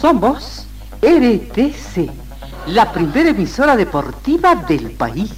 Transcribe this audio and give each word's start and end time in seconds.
Somos 0.00 0.64
RTC, 1.02 2.08
la 2.68 2.92
primera 2.92 3.30
emisora 3.30 3.74
deportiva 3.74 4.54
del 4.54 4.92
país. 4.92 5.32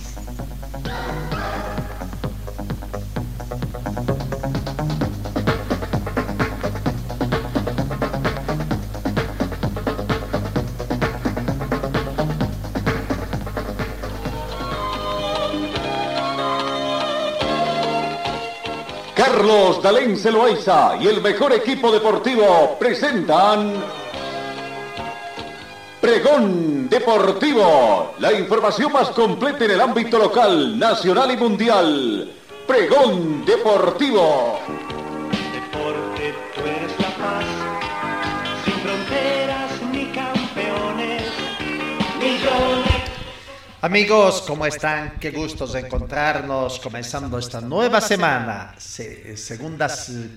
Carlos 19.17 19.83
Dalén 19.83 20.19
Celoaiza 20.19 20.99
y 21.01 21.09
el 21.09 21.23
mejor 21.23 21.55
equipo 21.55 21.91
deportivo 21.91 22.77
presentan 22.79 24.00
Pregón 26.01 26.89
Deportivo, 26.89 28.15
la 28.19 28.33
información 28.33 28.91
más 28.93 29.11
completa 29.11 29.65
en 29.67 29.73
el 29.73 29.81
ámbito 29.81 30.19
local, 30.19 30.79
nacional 30.79 31.31
y 31.33 31.37
mundial. 31.37 32.33
Pregón 32.67 33.45
Deportivo. 33.45 34.59
Deporte, 35.53 36.35
tú 36.55 36.61
eres 36.63 36.93
la 36.99 37.09
paz, 37.17 37.45
sin 38.65 38.75
fronteras 38.75 39.83
ni 39.93 40.07
campeones, 40.07 41.23
millones. 42.19 43.03
Amigos, 43.83 44.43
¿cómo 44.47 44.67
están? 44.67 45.19
Qué 45.21 45.31
gustos 45.31 45.75
de 45.75 45.81
encontrarnos 45.81 46.79
comenzando 46.81 47.39
esta 47.39 47.61
nueva 47.61 48.01
semana, 48.01 48.75
se- 48.79 49.37
segunda 49.37 49.89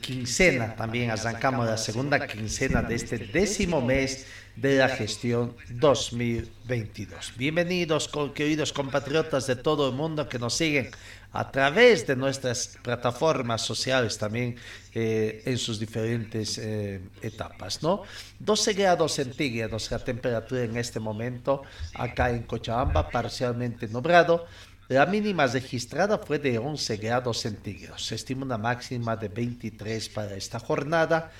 quincena, 0.02 0.76
también 0.76 1.10
arrancamos 1.12 1.66
la 1.68 1.78
segunda 1.78 2.28
quincena 2.28 2.82
de 2.82 2.96
este 2.96 3.18
décimo 3.18 3.82
mes 3.82 4.26
de 4.56 4.78
la 4.78 4.90
gestión 4.90 5.56
2022. 5.70 7.34
Bienvenidos, 7.38 8.10
queridos 8.36 8.72
compatriotas 8.72 9.48
de 9.48 9.56
todo 9.56 9.90
el 9.90 9.96
mundo 9.96 10.30
que 10.30 10.38
nos 10.38 10.54
siguen 10.54 10.92
a 11.32 11.50
través 11.52 12.06
de 12.06 12.16
nuestras 12.16 12.78
plataformas 12.84 13.62
sociales 13.62 14.18
también 14.20 14.56
eh, 14.94 15.42
en 15.46 15.58
sus 15.58 15.80
diferentes 15.80 16.60
eh, 16.60 17.02
etapas, 17.24 17.82
¿no? 17.82 18.04
12 18.40 18.74
grados 18.74 19.14
centígrados 19.14 19.90
la 19.90 20.00
temperatura 20.00 20.64
en 20.64 20.78
este 20.78 21.00
momento 21.00 21.64
acá 21.96 22.30
en 22.30 22.44
Cochabamba, 22.44 23.10
parcialmente 23.10 23.88
nublado. 23.88 24.46
La 24.90 25.06
mínima 25.06 25.48
registrada 25.48 26.20
fue 26.20 26.40
de 26.40 26.60
11 26.60 26.98
grados 26.98 27.40
centígrados. 27.40 28.06
Se 28.06 28.16
estima 28.16 28.46
una 28.46 28.58
máxima 28.58 29.16
de 29.16 29.30
23 29.30 30.10
para 30.10 30.36
esta 30.36 30.60
jornada. 30.60 31.32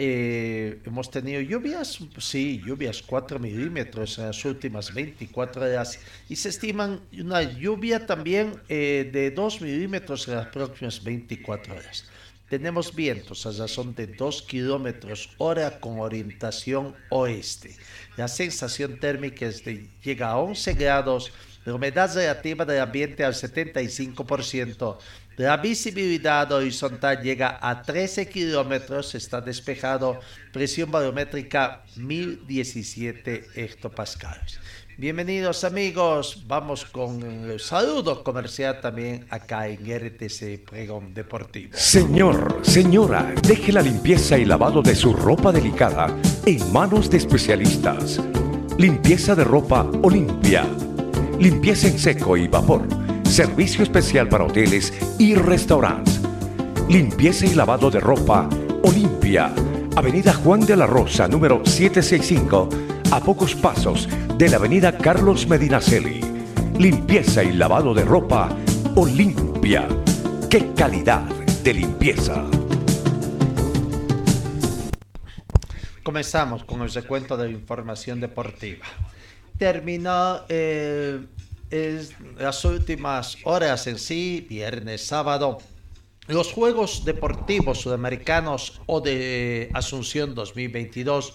Eh, 0.00 0.80
hemos 0.86 1.10
tenido 1.10 1.40
lluvias, 1.40 1.98
sí, 2.18 2.62
lluvias 2.64 3.02
4 3.02 3.40
milímetros 3.40 4.16
en 4.18 4.26
las 4.26 4.44
últimas 4.44 4.94
24 4.94 5.62
horas 5.62 5.98
y 6.28 6.36
se 6.36 6.50
estiman 6.50 7.00
una 7.18 7.42
lluvia 7.42 8.06
también 8.06 8.62
eh, 8.68 9.10
de 9.12 9.32
2 9.32 9.60
milímetros 9.60 10.28
en 10.28 10.36
las 10.36 10.46
próximas 10.46 11.02
24 11.02 11.74
horas. 11.74 12.04
Tenemos 12.48 12.94
vientos 12.94 13.44
a 13.44 13.50
razón 13.50 13.92
de 13.96 14.06
2 14.06 14.42
kilómetros 14.42 15.30
hora 15.36 15.80
con 15.80 15.98
orientación 15.98 16.94
oeste. 17.10 17.74
La 18.16 18.28
sensación 18.28 19.00
térmica 19.00 19.46
es 19.46 19.64
de, 19.64 19.90
llega 20.04 20.30
a 20.30 20.38
11 20.38 20.74
grados, 20.74 21.32
la 21.64 21.74
humedad 21.74 22.14
relativa 22.14 22.64
del 22.64 22.80
ambiente 22.80 23.24
al 23.24 23.34
75%, 23.34 24.96
la 25.38 25.56
visibilidad 25.56 26.50
horizontal 26.50 27.22
llega 27.22 27.58
a 27.62 27.80
13 27.80 28.28
kilómetros, 28.28 29.14
está 29.14 29.40
despejado, 29.40 30.18
presión 30.52 30.90
barométrica 30.90 31.84
1017 31.96 33.46
hectopascales. 33.54 34.58
Bienvenidos 34.96 35.62
amigos, 35.62 36.42
vamos 36.48 36.84
con 36.84 37.22
el 37.22 37.60
saludo 37.60 38.24
comercial 38.24 38.80
también 38.80 39.26
acá 39.30 39.68
en 39.68 39.78
RTC 39.78 40.68
Pregón 40.68 41.14
Deportivo. 41.14 41.70
Señor, 41.74 42.58
señora, 42.62 43.32
deje 43.46 43.70
la 43.72 43.82
limpieza 43.82 44.36
y 44.36 44.44
lavado 44.44 44.82
de 44.82 44.96
su 44.96 45.12
ropa 45.12 45.52
delicada 45.52 46.08
en 46.46 46.72
manos 46.72 47.08
de 47.10 47.18
especialistas. 47.18 48.20
Limpieza 48.76 49.36
de 49.36 49.44
ropa 49.44 49.88
Olimpia. 50.02 50.66
Limpieza 51.38 51.86
en 51.86 51.98
seco 52.00 52.36
y 52.36 52.48
vapor. 52.48 53.07
Servicio 53.28 53.82
especial 53.82 54.28
para 54.28 54.44
hoteles 54.44 54.92
y 55.18 55.34
restaurantes. 55.34 56.20
Limpieza 56.88 57.44
y 57.44 57.54
lavado 57.54 57.90
de 57.90 58.00
ropa 58.00 58.48
Olimpia. 58.82 59.52
Avenida 59.94 60.32
Juan 60.32 60.60
de 60.60 60.74
la 60.74 60.86
Rosa, 60.86 61.28
número 61.28 61.64
765, 61.64 62.68
a 63.12 63.20
pocos 63.20 63.54
pasos 63.54 64.08
de 64.36 64.48
la 64.48 64.56
Avenida 64.56 64.96
Carlos 64.96 65.46
Medinaceli. 65.46 66.20
Limpieza 66.78 67.44
y 67.44 67.52
lavado 67.52 67.92
de 67.92 68.04
ropa 68.04 68.48
Olimpia. 68.96 69.86
¡Qué 70.48 70.72
calidad 70.74 71.22
de 71.62 71.74
limpieza! 71.74 72.44
Comenzamos 76.02 76.64
con 76.64 76.80
el 76.80 76.90
recuento 76.90 77.36
de 77.36 77.50
información 77.50 78.20
deportiva. 78.20 78.86
Terminó 79.58 80.40
eh, 80.48 81.20
las 82.38 82.64
últimas 82.64 83.36
horas 83.44 83.86
en 83.86 83.98
sí, 83.98 84.46
viernes, 84.48 85.04
sábado, 85.04 85.58
los 86.26 86.52
Juegos 86.52 87.04
Deportivos 87.04 87.80
Sudamericanos 87.80 88.80
o 88.86 89.00
de 89.00 89.70
Asunción 89.72 90.34
2022, 90.34 91.34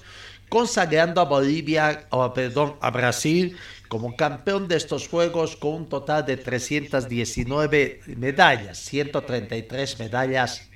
consagrando 0.50 1.22
a 1.22 1.26
Bolivia, 1.26 2.06
o 2.12 2.34
perdón, 2.34 2.76
a 2.80 2.92
Brasil 2.92 3.58
como 3.88 4.16
campeón 4.16 4.68
de 4.68 4.78
estos 4.78 5.08
Juegos 5.08 5.56
con 5.56 5.74
un 5.74 5.90
total 5.90 6.26
de 6.26 6.38
319 6.38 8.02
medallas, 8.18 8.78
133 8.80 10.00
medallas 10.00 10.70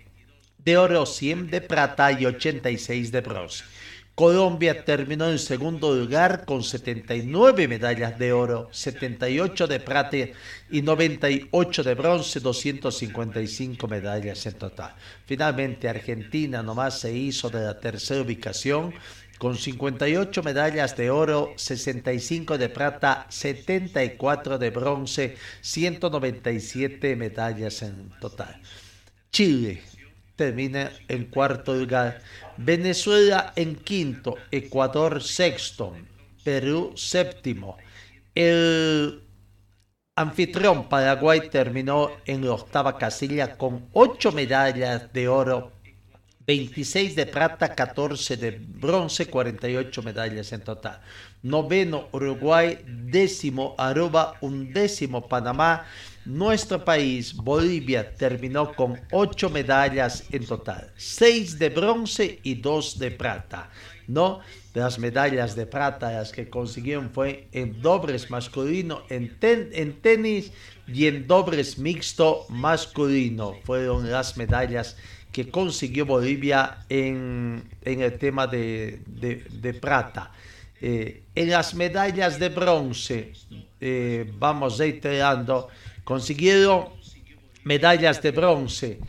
de 0.58 0.78
oro, 0.78 1.06
100 1.06 1.50
de 1.50 1.62
plata 1.62 2.12
y 2.12 2.26
86 2.26 3.12
de 3.12 3.22
bronce. 3.22 3.64
Colombia 4.18 4.84
terminó 4.84 5.30
en 5.30 5.38
segundo 5.38 5.94
lugar 5.94 6.44
con 6.44 6.64
79 6.64 7.68
medallas 7.68 8.18
de 8.18 8.34
oro, 8.34 8.68
78 8.72 9.68
de 9.68 9.80
plata 9.80 10.18
y 10.72 10.82
98 10.82 11.84
de 11.84 11.94
bronce, 11.94 12.40
255 12.40 13.88
medallas 13.88 14.44
en 14.48 14.54
total. 14.56 14.96
Finalmente 15.28 15.88
Argentina 15.88 16.64
nomás 16.64 17.00
se 17.00 17.14
hizo 17.16 17.52
de 17.52 17.62
la 17.62 17.80
tercera 17.80 18.24
ubicación 18.24 18.92
con 19.38 19.56
58 19.56 20.42
medallas 20.42 20.98
de 20.98 21.12
oro, 21.12 21.54
65 21.56 22.58
de 22.58 22.70
plata, 22.70 23.28
74 23.30 24.58
de 24.58 24.70
bronce, 24.72 25.38
197 25.62 27.16
medallas 27.16 27.84
en 27.84 28.10
total. 28.20 28.60
Chile 29.32 29.84
termina 30.36 30.92
en 31.08 31.26
cuarto 31.26 31.76
lugar, 31.76 32.22
Venezuela 32.58 33.54
en 33.56 33.76
quinto, 33.76 34.36
Ecuador 34.52 35.22
sexto, 35.22 35.96
Perú 36.44 36.94
séptimo. 36.96 37.78
El 38.34 39.22
anfitrión 40.16 40.90
Paraguay 40.90 41.50
terminó 41.50 42.12
en 42.26 42.46
la 42.46 42.54
octava 42.54 42.98
casilla 42.98 43.58
con 43.58 43.88
ocho 43.94 44.32
medallas 44.32 45.12
de 45.14 45.28
oro, 45.28 45.72
26 46.48 47.16
de 47.16 47.26
plata, 47.26 47.76
14 47.76 48.38
de 48.38 48.52
bronce, 48.52 49.28
48 49.28 50.02
medallas 50.02 50.52
en 50.54 50.62
total. 50.62 51.02
Noveno 51.44 52.08
Uruguay, 52.14 52.80
décimo 52.86 53.76
Aruba, 53.78 54.36
undécimo 54.42 55.28
Panamá. 55.28 55.86
Nuestro 56.28 56.84
país, 56.84 57.34
Bolivia, 57.36 58.14
terminó 58.14 58.74
con 58.76 59.00
8 59.12 59.50
medallas 59.50 60.26
en 60.32 60.46
total, 60.46 60.92
6 60.98 61.58
de 61.58 61.70
bronce 61.70 62.40
y 62.44 62.56
2 62.56 63.00
de 63.00 63.12
plata. 63.12 63.70
¿no? 64.08 64.40
Las 64.74 65.00
medallas 65.00 65.56
de 65.56 65.66
plata, 65.66 66.12
las 66.12 66.32
que 66.32 66.50
consiguieron 66.50 67.10
fue 67.12 67.48
en 67.52 67.82
dobles 67.82 68.30
masculino, 68.30 69.04
en, 69.10 69.38
ten- 69.40 69.70
en 69.74 70.00
tenis 70.02 70.52
y 70.88 71.08
en 71.08 71.28
dobles 71.28 71.78
mixto 71.78 72.46
masculino. 72.50 73.56
Fueron 73.64 74.10
las 74.10 74.38
medallas 74.38 74.96
que 75.32 75.50
consiguió 75.50 76.06
Bolivia 76.06 76.86
en, 76.90 77.64
en 77.84 78.02
el 78.02 78.18
tema 78.18 78.48
de, 78.48 79.02
de- 79.08 79.44
de 79.50 79.74
plata. 79.74 80.32
Eh, 80.80 81.24
en 81.36 81.50
las 81.50 81.74
medallas 81.74 82.40
de 82.40 82.50
bronce, 82.50 83.34
eh, 83.82 84.32
vamos 84.38 84.78
reiterando, 84.78 85.68
consiguieron 86.08 86.86
medallas 87.66 88.22
de 88.22 88.32
bronce. 88.32 89.00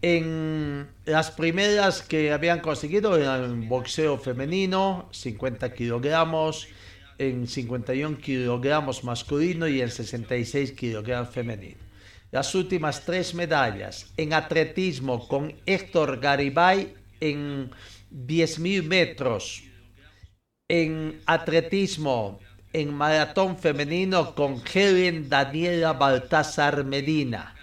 En 0.00 0.88
las 1.04 1.30
primeras 1.30 2.00
que 2.00 2.32
habían 2.32 2.60
conseguido 2.60 3.18
eran 3.18 3.68
boxeo 3.68 4.16
femenino, 4.16 5.06
50 5.12 5.74
kilogramos, 5.74 6.66
en 7.18 7.46
51 7.46 8.16
kilogramos 8.16 9.04
masculino 9.04 9.68
y 9.68 9.82
en 9.82 9.90
66 9.90 10.72
kilogramos 10.72 11.28
femenino. 11.28 11.76
Las 12.30 12.54
últimas 12.54 13.04
tres 13.04 13.34
medallas 13.34 14.10
en 14.16 14.32
atletismo 14.32 15.28
con 15.28 15.54
Héctor 15.66 16.20
Garibay 16.20 16.94
en 17.20 17.70
10.000 18.10 18.82
metros, 18.82 19.62
En 20.68 21.20
atletismo, 21.26 22.40
en 22.76 22.92
maratón 22.92 23.56
femenino 23.56 24.34
con 24.34 24.62
Helen 24.62 25.30
Daniela 25.30 25.94
Baltázar 25.94 26.84
Medina. 26.84 27.54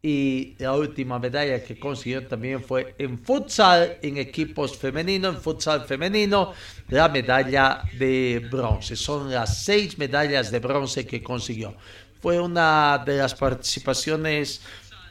Y 0.00 0.54
la 0.58 0.74
última 0.74 1.18
medalla 1.18 1.64
que 1.64 1.76
consiguió 1.76 2.24
también 2.28 2.62
fue 2.62 2.94
en 2.98 3.18
futsal, 3.18 3.98
en 4.00 4.16
equipos 4.18 4.76
femeninos, 4.76 5.34
en 5.34 5.40
futsal 5.42 5.84
femenino, 5.86 6.52
la 6.88 7.08
medalla 7.08 7.82
de 7.98 8.46
bronce. 8.48 8.94
Son 8.94 9.28
las 9.28 9.64
seis 9.64 9.98
medallas 9.98 10.52
de 10.52 10.60
bronce 10.60 11.04
que 11.04 11.20
consiguió. 11.20 11.74
Fue 12.22 12.38
una 12.38 13.02
de 13.04 13.16
las 13.16 13.34
participaciones 13.34 14.60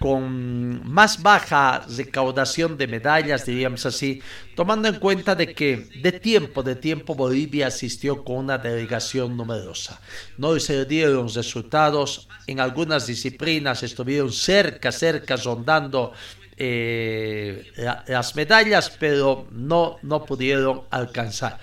con 0.03 0.85
más 0.85 1.23
baja 1.23 1.85
recaudación 1.95 2.77
de 2.77 2.87
medallas, 2.87 3.45
diríamos 3.45 3.85
así, 3.85 4.21
tomando 4.53 4.89
en 4.89 4.95
cuenta 4.95 5.33
de 5.33 5.53
que 5.55 5.87
de 6.01 6.11
tiempo, 6.11 6.61
de 6.61 6.75
tiempo 6.75 7.15
Bolivia 7.15 7.67
asistió 7.67 8.21
con 8.21 8.35
una 8.35 8.57
delegación 8.57 9.37
numerosa. 9.37 10.01
No 10.37 10.59
se 10.59 10.83
dieron 10.83 11.33
resultados, 11.33 12.27
en 12.47 12.59
algunas 12.59 13.07
disciplinas 13.07 13.81
estuvieron 13.81 14.33
cerca, 14.33 14.91
cerca, 14.91 15.37
rondando 15.37 16.11
eh, 16.57 17.71
las 18.05 18.35
medallas, 18.35 18.89
pero 18.99 19.47
no, 19.51 19.99
no 20.01 20.25
pudieron 20.25 20.81
alcanzar. 20.89 21.61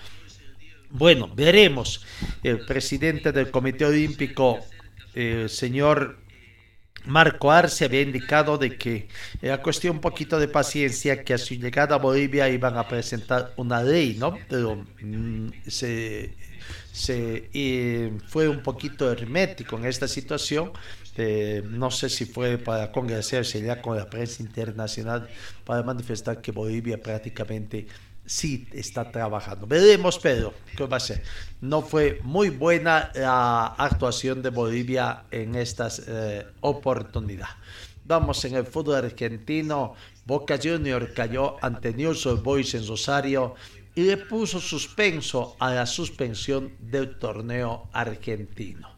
Bueno, 0.88 1.30
veremos. 1.34 2.06
El 2.42 2.60
presidente 2.64 3.32
del 3.32 3.50
Comité 3.50 3.84
Olímpico, 3.84 4.60
el 5.14 5.50
señor 5.50 6.29
Marco 7.06 7.50
Arce 7.50 7.84
había 7.84 8.02
indicado 8.02 8.58
de 8.58 8.76
que 8.76 9.08
era 9.40 9.62
cuestión 9.62 9.96
un 9.96 10.00
poquito 10.00 10.38
de 10.38 10.48
paciencia, 10.48 11.24
que 11.24 11.34
a 11.34 11.38
su 11.38 11.54
llegada 11.54 11.96
a 11.96 11.98
Bolivia 11.98 12.48
iban 12.48 12.76
a 12.76 12.86
presentar 12.88 13.52
una 13.56 13.82
ley, 13.82 14.16
¿no? 14.18 14.38
Pero 14.48 14.84
mm, 15.00 15.48
se, 15.66 16.34
se 16.92 18.12
fue 18.28 18.48
un 18.48 18.62
poquito 18.62 19.10
hermético 19.10 19.76
en 19.78 19.86
esta 19.86 20.08
situación. 20.08 20.72
Eh, 21.16 21.62
no 21.66 21.90
sé 21.90 22.08
si 22.08 22.24
fue 22.24 22.56
para 22.56 22.92
congresarse 22.92 23.60
ya 23.60 23.82
con 23.82 23.96
la 23.96 24.08
prensa 24.08 24.42
internacional 24.42 25.28
para 25.64 25.82
manifestar 25.82 26.40
que 26.40 26.52
Bolivia 26.52 27.02
prácticamente 27.02 27.86
sí 28.30 28.68
está 28.72 29.10
trabajando. 29.10 29.66
Veremos, 29.66 30.18
pero 30.20 30.54
¿qué 30.76 30.86
va 30.86 30.98
a 30.98 31.00
ser? 31.00 31.22
No 31.60 31.82
fue 31.82 32.20
muy 32.22 32.50
buena 32.50 33.10
la 33.12 33.66
actuación 33.76 34.40
de 34.40 34.50
Bolivia 34.50 35.24
en 35.32 35.56
esta 35.56 35.88
eh, 36.06 36.46
oportunidad. 36.60 37.48
Vamos 38.04 38.44
en 38.44 38.54
el 38.54 38.66
fútbol 38.66 39.04
argentino. 39.04 39.94
Boca 40.24 40.58
Junior 40.62 41.12
cayó 41.12 41.56
ante 41.60 41.92
News 41.92 42.40
Boys 42.40 42.74
en 42.74 42.86
Rosario 42.86 43.56
y 43.96 44.02
le 44.02 44.16
puso 44.16 44.60
suspenso 44.60 45.56
a 45.58 45.74
la 45.74 45.84
suspensión 45.84 46.76
del 46.78 47.18
torneo 47.18 47.88
argentino. 47.92 48.89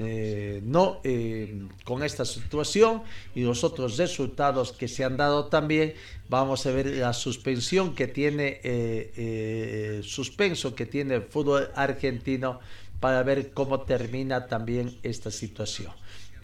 Eh, 0.00 0.60
no 0.62 1.00
eh, 1.02 1.66
con 1.82 2.04
esta 2.04 2.24
situación 2.24 3.02
y 3.34 3.42
los 3.42 3.64
otros 3.64 3.96
resultados 3.96 4.70
que 4.70 4.86
se 4.86 5.04
han 5.04 5.16
dado 5.16 5.46
también 5.46 5.94
vamos 6.28 6.64
a 6.66 6.70
ver 6.70 6.86
la 6.86 7.12
suspensión 7.12 7.96
que 7.96 8.06
tiene 8.06 8.60
eh, 8.62 10.00
suspenso 10.04 10.76
que 10.76 10.86
tiene 10.86 11.16
el 11.16 11.22
fútbol 11.22 11.70
argentino 11.74 12.60
para 13.00 13.24
ver 13.24 13.50
cómo 13.50 13.80
termina 13.80 14.46
también 14.46 14.96
esta 15.02 15.32
situación. 15.32 15.90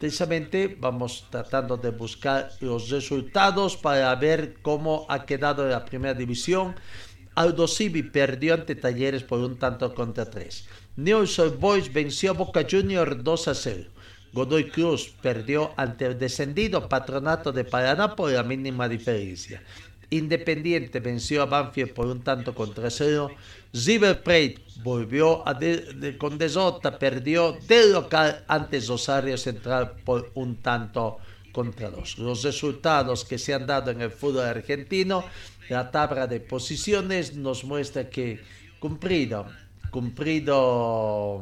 Precisamente 0.00 0.76
vamos 0.80 1.28
tratando 1.30 1.76
de 1.76 1.90
buscar 1.90 2.50
los 2.60 2.90
resultados 2.90 3.76
para 3.76 4.12
ver 4.16 4.56
cómo 4.62 5.06
ha 5.08 5.24
quedado 5.26 5.68
la 5.68 5.84
primera 5.84 6.14
división. 6.14 6.74
Aldo 7.36 7.68
Civi 7.68 8.02
perdió 8.02 8.54
ante 8.54 8.74
Talleres 8.74 9.22
por 9.22 9.38
un 9.38 9.58
tanto 9.58 9.94
contra 9.94 10.28
tres 10.28 10.66
News 10.96 11.40
Boys 11.58 11.92
venció 11.92 12.30
a 12.30 12.34
Boca 12.34 12.64
Junior 12.70 13.20
2 13.20 13.48
a 13.48 13.54
0. 13.54 13.90
Godoy 14.32 14.70
Cruz 14.70 15.12
perdió 15.20 15.72
ante 15.76 16.06
el 16.06 16.16
descendido 16.16 16.88
Patronato 16.88 17.50
de 17.50 17.64
Paraná 17.64 18.14
por 18.14 18.30
la 18.30 18.44
mínima 18.44 18.88
diferencia. 18.88 19.60
Independiente 20.10 21.00
venció 21.00 21.42
a 21.42 21.46
Banfield 21.46 21.94
por 21.94 22.06
un 22.06 22.22
tanto 22.22 22.54
contra 22.54 22.90
cero. 22.90 23.32
River 23.72 24.22
Plate 24.22 24.58
volvió 24.84 25.42
a 25.48 25.58
con 26.16 26.38
desota, 26.38 26.96
perdió 26.96 27.58
de 27.66 27.90
local 27.90 28.44
ante 28.46 28.78
Rosario 28.78 29.36
Central 29.36 29.96
por 30.04 30.30
un 30.34 30.62
tanto 30.62 31.18
contra 31.50 31.90
dos. 31.90 32.18
Los 32.18 32.44
resultados 32.44 33.24
que 33.24 33.38
se 33.38 33.52
han 33.52 33.66
dado 33.66 33.90
en 33.90 34.00
el 34.00 34.12
fútbol 34.12 34.44
argentino, 34.44 35.24
la 35.68 35.90
tabla 35.90 36.28
de 36.28 36.38
posiciones 36.38 37.34
nos 37.34 37.64
muestra 37.64 38.08
que 38.08 38.40
cumplido 38.78 39.46
cumplido 39.94 41.40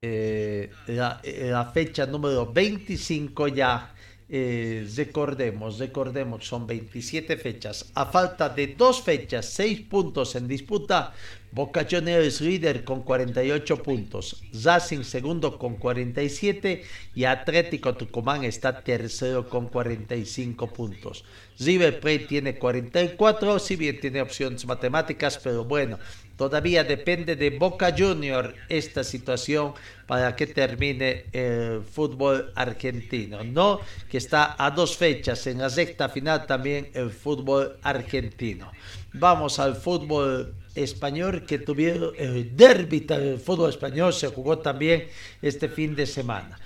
eh, 0.00 0.70
la, 0.86 1.20
la, 1.22 1.64
fecha 1.66 2.06
número 2.06 2.50
25 2.50 3.48
ya. 3.48 3.94
Eh, 4.30 4.86
recordemos, 4.94 5.78
recordemos, 5.78 6.46
son 6.46 6.66
27 6.66 7.36
fechas. 7.36 7.90
A 7.94 8.06
falta 8.06 8.48
de 8.48 8.68
dos 8.68 9.02
fechas, 9.02 9.46
6 9.46 9.82
puntos 9.88 10.36
en 10.36 10.46
disputa, 10.48 11.14
Boca 11.50 11.86
Juniors 11.90 12.42
líder 12.42 12.84
con 12.84 13.02
48 13.02 13.82
puntos, 13.82 14.42
Racing 14.62 15.02
segundo 15.02 15.58
con 15.58 15.76
47 15.76 16.82
y 17.14 17.24
Atlético 17.24 17.94
Tucumán 17.94 18.44
está 18.44 18.84
tercero 18.84 19.48
con 19.48 19.68
45 19.68 20.66
puntos. 20.74 21.24
River 21.58 21.98
Plate 21.98 22.26
tiene 22.28 22.58
44, 22.58 23.58
si 23.58 23.76
bien 23.76 23.98
tiene 23.98 24.20
opciones 24.20 24.66
matemáticas, 24.66 25.40
pero 25.42 25.64
bueno, 25.64 25.98
todavía 26.38 26.84
depende 26.84 27.34
de 27.34 27.50
Boca 27.50 27.92
Junior 27.92 28.54
esta 28.68 29.02
situación 29.02 29.74
para 30.06 30.34
que 30.36 30.46
termine 30.46 31.26
el 31.32 31.82
fútbol 31.82 32.52
argentino, 32.54 33.42
¿no? 33.42 33.80
Que 34.08 34.18
está 34.18 34.54
a 34.56 34.70
dos 34.70 34.96
fechas 34.96 35.46
en 35.48 35.58
la 35.58 35.68
sexta 35.68 36.08
final 36.08 36.46
también 36.46 36.90
el 36.94 37.10
fútbol 37.10 37.76
argentino. 37.82 38.70
Vamos 39.12 39.58
al 39.58 39.74
fútbol 39.74 40.54
español 40.76 41.44
que 41.44 41.58
tuvieron 41.58 42.14
el 42.16 42.56
derby 42.56 43.00
del 43.00 43.40
fútbol 43.40 43.70
español 43.70 44.12
se 44.12 44.28
jugó 44.28 44.58
también 44.58 45.08
este 45.42 45.68
fin 45.68 45.96
de 45.96 46.06
semana. 46.06 46.56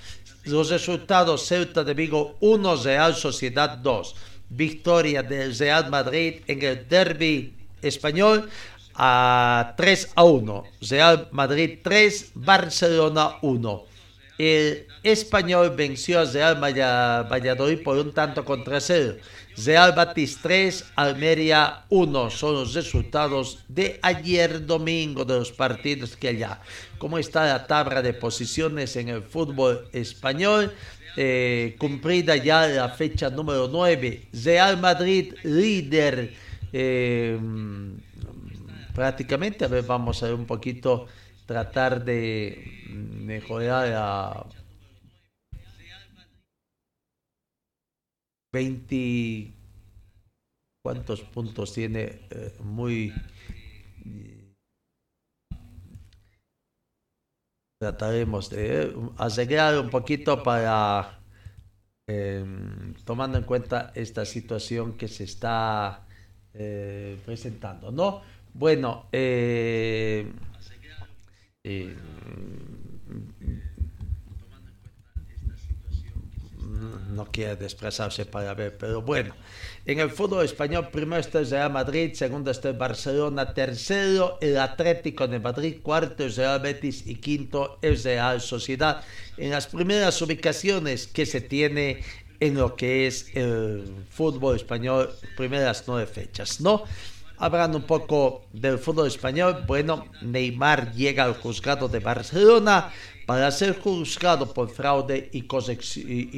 Los 0.44 0.68
resultados 0.68 1.46
Ceuta 1.46 1.82
de 1.82 1.94
Vigo 1.94 2.36
1, 2.40 2.76
Real 2.76 3.14
Sociedad 3.14 3.78
2. 3.78 4.16
Victoria 4.50 5.22
del 5.22 5.56
Real 5.56 5.88
Madrid 5.88 6.42
en 6.46 6.62
el 6.62 6.86
derby 6.86 7.54
español 7.80 8.48
a 8.94 9.74
3 9.76 10.12
a 10.14 10.24
1. 10.24 10.64
Real 10.88 11.28
Madrid 11.32 11.78
3, 11.82 12.32
Barcelona 12.34 13.36
1. 13.42 13.84
El 14.38 14.86
español 15.02 15.74
venció 15.76 16.20
a 16.20 16.24
Real 16.24 16.60
Valladolid 16.60 17.82
por 17.82 17.98
un 17.98 18.12
tanto 18.12 18.44
contra 18.44 18.80
cero. 18.80 19.16
Real 19.56 19.92
Batis 19.92 20.38
3, 20.40 20.92
Almería 20.96 21.84
1 21.90 22.30
son 22.30 22.54
los 22.54 22.74
resultados 22.74 23.58
de 23.68 24.00
ayer 24.02 24.64
domingo 24.64 25.24
de 25.24 25.34
los 25.34 25.52
partidos 25.52 26.16
que 26.16 26.28
allá. 26.28 26.60
¿Cómo 26.98 27.18
está 27.18 27.46
la 27.46 27.66
tabla 27.66 28.00
de 28.00 28.14
posiciones 28.14 28.96
en 28.96 29.10
el 29.10 29.22
fútbol 29.22 29.88
español? 29.92 30.72
Eh, 31.16 31.76
cumplida 31.78 32.36
ya 32.36 32.66
la 32.66 32.88
fecha 32.88 33.28
número 33.28 33.68
9. 33.68 34.28
Real 34.32 34.80
Madrid 34.80 35.34
líder. 35.42 36.32
Eh, 36.72 37.38
prácticamente, 38.94 39.64
a 39.64 39.68
ver, 39.68 39.84
vamos 39.84 40.22
a 40.22 40.26
ver 40.26 40.34
un 40.34 40.46
poquito, 40.46 41.06
tratar 41.46 42.04
de 42.04 42.84
mejorar 42.88 43.88
la 43.88 44.46
20 48.52 49.54
cuántos 50.84 51.22
puntos 51.22 51.72
tiene 51.72 52.20
eh, 52.30 52.54
muy 52.60 53.12
trataremos 57.80 58.50
de 58.50 58.94
asegurar 59.16 59.78
un 59.78 59.90
poquito 59.90 60.42
para 60.42 61.18
em, 62.06 62.94
tomando 63.04 63.38
en 63.38 63.44
cuenta 63.44 63.90
esta 63.94 64.24
situación 64.24 64.96
que 64.96 65.08
se 65.08 65.24
está 65.24 66.06
eh, 66.52 67.18
presentando 67.24 67.90
no 67.90 68.22
bueno 68.54 69.06
eh, 69.12 70.26
no 77.12 77.26
quiere 77.26 77.56
desplazarse 77.56 78.26
para 78.26 78.54
ver, 78.54 78.76
pero 78.76 79.02
bueno. 79.02 79.34
En 79.84 80.00
el 80.00 80.10
fútbol 80.10 80.44
español, 80.44 80.88
primero 80.92 81.20
está 81.20 81.40
el 81.40 81.50
Real 81.50 81.72
Madrid, 81.72 82.12
segundo 82.14 82.50
está 82.50 82.68
el 82.70 82.76
Barcelona, 82.76 83.52
tercero 83.52 84.38
el 84.40 84.58
Atlético 84.58 85.26
de 85.28 85.40
Madrid, 85.40 85.76
cuarto 85.82 86.24
el 86.24 86.34
Real 86.34 86.60
Betis 86.60 87.06
y 87.06 87.16
quinto 87.16 87.78
el 87.82 88.02
Real 88.02 88.40
Sociedad. 88.40 89.02
En 89.36 89.50
las 89.50 89.66
primeras 89.66 90.20
ubicaciones 90.22 91.06
que 91.06 91.26
se 91.26 91.40
tiene 91.40 92.02
en 92.40 92.54
lo 92.54 92.74
que 92.74 93.06
es 93.06 93.34
el 93.36 93.84
fútbol 94.10 94.56
español, 94.56 95.10
primeras 95.36 95.84
nueve 95.86 96.06
fechas, 96.06 96.60
¿no? 96.60 96.84
Hablando 97.42 97.76
un 97.76 97.82
poco 97.82 98.46
del 98.52 98.78
fútbol 98.78 99.08
español, 99.08 99.64
bueno, 99.66 100.06
Neymar 100.20 100.92
llega 100.92 101.24
al 101.24 101.34
juzgado 101.34 101.88
de 101.88 101.98
Barcelona 101.98 102.92
para 103.26 103.50
ser 103.50 103.80
juzgado 103.80 104.54
por 104.54 104.70
fraude 104.70 105.28
y, 105.32 105.42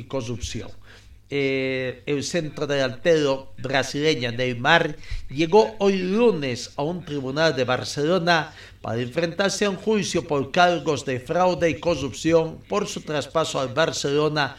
corrupción. 0.04 0.70
Eh, 1.28 2.02
el 2.06 2.24
centro 2.24 2.66
delantero 2.66 3.52
brasileño 3.58 4.32
Neymar 4.32 4.96
llegó 5.28 5.76
hoy 5.78 5.98
lunes 5.98 6.72
a 6.76 6.82
un 6.82 7.04
tribunal 7.04 7.54
de 7.54 7.64
Barcelona 7.64 8.54
para 8.80 8.98
enfrentarse 8.98 9.66
a 9.66 9.70
un 9.70 9.76
juicio 9.76 10.26
por 10.26 10.50
cargos 10.52 11.04
de 11.04 11.20
fraude 11.20 11.68
y 11.68 11.80
corrupción 11.80 12.60
por 12.66 12.86
su 12.86 13.02
traspaso 13.02 13.60
al 13.60 13.74
Barcelona 13.74 14.56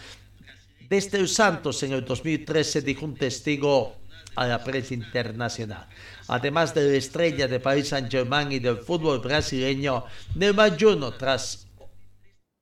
desde 0.88 1.18
el 1.18 1.28
Santos 1.28 1.82
en 1.82 1.94
el 1.94 2.06
2013, 2.06 2.84
dijo 2.84 3.04
un 3.04 3.16
testigo 3.16 3.96
a 4.36 4.46
la 4.46 4.64
prensa 4.64 4.94
internacional. 4.94 5.88
Además 6.28 6.74
de 6.74 6.90
la 6.90 6.98
estrella 6.98 7.48
de 7.48 7.60
Paris 7.60 7.90
Saint-Germain 7.90 8.52
y 8.52 8.60
del 8.60 8.78
fútbol 8.78 9.20
brasileño, 9.20 10.06
Neymar 10.36 10.78
Jr., 10.80 11.18
tras 11.18 11.68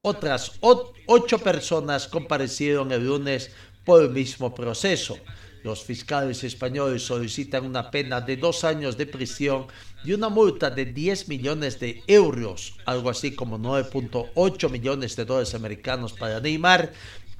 otras 0.03 0.59
ocho 1.05 1.39
personas 1.39 2.07
comparecieron 2.07 2.91
el 2.91 3.05
lunes 3.05 3.51
por 3.85 4.03
el 4.03 4.09
mismo 4.09 4.53
proceso. 4.53 5.17
Los 5.63 5.81
fiscales 5.81 6.43
españoles 6.43 7.03
solicitan 7.03 7.65
una 7.65 7.89
pena 7.89 8.19
de 8.19 8.35
dos 8.35 8.65
años 8.65 8.97
de 8.97 9.05
prisión 9.05 9.67
y 10.03 10.11
una 10.11 10.27
multa 10.27 10.69
de 10.69 10.83
10 10.83 11.29
millones 11.29 11.79
de 11.79 12.03
euros, 12.07 12.73
algo 12.83 13.09
así 13.09 13.33
como 13.33 13.57
9.8 13.57 14.69
millones 14.69 15.15
de 15.15 15.23
dólares 15.23 15.55
americanos 15.55 16.11
para 16.11 16.41
Neymar, 16.41 16.91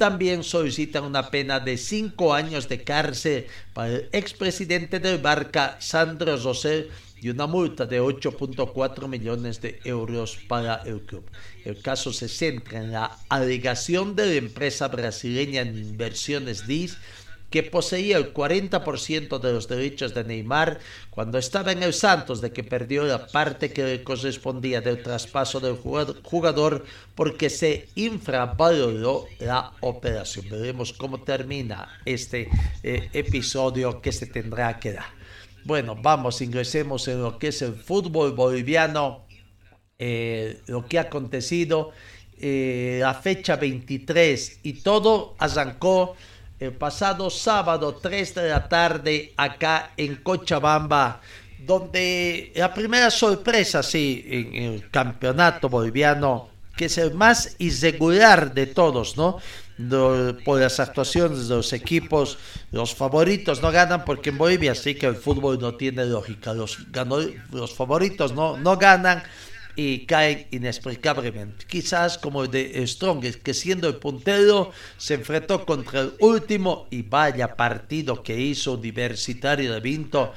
también 0.04 0.44
solicitan 0.44 1.06
una 1.06 1.30
pena 1.30 1.62
de 1.62 1.78
cinco 1.78 2.34
años 2.34 2.68
de 2.68 2.84
cárcel 2.84 3.48
para 3.74 3.88
el 3.88 4.10
expresidente 4.12 5.00
del 5.00 5.20
Barca, 5.20 5.78
Sandro 5.80 6.36
Rosell, 6.36 6.90
y 7.22 7.30
una 7.30 7.48
multa 7.48 7.86
de 7.86 8.02
8.4 8.02 9.08
millones 9.08 9.62
de 9.62 9.80
euros 9.86 10.38
para 10.50 10.82
el 10.84 11.00
club. 11.04 11.24
El 11.64 11.82
caso 11.82 12.12
se 12.12 12.28
centra 12.28 12.80
en 12.80 12.92
la 12.92 13.18
alegación 13.30 14.14
de 14.14 14.26
la 14.26 14.34
empresa 14.34 14.90
brasileña 14.90 15.62
en 15.62 15.78
inversiones 15.78 16.68
DIS 16.68 16.98
que 17.54 17.62
poseía 17.62 18.18
el 18.18 18.34
40% 18.34 19.40
de 19.40 19.54
los 19.54 19.68
derechos 19.68 20.16
de 20.16 20.24
Neymar 20.24 20.80
cuando 21.12 21.38
estaba 21.38 21.72
en 21.72 21.84
el 21.84 21.94
Santos, 21.94 22.42
de 22.42 22.52
que 22.52 22.64
perdió 22.64 23.04
la 23.04 23.28
parte 23.28 23.72
que 23.72 23.84
le 23.84 24.04
correspondía 24.04 24.82
del 24.82 25.04
traspaso 25.04 25.60
del 25.60 25.76
jugador 25.76 26.84
porque 27.14 27.52
se 27.52 27.90
infravaloró 27.94 29.28
la 29.38 29.72
operación. 29.82 30.50
Veremos 30.50 30.94
cómo 30.94 31.22
termina 31.22 32.02
este 32.06 32.50
eh, 32.82 33.10
episodio 33.14 34.02
que 34.02 34.12
se 34.12 34.26
tendrá 34.26 34.80
que 34.80 34.94
dar. 34.94 35.14
Bueno, 35.64 35.96
vamos, 35.96 36.42
ingresemos 36.42 37.08
en 37.08 37.22
lo 37.22 37.38
que 37.38 37.50
es 37.50 37.62
el 37.62 37.76
fútbol 37.76 38.32
boliviano, 38.32 39.28
eh, 40.00 40.60
lo 40.66 40.88
que 40.88 40.98
ha 40.98 41.02
acontecido, 41.02 41.92
eh, 42.40 42.98
la 43.00 43.14
fecha 43.14 43.58
23 43.58 44.62
y 44.64 44.74
todo 44.82 45.36
arrancó 45.38 46.16
el 46.64 46.74
pasado 46.74 47.30
sábado 47.30 48.00
3 48.02 48.36
de 48.36 48.50
la 48.50 48.68
tarde 48.68 49.34
acá 49.36 49.92
en 49.98 50.16
Cochabamba, 50.18 51.22
donde 51.60 52.52
la 52.56 52.74
primera 52.74 53.12
sorpresa, 53.12 53.84
sí, 53.84 54.24
en 54.28 54.56
el 54.56 54.90
campeonato 54.90 55.70
boliviano, 55.70 56.50
que 56.76 56.86
es 56.86 56.98
el 56.98 57.14
más 57.14 57.56
irregular 57.60 58.54
de 58.54 58.68
todos, 58.68 59.18
¿no? 59.18 59.38
por 60.46 60.60
las 60.60 60.80
actuaciones 60.80 61.48
de 61.48 61.56
los 61.56 61.74
equipos, 61.74 62.38
los 62.72 62.94
favoritos 62.94 63.62
no 63.62 63.72
ganan 63.72 64.06
porque 64.06 64.30
en 64.30 64.38
Bolivia 64.38 64.76
sí 64.76 64.96
que 64.96 65.08
el 65.08 65.16
fútbol 65.16 65.60
no 65.60 65.76
tiene 65.76 66.06
lógica, 66.06 66.54
los, 66.54 66.78
los 67.52 67.74
favoritos 67.74 68.34
no, 68.34 68.56
no 68.58 68.78
ganan 68.78 69.24
y 69.76 70.06
caen 70.06 70.48
inexplicablemente. 70.52 71.66
Quizás 71.66 72.18
como 72.18 72.44
el 72.44 72.52
de 72.52 72.86
Strongest, 72.88 73.42
que 73.42 73.54
siendo 73.54 73.88
el 73.88 73.96
puntero 73.96 74.72
se 74.98 75.16
enfrentó 75.16 75.66
contra 75.66 76.02
el 76.02 76.14
último 76.20 76.88
y 76.92 77.02
vaya 77.02 77.56
partido 77.56 78.22
que 78.22 78.40
hizo 78.40 78.74
Universitario 78.74 79.74
de 79.74 79.80
Vinto, 79.80 80.34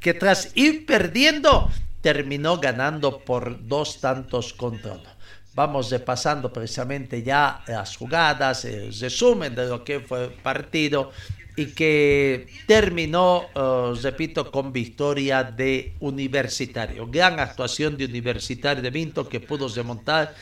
que 0.00 0.14
tras 0.14 0.52
ir 0.54 0.86
perdiendo 0.86 1.70
terminó 2.00 2.58
ganando 2.58 3.18
por 3.18 3.66
dos 3.66 4.00
tantos 4.00 4.52
contra 4.52 4.92
uno. 4.92 5.16
Vamos 5.54 5.90
repasando 5.90 6.52
precisamente 6.52 7.22
ya 7.22 7.64
las 7.66 7.96
jugadas, 7.96 8.66
el 8.66 8.92
resumen 8.92 9.54
de 9.54 9.66
lo 9.66 9.82
que 9.82 10.00
fue 10.00 10.24
el 10.24 10.30
partido 10.30 11.12
y 11.56 11.66
que 11.66 12.46
terminó, 12.66 13.46
eh, 13.54 13.98
repito, 14.02 14.50
con 14.50 14.72
victoria 14.72 15.42
de 15.42 15.94
Universitario. 16.00 17.06
Gran 17.06 17.40
actuación 17.40 17.96
de 17.96 18.04
Universitario 18.04 18.82
de 18.82 18.90
Vinto 18.90 19.28
que 19.28 19.40
pudo 19.40 19.68
remontar 19.68 20.34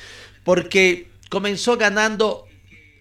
porque 0.42 1.09
comenzó 1.30 1.76
ganando, 1.76 2.47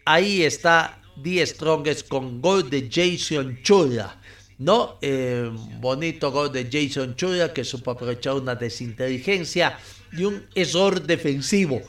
ahí 0.05 0.43
está 0.43 1.01
Die 1.15 1.46
Strongest 1.46 2.08
con 2.08 2.39
gol 2.39 2.70
de 2.70 2.88
Jason 2.89 3.60
Chula. 3.63 4.20
¿no? 4.60 4.98
Eh, 5.01 5.50
bonito 5.79 6.32
gol 6.32 6.51
de 6.51 6.70
Jason 6.72 7.15
Chula 7.15 7.51
que 7.51 7.63
supo 7.63 7.91
aprovechar 7.91 8.36
una 8.36 8.55
desinteligencia 8.55 9.77
y 10.15 10.24
un 10.24 10.46
error 10.53 11.01
defensivo 11.01 11.82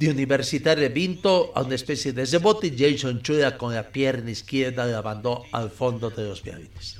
de 0.00 0.08
Universitario 0.08 0.88
Vinto 0.88 1.52
a 1.54 1.60
una 1.60 1.74
especie 1.74 2.14
de 2.14 2.24
rebote 2.24 2.74
Jason 2.74 3.20
Chura 3.20 3.58
con 3.58 3.74
la 3.74 3.86
pierna 3.86 4.30
izquierda 4.30 4.86
la 4.86 5.02
mandó 5.02 5.44
al 5.52 5.70
fondo 5.70 6.08
de 6.08 6.24
los 6.24 6.42
violines. 6.42 6.96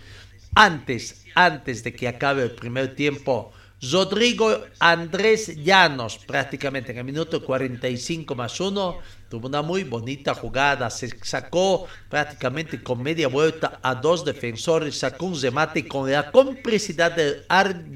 Antes, 0.55 1.25
antes 1.35 1.83
de 1.83 1.95
que 1.95 2.09
acabe 2.09 2.43
el 2.43 2.51
primer 2.51 2.95
tiempo, 2.95 3.53
Rodrigo 3.81 4.67
Andrés 4.79 5.57
Llanos, 5.65 6.19
prácticamente 6.19 6.93
en 6.93 6.99
el 6.99 7.05
minuto 7.05 7.43
45 7.43 8.35
más 8.35 8.61
uno, 8.61 8.99
tuvo 9.31 9.49
una 9.49 9.63
muy 9.63 9.85
bonita 9.85 10.35
jugada, 10.35 10.91
se 10.91 11.09
sacó 11.23 11.87
prácticamente 12.11 12.83
con 12.83 13.03
media 13.03 13.29
vuelta 13.29 13.81
a 13.83 13.95
dos 13.95 14.27
defensores, 14.27 14.99
sacó 14.99 15.25
un 15.25 15.41
remate 15.41 15.89
con 15.89 16.11
la 16.11 16.31
complicidad 16.31 17.13
del, 17.13 17.47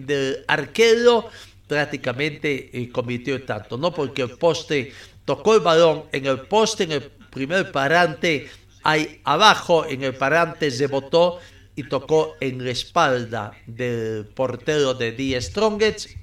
del 0.07 0.45
arquero 0.49 1.29
prácticamente 1.67 2.71
eh, 2.73 2.91
convirtió 2.91 3.43
tanto, 3.45 3.77
¿no? 3.77 3.93
Porque 3.93 4.23
el 4.23 4.31
poste 4.31 4.93
tocó 5.25 5.55
el 5.55 5.61
balón 5.61 6.05
en 6.13 6.27
el 6.27 6.41
poste, 6.41 6.85
en 6.85 6.93
el 6.93 7.03
primer 7.03 7.73
parante, 7.73 8.49
ahí 8.83 9.21
abajo 9.25 9.87
en 9.87 10.05
el 10.05 10.15
parante 10.15 10.71
se 10.71 10.87
botó 10.87 11.41
y 11.77 11.85
tocó 11.85 12.35
en 12.41 12.65
la 12.65 12.71
espalda 12.71 13.53
del 13.67 14.27
portero 14.27 14.95
de 14.95 15.13
Die 15.13 15.41
Strongets, 15.41 16.15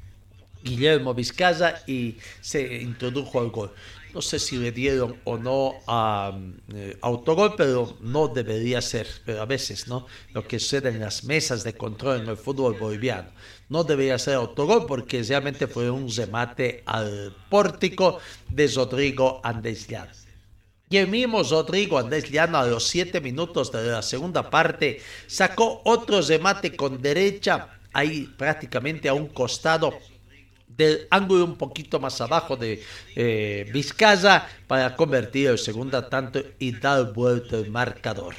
Guillermo 0.63 1.13
Vizcaya, 1.13 1.83
y 1.87 2.17
se 2.39 2.81
introdujo 2.81 3.39
al 3.39 3.49
gol. 3.49 3.71
No 4.13 4.21
sé 4.21 4.39
si 4.39 4.57
le 4.57 4.71
dieron 4.71 5.17
o 5.23 5.37
no 5.37 5.75
eh, 6.73 6.97
autogol, 7.01 7.55
pero 7.55 7.97
no 8.01 8.27
debería 8.27 8.81
ser. 8.81 9.07
Pero 9.25 9.41
a 9.41 9.45
veces, 9.45 9.87
¿no? 9.87 10.05
Lo 10.33 10.45
que 10.45 10.59
sucede 10.59 10.89
en 10.89 10.99
las 10.99 11.23
mesas 11.23 11.63
de 11.63 11.73
control 11.73 12.21
en 12.21 12.27
el 12.29 12.37
fútbol 12.37 12.77
boliviano. 12.77 13.29
No 13.71 13.85
debería 13.85 14.19
ser 14.19 14.33
autogol 14.33 14.85
porque 14.85 15.23
realmente 15.23 15.65
fue 15.65 15.89
un 15.89 16.13
remate 16.13 16.83
al 16.85 17.33
pórtico 17.49 18.19
de 18.49 18.67
Rodrigo 18.67 19.39
Andesliano. 19.45 20.11
Y 20.89 20.97
el 20.97 21.07
mismo 21.07 21.41
Rodrigo 21.41 21.97
Andesliano 21.97 22.57
a 22.57 22.67
los 22.67 22.85
7 22.89 23.21
minutos 23.21 23.71
de 23.71 23.83
la 23.83 24.01
segunda 24.01 24.49
parte 24.49 24.99
sacó 25.25 25.81
otro 25.85 26.21
remate 26.21 26.75
con 26.75 27.01
derecha, 27.01 27.69
ahí 27.93 28.27
prácticamente 28.37 29.07
a 29.07 29.13
un 29.13 29.27
costado 29.27 29.93
del 30.67 31.07
ángulo 31.09 31.45
un 31.45 31.55
poquito 31.55 31.97
más 31.97 32.19
abajo 32.19 32.57
de 32.57 32.83
eh, 33.15 33.69
Vizcaya 33.71 34.49
para 34.67 34.97
convertir 34.97 35.47
el 35.47 35.57
segundo 35.57 36.03
tanto 36.07 36.43
y 36.59 36.73
dar 36.73 37.13
vuelta 37.13 37.55
el 37.55 37.71
marcador. 37.71 38.35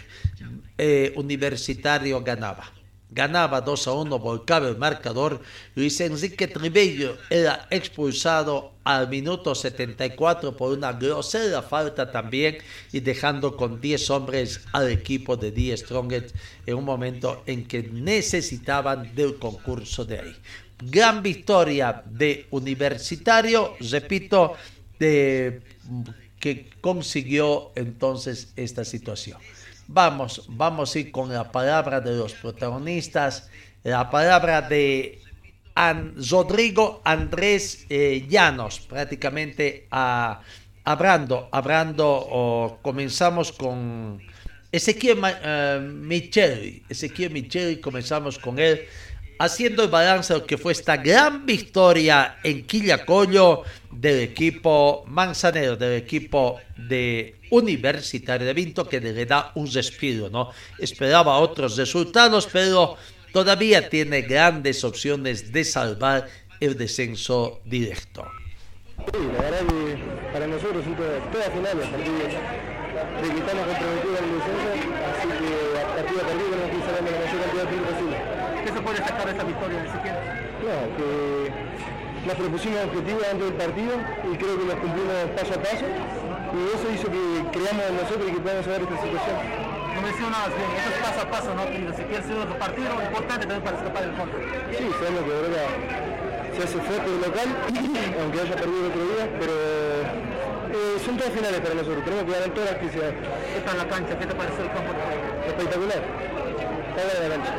Eh, 0.77 1.15
universitario 1.17 2.21
ganaba. 2.21 2.82
Ganaba 3.15 3.61
2 3.61 3.87
a 3.89 3.93
1, 3.93 4.19
volcaba 4.19 4.69
el 4.69 4.77
marcador. 4.77 5.41
Luis 5.75 6.01
Enrique 6.01 6.49
Tribello 6.49 7.17
era 7.31 7.67
expulsado 7.71 8.73
al 8.85 9.09
minuto 9.09 9.55
74 9.55 10.57
por 10.57 10.77
una 10.77 10.93
grosera 10.93 11.63
falta 11.63 12.11
también 12.11 12.59
y 12.93 13.01
dejando 13.01 13.57
con 13.57 13.81
10 13.81 14.11
hombres 14.11 14.61
al 14.73 14.91
equipo 14.91 15.37
de 15.37 15.53
Die 15.53 15.77
Strongest 15.77 16.35
en 16.67 16.75
un 16.75 16.85
momento 16.85 17.43
en 17.47 17.67
que 17.67 17.83
necesitaban 17.83 19.15
del 19.15 19.39
concurso 19.39 20.05
de 20.05 20.19
ahí 20.19 20.37
gran 20.83 21.23
victoria 21.23 22.03
de 22.05 22.47
Universitario, 22.51 23.77
repito, 23.91 24.55
de, 24.99 25.61
que 26.41 26.71
consiguió 26.81 27.73
entonces 27.77 28.53
esta 28.57 28.85
situación. 28.85 29.39
Vamos, 29.95 30.47
vamos 30.49 30.95
a 30.95 30.99
ir 31.01 31.13
con 31.13 31.31
la 31.31 31.53
palabra 31.53 32.01
de 32.01 32.17
los 32.17 32.33
protagonistas, 32.33 33.51
la 33.83 34.09
palabra 34.09 34.63
de 34.63 35.21
Rodrigo 36.31 37.03
Andrés 37.05 37.85
eh, 37.91 38.25
Llanos, 38.27 38.81
prácticamente 38.81 39.89
a, 39.91 40.41
hablando, 40.85 41.51
hablando, 41.53 42.79
comenzamos 42.81 43.53
con 43.53 44.19
Ezequiel 44.73 45.19
uh, 45.19 45.83
Micheli, 45.83 46.83
Ezequiel 46.89 47.31
Micheli, 47.31 47.79
comenzamos 47.79 48.39
con 48.39 48.59
él 48.59 48.87
haciendo 49.39 49.83
el 49.83 49.91
balance 49.91 50.33
de 50.33 50.41
lo 50.41 50.47
que 50.47 50.59
fue 50.59 50.73
esta 50.73 50.97
gran 50.97 51.45
victoria 51.47 52.39
en 52.43 52.67
Quillacollo 52.67 53.63
del 53.91 54.21
equipo 54.21 55.05
manzanero, 55.07 55.77
del 55.77 55.95
equipo 55.95 56.61
de 56.77 57.37
Universitario 57.51 58.47
de 58.47 58.55
Vinto, 58.55 58.89
que 58.89 59.01
le 59.01 59.27
da 59.27 59.53
un 59.55 59.71
respiro, 59.71 60.31
¿no? 60.31 60.51
Esperaba 60.79 61.39
otros 61.39 61.77
resultados, 61.77 62.49
pero 62.51 62.97
todavía 63.33 63.89
tiene 63.89 64.23
grandes 64.23 64.85
opciones 64.85 65.53
de 65.53 65.65
salvar 65.65 66.29
el 66.61 66.77
descenso 66.79 67.61
directo. 67.65 68.25
La 68.97 69.43
verdad 69.43 69.63
para 70.33 70.47
nosotros 70.47 70.85
toda 71.33 71.51
final 71.51 71.73
el 71.73 71.79
descenso, 71.79 72.39
así 75.13 75.29
que 75.29 75.51
a 75.77 75.87
partir 75.97 76.17
de 76.17 76.23
perdido 76.23 76.49
tenemos 76.51 76.71
que 76.71 76.77
ir 76.77 76.83
sacando 76.83 77.11
la 77.11 77.19
mayor 77.19 77.41
cantidad 77.43 77.63
de 77.63 77.69
puntos 77.69 77.93
posible. 77.93 78.17
¿Qué 78.63 78.69
se 78.71 78.72
puede 78.83 78.99
sacar 78.99 79.25
de 79.25 79.33
esta 79.33 79.45
victoria, 79.45 79.85
Ezequiel? 79.85 80.17
No, 80.63 80.75
que 80.97 81.07
nos 82.27 82.35
propusimos 82.37 82.85
objetivos 82.85 83.23
antes 83.31 83.45
del 83.47 83.59
partido 83.59 83.93
y 84.31 84.37
creo 84.37 84.55
que 84.59 84.67
los 84.67 84.79
cumplimos 84.79 85.15
paso 85.35 85.55
a 85.55 85.63
paso 85.63 85.87
y 85.87 86.59
eso 86.71 86.87
hizo 86.95 87.09
que 87.11 87.23
creamos 87.51 87.83
en 87.89 87.97
nosotros 87.97 88.25
y 88.29 88.33
que 88.33 88.41
podamos 88.41 88.65
saber 88.65 88.83
esta 88.83 88.99
situación. 89.03 89.39
No 89.95 90.01
mencionabas 90.01 90.53
bien, 90.57 90.71
eso 90.73 90.89
es 90.91 90.99
paso 91.03 91.21
a 91.21 91.31
paso, 91.31 91.55
¿no? 91.55 91.65
Que 91.67 91.79
Ezequiel 91.89 92.23
sido 92.23 92.43
otro 92.43 92.59
partido 92.59 92.89
importante 93.03 93.47
también 93.47 93.63
para 93.63 93.77
escapar 93.77 94.03
del 94.07 94.15
contra. 94.17 94.39
Sí, 94.71 94.85
sabemos 94.99 95.23
que 95.27 95.33
ahora 95.33 95.63
se 96.57 96.61
hace 96.63 96.79
fuerte 96.79 97.09
el 97.09 97.21
local, 97.21 97.49
aunque 98.23 98.41
haya 98.41 98.57
perdido 98.57 98.81
el 98.83 98.91
otro 98.93 99.03
día, 99.03 99.25
pero 99.41 99.55
son 101.05 101.17
todas 101.17 101.33
finales 101.33 101.61
para 101.61 101.75
nosotros, 101.75 102.05
tenemos 102.05 102.25
que 102.25 102.33
ganar 102.33 102.51
todas 102.55 102.71
las 102.71 102.81
actividades. 102.81 103.15
¿Qué 103.55 103.61
tal 103.61 103.79
la 103.79 103.89
cancha? 103.89 104.19
¿Qué 104.19 104.27
te 104.27 104.35
pareció 104.35 104.63
el 104.63 104.71
campo? 104.71 104.93
Espectacular. 105.47 106.03
Está 106.89 107.03
buena 107.03 107.29
la 107.29 107.35
cancha. 107.35 107.53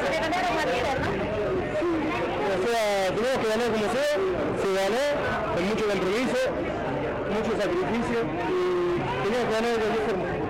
Se. 0.00 0.20
O 2.50 2.66
sea, 2.66 3.14
tenemos 3.14 3.38
que 3.38 3.48
ganar 3.48 3.68
como 3.72 3.86
sea, 3.92 4.12
se 4.60 4.68
ganó 4.76 5.06
con 5.54 5.62
mucho 5.68 5.84
compromiso, 5.86 6.40
mucho 7.30 7.52
sacrificio 7.56 8.18
y 8.20 9.24
teníamos 9.24 9.46
que 9.46 9.52
ganar 9.52 9.70
de 9.70 9.78
cualquier 9.78 10.04
forma. 10.06 10.40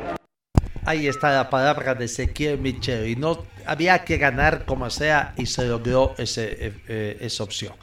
Ahí 0.87 1.07
está 1.07 1.31
la 1.31 1.51
palabra 1.51 1.95
de 1.95 2.07
Ezequiel 2.07 2.59
Michel. 2.59 3.09
Y 3.09 3.17
no 3.17 3.45
había 3.67 4.05
que 4.05 4.17
ganar 4.17 4.65
como 4.65 4.91
sea 4.91 5.35
y 5.37 5.47
se 5.47 5.67
logró 5.67 6.15
ese, 6.19 6.67
eh, 6.67 6.73
eh, 6.89 7.19
esa 7.21 7.45
opción. 7.45 7.75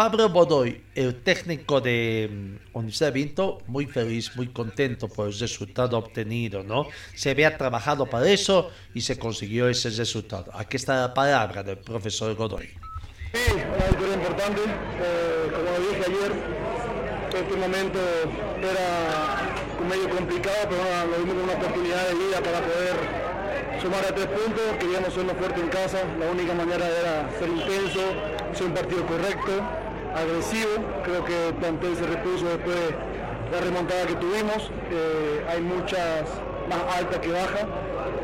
Pablo 0.00 0.30
Bodoy, 0.30 0.82
el 0.94 1.22
técnico 1.22 1.78
de 1.78 2.26
mm, 2.32 2.78
Universidad 2.78 3.12
de 3.12 3.20
Vinto, 3.20 3.58
muy 3.66 3.84
feliz, 3.84 4.34
muy 4.34 4.48
contento 4.48 5.08
por 5.08 5.28
el 5.28 5.38
resultado 5.38 5.98
obtenido, 5.98 6.62
¿no? 6.62 6.86
Se 7.14 7.28
había 7.28 7.58
trabajado 7.58 8.06
para 8.06 8.26
eso 8.30 8.70
y 8.94 9.02
se 9.02 9.18
consiguió 9.18 9.68
ese 9.68 9.90
resultado. 9.90 10.52
Aquí 10.54 10.78
está 10.78 11.02
la 11.02 11.12
palabra 11.12 11.62
del 11.62 11.76
profesor 11.76 12.34
Godoy. 12.34 12.68
Sí, 13.34 13.52
una 13.52 13.86
victoria 13.88 14.14
importante. 14.14 14.62
Eh, 14.62 15.50
como 15.52 15.64
lo 15.64 15.90
dije 15.90 16.02
ayer, 16.08 16.32
este 17.34 17.56
momento 17.58 17.98
era 18.58 19.86
medio 19.86 20.08
complicado, 20.16 20.66
pero 20.70 20.80
bueno, 20.80 21.06
lo 21.08 21.18
vimos 21.18 21.34
como 21.34 21.44
una 21.44 21.52
oportunidad 21.52 22.08
de 22.08 22.14
vida 22.14 22.40
para 22.40 22.60
poder 22.62 23.30
sumar 23.82 24.04
a 24.06 24.14
tres 24.14 24.28
puntos. 24.28 24.62
Queríamos 24.78 25.12
ser 25.12 25.24
más 25.24 25.36
fuerte 25.36 25.60
en 25.60 25.68
casa. 25.68 25.98
La 26.18 26.30
única 26.30 26.54
manera 26.54 26.88
era 26.88 27.30
ser 27.38 27.50
intenso, 27.50 28.00
ser 28.54 28.66
un 28.66 28.72
partido 28.72 29.04
correcto, 29.06 29.52
agresivo. 30.14 30.70
Creo 31.04 31.24
que 31.24 31.48
el 31.48 31.54
plantel 31.54 31.96
se 31.96 32.06
repuso 32.06 32.46
después 32.46 32.76
de 32.76 32.94
la 33.52 33.60
remontada 33.60 34.06
que 34.06 34.14
tuvimos. 34.14 34.70
Eh, 34.90 35.44
hay 35.48 35.60
muchas 35.60 36.28
más 36.68 36.96
altas 36.96 37.18
que 37.18 37.32
bajas. 37.32 37.66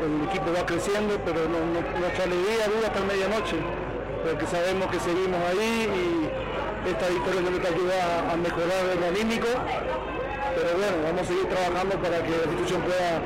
El 0.03 0.27
equipo 0.29 0.53
va 0.53 0.65
creciendo, 0.65 1.19
pero 1.25 1.47
no, 1.49 1.59
no, 1.59 1.99
nuestra 1.99 2.23
alegría 2.23 2.67
dura 2.67 2.87
hasta 2.87 3.01
medianoche 3.01 3.57
porque 4.23 4.45
sabemos 4.47 4.87
que 4.91 4.99
seguimos 4.99 5.39
ahí 5.49 5.87
y 5.87 6.89
esta 6.89 7.07
victoria 7.07 7.41
nos 7.41 7.59
ayuda 7.59 8.31
a, 8.31 8.35
mejorar 8.35 8.85
el 8.91 9.03
anímico, 9.03 9.47
pero 10.55 10.77
bueno, 10.77 10.97
vamos 11.03 11.21
a 11.21 11.25
seguir 11.25 11.45
trabajando 11.45 11.95
para 12.01 12.23
que 12.23 12.31
la 12.31 12.51
institución 12.51 12.81
pueda 12.81 13.21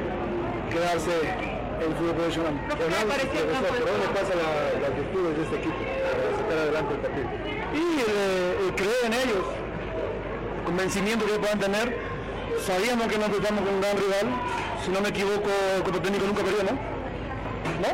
quedarse 0.70 1.51
en 1.82 1.91
el 1.91 1.98
fútbol 1.98 2.15
profesional. 2.15 2.54
pareció 2.67 3.39
el 3.41 3.50
campo 3.52 3.74
de 3.74 3.80
¿Por 3.82 3.91
dónde 3.91 4.08
pasa 4.13 4.34
la, 4.38 4.50
las 4.82 4.96
virtudes 4.96 5.38
de 5.38 5.44
este 5.44 5.56
equipo 5.58 5.80
para 5.82 6.38
sacar 6.38 6.58
adelante 6.58 6.91
el 6.94 7.02
partido? 7.02 7.28
Y 7.74 7.86
eh, 8.00 8.60
el 8.65 8.76
creer 8.76 9.04
en 9.06 9.13
ellos, 9.13 9.46
el 10.58 10.63
convencimiento 10.65 11.26
que 11.26 11.39
puedan 11.39 11.60
tener. 11.60 12.12
Sabíamos 12.62 13.08
que 13.08 13.17
nos 13.17 13.28
enfrentamos 13.28 13.65
con 13.65 13.74
un 13.74 13.82
gran 13.82 13.98
rival, 13.98 14.28
si 14.86 14.91
no 14.91 15.02
me 15.02 15.10
equivoco, 15.10 15.50
el 15.76 15.82
cuerpo 15.82 16.02
técnico 16.02 16.28
nunca 16.28 16.44
perdió, 16.44 16.63
¿no? 16.63 16.74
¿No? 17.82 17.91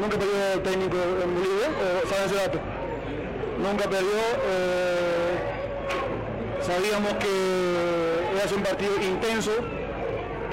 Nunca 0.00 0.16
perdió 0.18 0.52
el 0.54 0.62
técnico 0.62 0.96
en 0.96 1.34
Bolivia, 1.34 1.68
o 2.04 2.08
saben 2.08 2.24
ese 2.26 2.36
dato. 2.36 2.60
Nunca 3.58 3.84
perdió. 3.88 4.20
eh, 4.46 5.26
sabíamos 6.60 7.14
que 7.14 8.36
era 8.36 8.54
un 8.54 8.62
partido 8.62 8.92
intenso, 9.00 9.52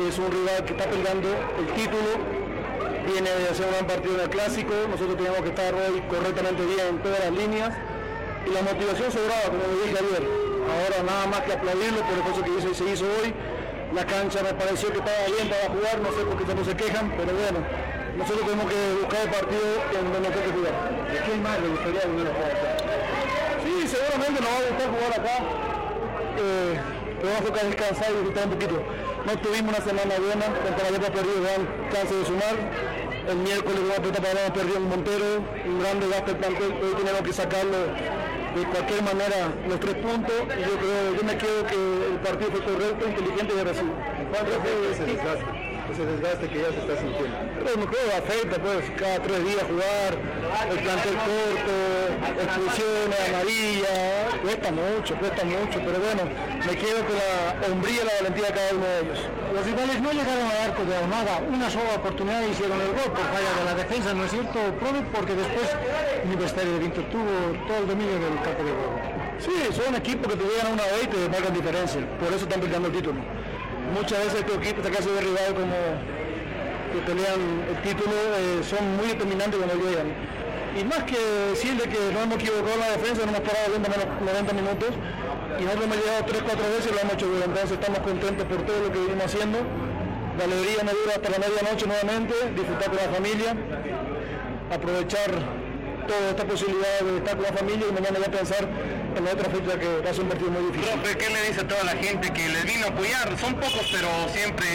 es 0.08 0.18
un 0.18 0.32
rival 0.32 0.64
que 0.66 0.74
está 0.74 0.86
peleando 0.90 1.30
el 1.60 1.68
título, 1.74 2.43
viene 3.06 3.30
de 3.30 3.50
hacer 3.50 3.66
un 3.66 3.72
gran 3.74 3.88
partido 3.88 4.16
en 4.16 4.22
el 4.22 4.30
clásico, 4.30 4.74
nosotros 4.90 5.16
teníamos 5.18 5.42
que 5.42 5.50
estar 5.50 5.74
hoy 5.74 6.02
correctamente 6.10 6.66
bien 6.66 6.88
en 6.90 6.98
todas 7.04 7.20
las 7.20 7.32
líneas 7.32 7.72
y 8.46 8.50
la 8.52 8.62
motivación 8.62 9.12
sobraba, 9.12 9.46
como 9.52 9.64
lo 9.64 9.76
dije 9.84 9.98
ayer. 10.00 10.24
Ahora 10.64 10.98
nada 11.04 11.28
más 11.28 11.42
que 11.42 11.54
aplaudirlo 11.54 12.00
por 12.08 12.14
el 12.14 12.20
esfuerzo 12.24 12.42
que 12.44 12.52
hizo- 12.60 12.74
se 12.74 12.86
hizo 12.90 13.06
hoy. 13.20 13.34
La 13.94 14.06
cancha 14.08 14.42
me 14.42 14.54
pareció 14.56 14.90
que 14.92 15.00
estaba 15.00 15.26
bien 15.28 15.48
para 15.50 15.70
jugar, 15.70 15.96
no 16.02 16.10
sé 16.16 16.26
por 16.26 16.36
qué 16.40 16.46
tanto 16.46 16.66
se 16.66 16.76
quejan, 16.76 17.14
pero 17.16 17.30
bueno, 17.36 17.60
nosotros 18.18 18.42
tenemos 18.48 18.66
que 18.72 18.80
buscar 19.06 19.20
el 19.22 19.30
partido 19.30 19.68
en 19.94 20.02
donde 20.10 20.20
nos 20.24 20.32
toque 20.34 20.50
jugar. 20.50 20.76
¿De 21.14 21.18
quién 21.22 21.40
más 21.44 21.56
le 21.62 21.68
gustaría 21.70 22.02
venir 22.10 22.26
a 22.26 22.34
jugar 22.34 22.52
acá? 22.58 22.70
Sí, 23.62 23.74
seguramente 23.86 24.38
nos 24.42 24.50
va 24.50 24.58
a 24.58 24.66
gustar 24.72 24.88
jugar 24.90 25.12
acá. 25.14 25.36
Eh, 26.42 26.74
pero 27.22 27.28
vamos 27.30 27.42
a 27.42 27.46
tocar 27.54 27.64
descansar 27.70 28.08
y 28.10 28.14
disfrutar 28.18 28.44
un 28.48 28.54
poquito. 28.58 28.78
No 29.26 29.40
tuvimos 29.40 29.74
una 29.74 29.86
semana 29.86 30.16
buena, 30.20 30.46
con 30.48 30.74
Paraguay 30.76 31.12
perdido 31.12 31.42
gran 31.42 31.92
chance 31.92 32.14
de 32.14 32.26
sumar. 32.26 32.56
El 33.30 33.38
miércoles 33.38 33.80
la 33.88 33.96
pelota 33.96 34.22
para 34.22 34.42
hemos 34.42 34.52
perdido 34.52 34.78
en 34.78 34.90
Montero, 34.90 35.26
un 35.66 35.80
gran 35.80 36.00
desgaste 36.02 36.32
del 36.32 36.40
plantel, 36.42 36.74
hoy 36.74 36.94
tenemos 36.98 37.22
que 37.22 37.32
sacarlo 37.32 37.78
de 37.88 38.64
cualquier 38.70 39.02
manera 39.02 39.54
los 39.70 39.80
tres 39.80 39.96
puntos. 39.96 40.36
Y 40.58 40.62
yo 40.62 40.78
creo, 40.78 41.16
yo 41.16 41.24
me 41.24 41.38
quedo 41.38 41.66
que 41.68 41.76
el 41.76 42.20
partido 42.20 42.52
fue 42.52 42.64
correcto, 42.66 43.08
inteligente 43.08 43.54
y 43.56 43.60
agresivo. 43.60 43.94
¿Cuánto 44.30 44.52
fue 44.60 44.92
ese 44.92 45.06
desgaste? 45.06 45.63
Ese 45.94 46.06
desgaste 46.08 46.50
que 46.50 46.58
ya 46.58 46.74
se 46.74 46.80
está 46.82 46.98
sintiendo. 46.98 47.38
Pero 47.62 47.78
no 47.78 47.86
creo 47.86 48.02
que 48.10 48.16
afecta, 48.18 48.58
pues, 48.58 48.82
cada 48.98 49.22
tres 49.22 49.46
días 49.46 49.62
jugar, 49.62 50.12
el 50.74 50.80
plantel 50.82 51.16
corto, 51.22 51.76
expulsiones, 52.34 53.22
amarilla, 53.30 53.94
cuesta 54.42 54.72
mucho, 54.74 55.14
cuesta 55.22 55.46
mucho, 55.46 55.78
pero 55.86 55.98
bueno, 56.02 56.24
me 56.66 56.74
quedo 56.82 56.98
con 57.06 57.14
la 57.14 57.30
hombría 57.70 58.02
y 58.02 58.06
la 58.10 58.14
valentía 58.26 58.48
de 58.50 58.54
cada 58.58 58.70
uno 58.74 58.86
de 58.90 59.00
ellos. 59.06 59.20
Los 59.54 59.66
rivales 59.70 60.02
no 60.02 60.10
llegaron 60.18 60.46
al 60.50 60.60
arco 60.66 60.82
de 60.82 60.98
Ahumada, 60.98 61.34
una 61.46 61.70
sola 61.70 61.94
oportunidad 61.94 62.42
y 62.42 62.50
hicieron 62.58 62.82
el 62.82 62.90
gol 62.90 63.14
por 63.14 63.26
falla 63.30 63.52
de 63.54 63.64
la 63.70 63.76
defensa, 63.78 64.18
¿no 64.18 64.26
es 64.26 64.32
cierto, 64.34 64.58
Probe? 64.82 65.06
Porque 65.14 65.38
después 65.38 65.78
Universitario 66.26 66.74
de 66.74 66.80
Vinto 66.90 67.02
tuvo 67.14 67.54
todo 67.70 67.78
el 67.86 67.88
dominio 67.88 68.18
del 68.18 68.42
campo 68.42 68.66
de 68.66 68.74
juego. 68.74 68.98
Sí, 69.38 69.54
son 69.78 69.94
equipos 69.94 70.26
que 70.26 70.42
te 70.42 70.46
llegan 70.50 70.68
a 70.68 70.70
una 70.74 70.86
vez 70.90 71.06
y 71.06 71.08
te 71.14 71.30
marcan 71.30 71.54
diferencia, 71.54 72.02
por 72.18 72.34
eso 72.34 72.50
están 72.50 72.62
peleando 72.62 72.90
el 72.90 72.96
título. 72.98 73.22
Muchas 73.94 74.26
veces 74.26 74.40
estos 74.40 74.58
equipos, 74.58 74.86
esta 74.86 74.90
clase 74.90 75.10
de 75.12 75.22
rival 75.22 75.54
como 75.54 75.78
que 76.94 77.00
pelean 77.06 77.42
el 77.70 77.82
título, 77.82 78.14
eh, 78.38 78.64
son 78.64 78.98
muy 78.98 79.08
determinantes 79.08 79.60
cuando 79.60 79.76
llegan. 79.86 80.08
Y 80.76 80.84
más 80.84 81.04
que 81.04 81.18
decirle 81.54 81.84
que 81.84 82.00
no 82.12 82.22
hemos 82.22 82.36
equivocado 82.36 82.78
la 82.78 82.98
defensa, 82.98 83.26
no 83.26 83.32
hemos 83.38 83.46
parado 83.46 83.72
20, 83.78 83.90
menos 83.90 84.06
90 84.22 84.54
minutos 84.54 84.90
y 85.60 85.64
nosotros 85.64 85.86
hemos 85.86 85.98
llegado 85.98 86.26
3-4 86.26 86.58
veces 86.74 86.88
y 86.90 86.94
lo 86.94 87.00
hemos 87.02 87.14
hecho 87.14 87.30
bien. 87.30 87.44
Entonces 87.46 87.72
estamos 87.72 88.00
contentos 88.00 88.46
por 88.50 88.58
todo 88.66 88.80
lo 88.82 88.90
que 88.92 89.00
venimos 89.00 89.26
haciendo. 89.26 89.60
La 90.38 90.44
alegría 90.46 90.82
me 90.82 90.94
dura 90.98 91.14
hasta 91.14 91.30
la 91.30 91.38
medianoche 91.38 91.86
nuevamente, 91.86 92.34
disfrutar 92.58 92.90
con 92.90 92.98
la 92.98 93.10
familia, 93.14 93.50
aprovechar 94.74 95.30
toda 96.10 96.30
esta 96.34 96.46
posibilidad 96.46 97.00
de 97.06 97.18
estar 97.18 97.36
con 97.38 97.46
la 97.46 97.54
familia 97.54 97.86
y 97.90 97.94
mañana 97.94 98.18
ya 98.18 98.32
pensar 98.32 98.66
en 99.16 99.26
la 99.26 99.32
otra 99.32 99.50
fecha 99.50 99.80
que 99.80 100.02
va 100.02 100.10
a 100.10 100.14
ser 100.14 100.24
un 100.24 100.30
partido 100.30 100.52
muy 100.52 100.72
difícil. 100.72 101.00
Profe, 101.00 101.18
¿qué 101.18 101.30
le 101.30 101.42
dice 101.48 101.62
a 101.62 101.68
toda 101.68 101.84
la 101.84 101.96
gente 101.96 102.34
que 102.34 102.50
les 102.50 102.66
vino 102.66 102.86
a 102.86 102.90
apoyar? 102.90 103.38
Son 103.38 103.54
pocos, 103.56 103.90
pero 103.92 104.10
siempre 104.30 104.68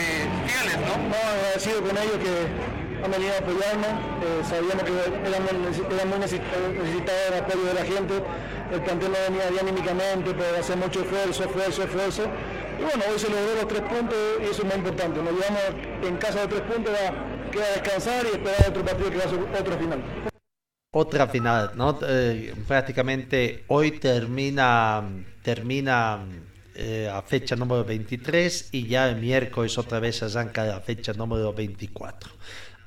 fieles, 0.47 0.79
¿no? 0.87 0.95
No, 1.09 1.17
agradecido 1.17 1.83
con 1.83 1.97
ellos 1.97 2.19
que 2.23 3.05
han 3.05 3.11
venido 3.11 3.33
a 3.35 3.39
apoyarnos. 3.39 3.93
Eh, 4.23 4.43
sabíamos 4.49 4.83
que 4.85 4.93
éramos 5.27 5.53
muy 5.53 6.19
necesitados 6.19 7.31
del 7.31 7.41
apoyo 7.41 7.65
de 7.65 7.75
la 7.75 7.85
gente. 7.85 8.15
El 8.73 8.81
plantel 8.83 9.11
no 9.13 9.19
venía 9.29 9.51
bien 9.51 9.69
anímicamente, 9.69 10.35
pero 10.35 10.59
hacer 10.59 10.77
mucho 10.77 11.01
esfuerzo, 11.01 11.45
esfuerzo, 11.45 11.83
esfuerzo. 11.83 12.23
Y 12.79 12.83
bueno, 12.83 13.05
hoy 13.11 13.19
se 13.19 13.29
logró 13.29 13.55
los 13.55 13.69
tres 13.69 13.83
puntos 13.83 14.19
y 14.41 14.45
eso 14.45 14.63
es 14.63 14.65
muy 14.65 14.77
importante. 14.77 15.21
Nos 15.21 15.33
llevamos 15.33 15.67
en 16.05 16.17
casa 16.19 16.41
de 16.43 16.49
tres 16.49 16.63
puntos, 16.63 16.95
va, 16.95 17.51
queda 17.51 17.69
descansar 17.75 18.27
y 18.27 18.37
esperar 18.37 18.71
otro 18.71 18.85
partido 18.85 19.11
que 19.11 19.19
va 19.19 19.25
a 19.25 19.29
ser 19.29 19.41
otro 19.41 19.79
final. 19.79 20.29
Otra 20.91 21.27
final, 21.27 21.73
¿no? 21.75 21.99
Eh, 22.01 22.55
prácticamente 22.67 23.65
hoy 23.67 23.91
termina, 23.99 25.05
termina 25.43 26.25
eh, 26.75 27.11
a 27.13 27.21
fecha 27.21 27.55
número 27.57 27.85
23 27.85 28.71
y 28.73 28.87
ya 28.87 29.11
el 29.11 29.17
miércoles 29.17 29.77
otra 29.77 30.01
vez 30.01 30.23
arranca 30.23 30.65
la 30.65 30.81
fecha 30.81 31.13
número 31.13 31.53
24. 31.53 32.31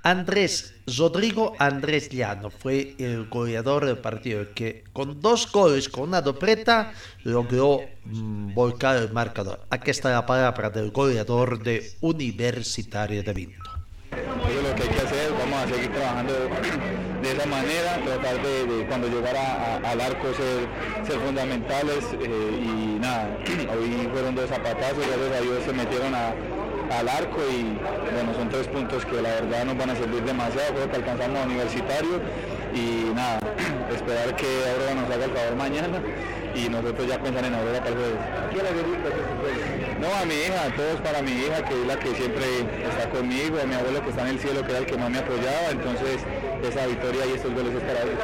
Andrés, 0.02 0.74
Rodrigo 0.98 1.54
Andrés 1.60 2.10
Llano 2.10 2.50
fue 2.50 2.96
el 2.98 3.30
goleador 3.30 3.86
del 3.86 4.00
partido 4.00 4.48
que 4.56 4.84
con 4.94 5.22
dos 5.22 5.52
goles, 5.52 5.88
con 5.88 6.10
una 6.10 6.24
dobleta, 6.24 6.94
logró 7.24 7.82
mm, 8.06 8.56
volcar 8.56 8.98
el 8.98 9.12
marcador. 9.12 9.60
Aquí 9.70 9.92
está 9.92 10.10
la 10.10 10.26
palabra 10.26 10.72
del 10.72 10.90
goleador 10.90 11.62
de 11.62 11.92
Universitario 12.02 13.22
de 13.22 13.32
Vinto. 13.32 13.72
Lo 14.10 14.76
que 14.76 14.82
hay 14.82 14.90
que 14.90 15.02
hacer, 15.02 15.32
vamos 15.34 15.60
a 15.60 15.68
seguir 15.68 15.92
trabajando 15.92 16.34
de 17.22 17.32
esa 17.32 17.46
manera, 17.46 17.98
tratar 18.04 18.42
de, 18.42 18.86
cuando 18.88 19.08
llegar 19.08 19.36
a- 19.36 19.76
a- 19.88 19.92
al 19.92 20.02
arco 20.02 20.28
ser, 20.34 21.20
fundamentales 21.20 22.04
eh, 22.14 22.60
y 22.62 22.98
nada, 23.00 23.30
hoy 23.78 24.10
fueron 24.12 24.36
dos 24.36 24.50
zapatazos, 24.50 24.98
gracias 25.06 25.38
a 25.38 25.42
Dios 25.42 25.64
se 25.66 25.74
metieron 25.74 26.14
al 26.16 27.08
arco 27.10 27.40
y 27.50 27.78
bueno, 28.14 28.34
son 28.36 28.50
tres 28.50 28.68
puntos 28.68 29.06
que 29.06 29.22
la 29.22 29.30
verdad 29.30 29.66
nos 29.66 29.78
van 29.78 29.90
a 29.92 29.96
servir 29.96 30.24
demasiado, 30.24 30.74
creo 30.74 30.90
que 30.90 30.98
alcanzamos 30.98 31.40
a 31.40 31.46
universitario 31.46 32.20
y 32.74 33.14
nada, 33.14 33.40
esperar 33.96 34.36
que 34.36 34.48
Aurora 34.72 34.96
nos 34.96 35.10
haga 35.12 35.26
el 35.26 35.32
favor 35.32 35.56
mañana 35.58 36.02
y 36.56 36.70
nosotros 36.70 37.08
ya 37.08 37.20
pensar 37.22 37.46
en 37.46 37.54
Aurora 37.56 37.78
el 37.78 37.94
jueves. 37.94 39.81
No, 40.02 40.08
a 40.16 40.26
mi 40.26 40.34
hija, 40.34 40.76
todos 40.76 41.00
para 41.02 41.22
mi 41.22 41.32
hija, 41.32 41.64
que 41.64 41.80
es 41.80 41.86
la 41.86 42.00
que 42.00 42.16
siempre 42.16 42.46
está 42.90 43.08
conmigo, 43.12 43.60
a 43.62 43.66
mi 43.66 43.76
abuelo 43.76 44.04
que 44.04 44.10
está 44.10 44.24
en 44.24 44.30
el 44.30 44.40
cielo, 44.40 44.66
que 44.66 44.72
era 44.72 44.80
el 44.80 44.88
que 44.88 44.98
más 44.98 45.12
me 45.12 45.20
apoyaba, 45.20 45.70
entonces 45.70 46.18
esa 46.64 46.88
victoria 46.88 47.28
y 47.28 47.34
estos 47.34 47.54
goles 47.54 47.76
es 47.76 47.84
para 47.84 48.02
él. 48.02 48.18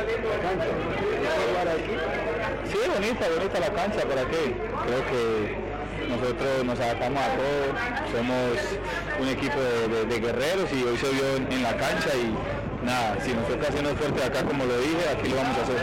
Sí, 2.65 2.77
bonita, 2.91 3.29
bonita 3.29 3.59
la 3.59 3.69
cancha, 3.69 4.01
¿para 4.07 4.25
qué? 4.25 4.57
Creo 4.87 5.05
que 5.05 5.55
nosotros 6.09 6.65
nos 6.65 6.79
adaptamos 6.79 7.21
a 7.21 7.35
todo, 7.37 7.77
somos 8.11 8.57
un 9.21 9.27
equipo 9.27 9.59
de, 9.59 10.19
guerreros 10.19 10.73
y 10.73 10.83
hoy 10.83 10.97
se 10.97 11.11
vio 11.11 11.37
en, 11.37 11.51
en 11.51 11.61
la 11.61 11.77
cancha 11.77 12.09
y 12.15 12.33
nada, 12.83 13.17
si 13.23 13.35
nos 13.35 13.47
toca 13.47 13.67
hacernos 13.67 13.93
fuerte 13.93 14.23
acá 14.23 14.43
como 14.43 14.65
lo 14.65 14.79
dije, 14.79 15.09
aquí 15.15 15.29
lo 15.29 15.35
vamos 15.35 15.57
a 15.59 15.61
hacer. 15.61 15.77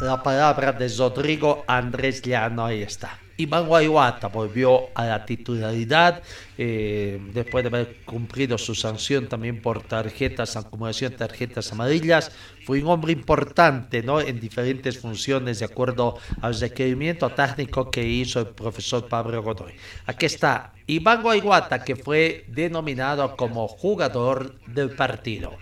La 0.00 0.22
palabra 0.22 0.72
de 0.72 0.88
Rodrigo 0.88 1.62
Andrés 1.66 2.22
Llano, 2.22 2.64
ahí 2.64 2.80
está. 2.80 3.18
Iván 3.36 3.66
Guayuata 3.66 4.28
volvió 4.28 4.88
a 4.94 5.04
la 5.04 5.26
titularidad 5.26 6.22
eh, 6.56 7.20
después 7.34 7.64
de 7.64 7.68
haber 7.68 7.96
cumplido 8.06 8.56
su 8.56 8.74
sanción 8.74 9.28
también 9.28 9.60
por 9.60 9.82
tarjetas, 9.82 10.56
acumulación 10.56 11.12
de 11.12 11.18
tarjetas 11.18 11.70
amarillas. 11.72 12.32
Fue 12.64 12.82
un 12.82 12.88
hombre 12.88 13.12
importante 13.12 14.02
¿no? 14.02 14.22
en 14.22 14.40
diferentes 14.40 14.98
funciones 14.98 15.58
de 15.58 15.66
acuerdo 15.66 16.18
al 16.40 16.58
requerimiento 16.58 17.28
técnico 17.30 17.90
que 17.90 18.02
hizo 18.02 18.40
el 18.40 18.46
profesor 18.48 19.06
Pablo 19.06 19.42
Godoy. 19.42 19.74
Aquí 20.06 20.24
está 20.24 20.72
Iván 20.86 21.22
Guayuata, 21.22 21.84
que 21.84 21.96
fue 21.96 22.46
denominado 22.48 23.36
como 23.36 23.68
jugador 23.68 24.58
del 24.66 24.90
partido. 24.90 25.58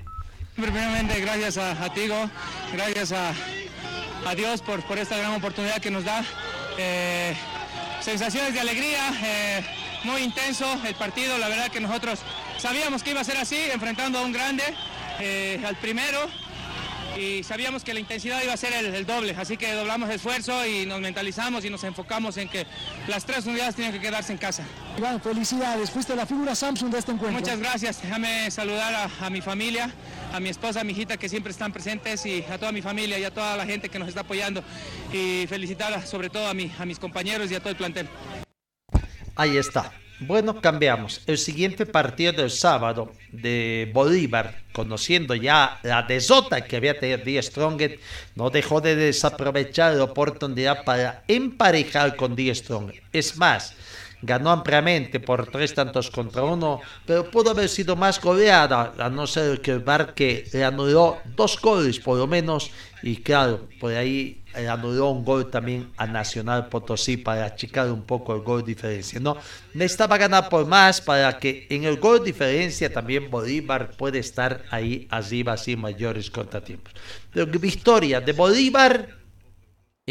Primeramente, 0.61 1.21
gracias 1.21 1.57
a, 1.57 1.71
a 1.85 1.95
Tigo, 1.95 2.29
gracias 2.73 3.13
a, 3.13 3.33
Dios 4.35 4.61
por, 4.61 4.83
por 4.83 4.99
esta 4.99 5.17
gran 5.17 5.33
oportunidad 5.35 5.81
que 5.81 5.91
nos 5.91 6.05
da. 6.05 6.25
Eh, 6.77 7.33
sensaciones 8.01 8.53
de 8.55 8.61
alegría, 8.61 9.13
eh, 9.23 9.65
muy 10.03 10.21
intenso 10.21 10.67
el 10.85 10.97
partido, 10.97 11.39
la 11.39 11.49
verdad 11.49 11.71
que 11.71 11.79
nosotros 11.79 12.19
sabíamos 12.59 13.05
que 13.05 13.13
iba 13.13 13.21
a 13.21 13.25
ser 13.25 13.37
así, 13.37 13.57
enfrentando 13.73 14.19
a 14.19 14.23
un 14.23 14.33
grande, 14.33 14.65
eh, 15.21 15.63
al 15.65 15.77
primero, 15.77 16.29
y 17.17 17.43
sabíamos 17.43 17.85
que 17.85 17.95
la 17.95 18.01
intensidad 18.01 18.43
iba 18.43 18.53
a 18.53 18.57
ser 18.57 18.73
el, 18.73 18.95
el 18.95 19.07
doble, 19.07 19.35
así 19.39 19.57
que 19.57 19.73
doblamos 19.73 20.11
esfuerzo 20.11 20.65
y 20.67 20.87
nos 20.87 21.01
mentalizamos 21.01 21.65
y 21.65 21.71
nos 21.71 21.83
enfocamos 21.85 22.37
en 22.37 22.49
que 22.49 22.67
las 23.09 23.25
tres 23.25 23.47
unidades 23.47 23.75
tienen 23.75 23.93
que 23.93 24.01
quedarse 24.01 24.33
en 24.33 24.39
casa. 24.39 24.65
Iván, 24.97 25.21
felicidades, 25.21 25.91
fuiste 25.91 26.15
la 26.15 26.27
figura 26.27 26.55
Samsung 26.55 26.91
de 26.91 26.99
este 26.99 27.13
encuentro. 27.13 27.41
Muchas 27.41 27.59
gracias. 27.59 28.03
Déjame 28.03 28.51
saludar 28.51 28.95
a, 28.95 29.27
a 29.27 29.31
mi 29.31 29.41
familia, 29.41 29.91
a 30.33 30.41
mi 30.41 30.49
esposa, 30.49 30.81
a 30.81 30.85
mi 30.85 30.93
hijita 30.93 31.17
que 31.17 31.29
siempre 31.29 31.53
están 31.53 31.73
presentes 31.73 32.25
y 32.27 32.45
a 32.51 32.59
toda 32.59 32.73
mi 32.73 32.83
familia 32.83 33.19
y 33.19 33.25
a 33.25 33.31
toda 33.33 33.57
la 33.57 33.65
gente 33.67 33.89
que 33.89 33.99
nos 33.99 34.09
está 34.09 34.21
apoyando. 34.21 34.63
Y 35.13 35.47
felicitar 35.49 36.07
sobre 36.07 36.31
todo 36.31 36.49
a, 36.49 36.55
mi- 36.55 36.71
a 36.79 36.85
mis 36.85 36.99
compañeros 36.99 37.51
y 37.51 37.55
a 37.55 37.61
todo 37.61 37.71
el 37.71 37.77
plantel. 37.77 38.09
Ahí 39.37 39.57
está. 39.57 39.93
Bueno, 40.21 40.61
cambiamos. 40.61 41.21
El 41.27 41.39
siguiente 41.39 41.87
partido 41.87 42.33
del 42.33 42.51
sábado 42.51 43.13
de 43.31 43.89
Bolívar, 43.95 44.63
conociendo 44.73 45.37
ya 45.37 45.79
la 45.85 46.03
desota 46.03 46.65
que 46.65 46.77
había 46.77 46.99
tenido 46.99 47.19
Die 47.19 47.41
Stronget, 47.41 48.01
no 48.35 48.51
dejó 48.51 48.81
de 48.81 48.97
desaprovechar 48.97 49.95
la 49.95 50.05
oportunidad 50.05 50.83
para 50.83 51.23
emparejar 51.29 52.17
con 52.17 52.35
Die 52.35 52.53
Stronget. 52.53 53.01
Es 53.13 53.37
más, 53.37 53.75
ganó 54.23 54.51
ampliamente 54.51 55.21
por 55.21 55.47
tres 55.47 55.75
tantos 55.75 56.11
contra 56.11 56.43
uno, 56.43 56.81
pero 57.07 57.31
pudo 57.31 57.51
haber 57.51 57.69
sido 57.69 57.97
más 57.97 58.21
goleada, 58.21 58.95
a 58.99 59.09
no 59.09 59.27
ser 59.27 59.61
que 59.61 59.73
el 59.73 59.81
Barque 59.81 60.45
le 60.53 60.65
anuló 60.65 61.19
dos 61.37 61.61
goles 61.61 61.99
por 62.01 62.19
lo 62.19 62.27
menos, 62.27 62.71
y 63.03 63.17
claro, 63.17 63.69
por 63.79 63.93
ahí 63.93 64.43
le 64.55 64.69
anuló 64.69 65.11
un 65.11 65.25
gol 65.25 65.51
también 65.51 65.91
a 65.97 66.07
Nacional 66.07 66.69
Potosí 66.69 67.17
para 67.17 67.45
achicar 67.45 67.91
un 67.91 68.03
poco 68.03 68.35
el 68.35 68.43
gol 68.43 68.65
diferencia. 68.65 69.21
No, 69.21 69.37
necesitaba 69.75 70.19
ganar 70.19 70.49
por 70.49 70.67
más 70.67 71.01
para 71.01 71.39
que 71.39 71.67
en 71.71 71.85
el 71.85 71.99
gol 71.99 72.25
diferencia 72.25 72.93
también 72.93 73.31
Bolívar 73.31 73.93
puede 73.97 74.19
estar 74.19 74.65
ahí 74.71 75.07
arriba 75.11 75.57
sin 75.57 75.81
mayores 75.81 76.31
contratiempos. 76.31 76.93
Pero 77.33 77.47
victoria 77.47 78.21
de 78.21 78.33
Bolívar 78.33 79.19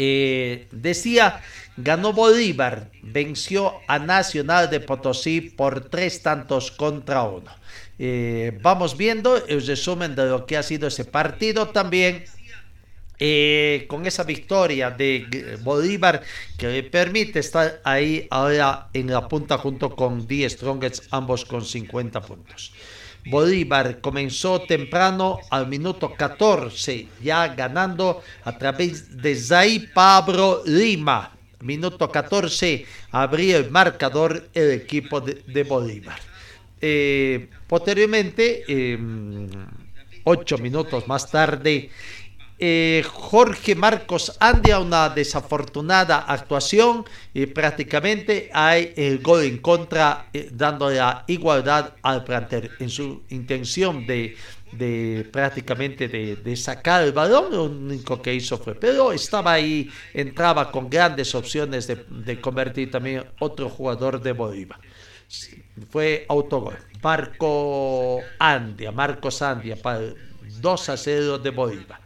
eh, 0.00 0.68
decía, 0.70 1.42
ganó 1.78 2.12
Bolívar, 2.12 2.90
venció 3.02 3.84
a 3.86 3.98
Nacional 4.00 4.68
de 4.70 4.80
Potosí 4.80 5.40
por 5.40 5.88
tres 5.88 6.22
tantos 6.22 6.70
contra 6.72 7.22
uno. 7.22 7.50
Eh, 7.98 8.58
vamos 8.62 8.96
viendo 8.96 9.36
el 9.46 9.64
resumen 9.66 10.14
de 10.14 10.26
lo 10.26 10.46
que 10.46 10.56
ha 10.56 10.62
sido 10.62 10.88
ese 10.88 11.04
partido 11.04 11.68
también. 11.70 12.24
eh, 13.20 13.86
con 13.88 14.06
esa 14.06 14.24
victoria 14.24 14.90
de 14.90 15.28
eh, 15.32 15.56
Bolívar 15.60 16.22
que 16.56 16.68
le 16.68 16.82
permite 16.84 17.40
estar 17.40 17.80
ahí 17.84 18.26
ahora 18.30 18.90
en 18.92 19.08
la 19.10 19.26
punta 19.28 19.58
junto 19.58 19.94
con 19.96 20.26
Die 20.26 20.48
Strongest, 20.48 21.06
ambos 21.10 21.44
con 21.44 21.64
50 21.64 22.20
puntos. 22.22 22.72
Bolívar 23.24 24.00
comenzó 24.00 24.66
temprano 24.66 25.40
al 25.50 25.66
minuto 25.68 26.16
14, 26.16 27.14
ya 27.20 27.48
ganando 27.48 28.22
a 28.44 28.56
través 28.58 29.20
de 29.20 29.34
Zay 29.36 29.90
Pablo 29.92 30.62
Lima. 30.66 31.37
Minuto 31.60 32.10
14 32.10 32.86
abría 33.10 33.56
el 33.56 33.70
marcador 33.70 34.48
el 34.54 34.70
equipo 34.72 35.20
de, 35.20 35.64
Bolívar. 35.64 36.20
Eh, 36.80 37.48
posteriormente, 37.66 38.64
eh, 38.68 38.98
ocho 40.24 40.58
minutos 40.58 41.08
más 41.08 41.30
tarde, 41.30 41.90
eh, 42.60 43.04
Jorge 43.06 43.76
Marcos 43.76 44.36
Andia 44.40 44.80
una 44.80 45.10
desafortunada 45.10 46.18
actuación 46.18 47.04
y 47.32 47.46
prácticamente 47.46 48.50
hay 48.52 48.92
el 48.96 49.20
gol 49.20 49.44
en 49.44 49.58
contra 49.58 50.26
eh, 50.32 50.48
dando 50.50 50.90
la 50.90 51.22
igualdad 51.28 51.92
al 52.02 52.24
plantel 52.24 52.68
en 52.80 52.90
su 52.90 53.22
intención 53.28 54.08
de, 54.08 54.36
de 54.72 55.28
prácticamente 55.32 56.08
de, 56.08 56.56
sacar 56.56 57.02
el 57.04 57.12
balón 57.12 57.52
lo 57.52 57.64
único 57.64 58.20
que 58.20 58.34
hizo 58.34 58.58
fue 58.58 58.74
pero 58.74 59.12
estaba 59.12 59.52
ahí 59.52 59.90
entraba 60.12 60.70
con 60.70 60.90
grandes 60.90 61.34
opciones 61.34 61.86
de, 61.86 62.40
convertir 62.40 62.90
también 62.90 63.24
otro 63.38 63.68
jugador 63.68 64.20
de 64.20 64.32
Bolívar. 64.32 64.80
Fue 65.90 66.24
autogol. 66.28 66.76
Marco 67.02 68.20
Andia 68.38 68.90
Marcos 68.92 69.42
Andia 69.42 69.76
para 69.76 69.98
el 69.98 70.16
2 70.60 70.88
a 70.88 70.96
0 70.96 71.38
de 71.38 71.50
Bolívar. 71.50 72.00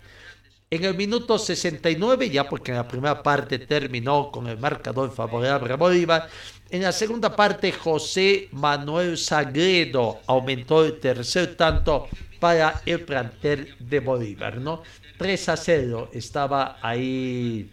En 0.72 0.84
el 0.84 0.96
minuto 0.96 1.38
69, 1.38 2.30
ya 2.30 2.48
porque 2.48 2.70
en 2.70 2.78
la 2.78 2.88
primera 2.88 3.22
parte 3.22 3.58
terminó 3.58 4.30
con 4.32 4.46
el 4.46 4.56
marcador 4.56 5.12
favorable 5.12 5.70
a 5.70 5.76
Bolívar, 5.76 6.28
en 6.70 6.80
la 6.80 6.92
segunda 6.92 7.36
parte 7.36 7.70
José 7.72 8.48
Manuel 8.52 9.18
Sagredo 9.18 10.20
aumentó 10.26 10.82
el 10.82 10.98
tercer 10.98 11.56
tanto 11.56 12.08
para 12.42 12.82
el 12.86 13.02
plantel 13.02 13.72
de 13.78 14.00
Bolívar, 14.00 14.58
¿no? 14.58 14.82
3 15.16 15.48
a 15.48 15.56
0 15.56 16.10
estaba 16.12 16.76
ahí 16.82 17.70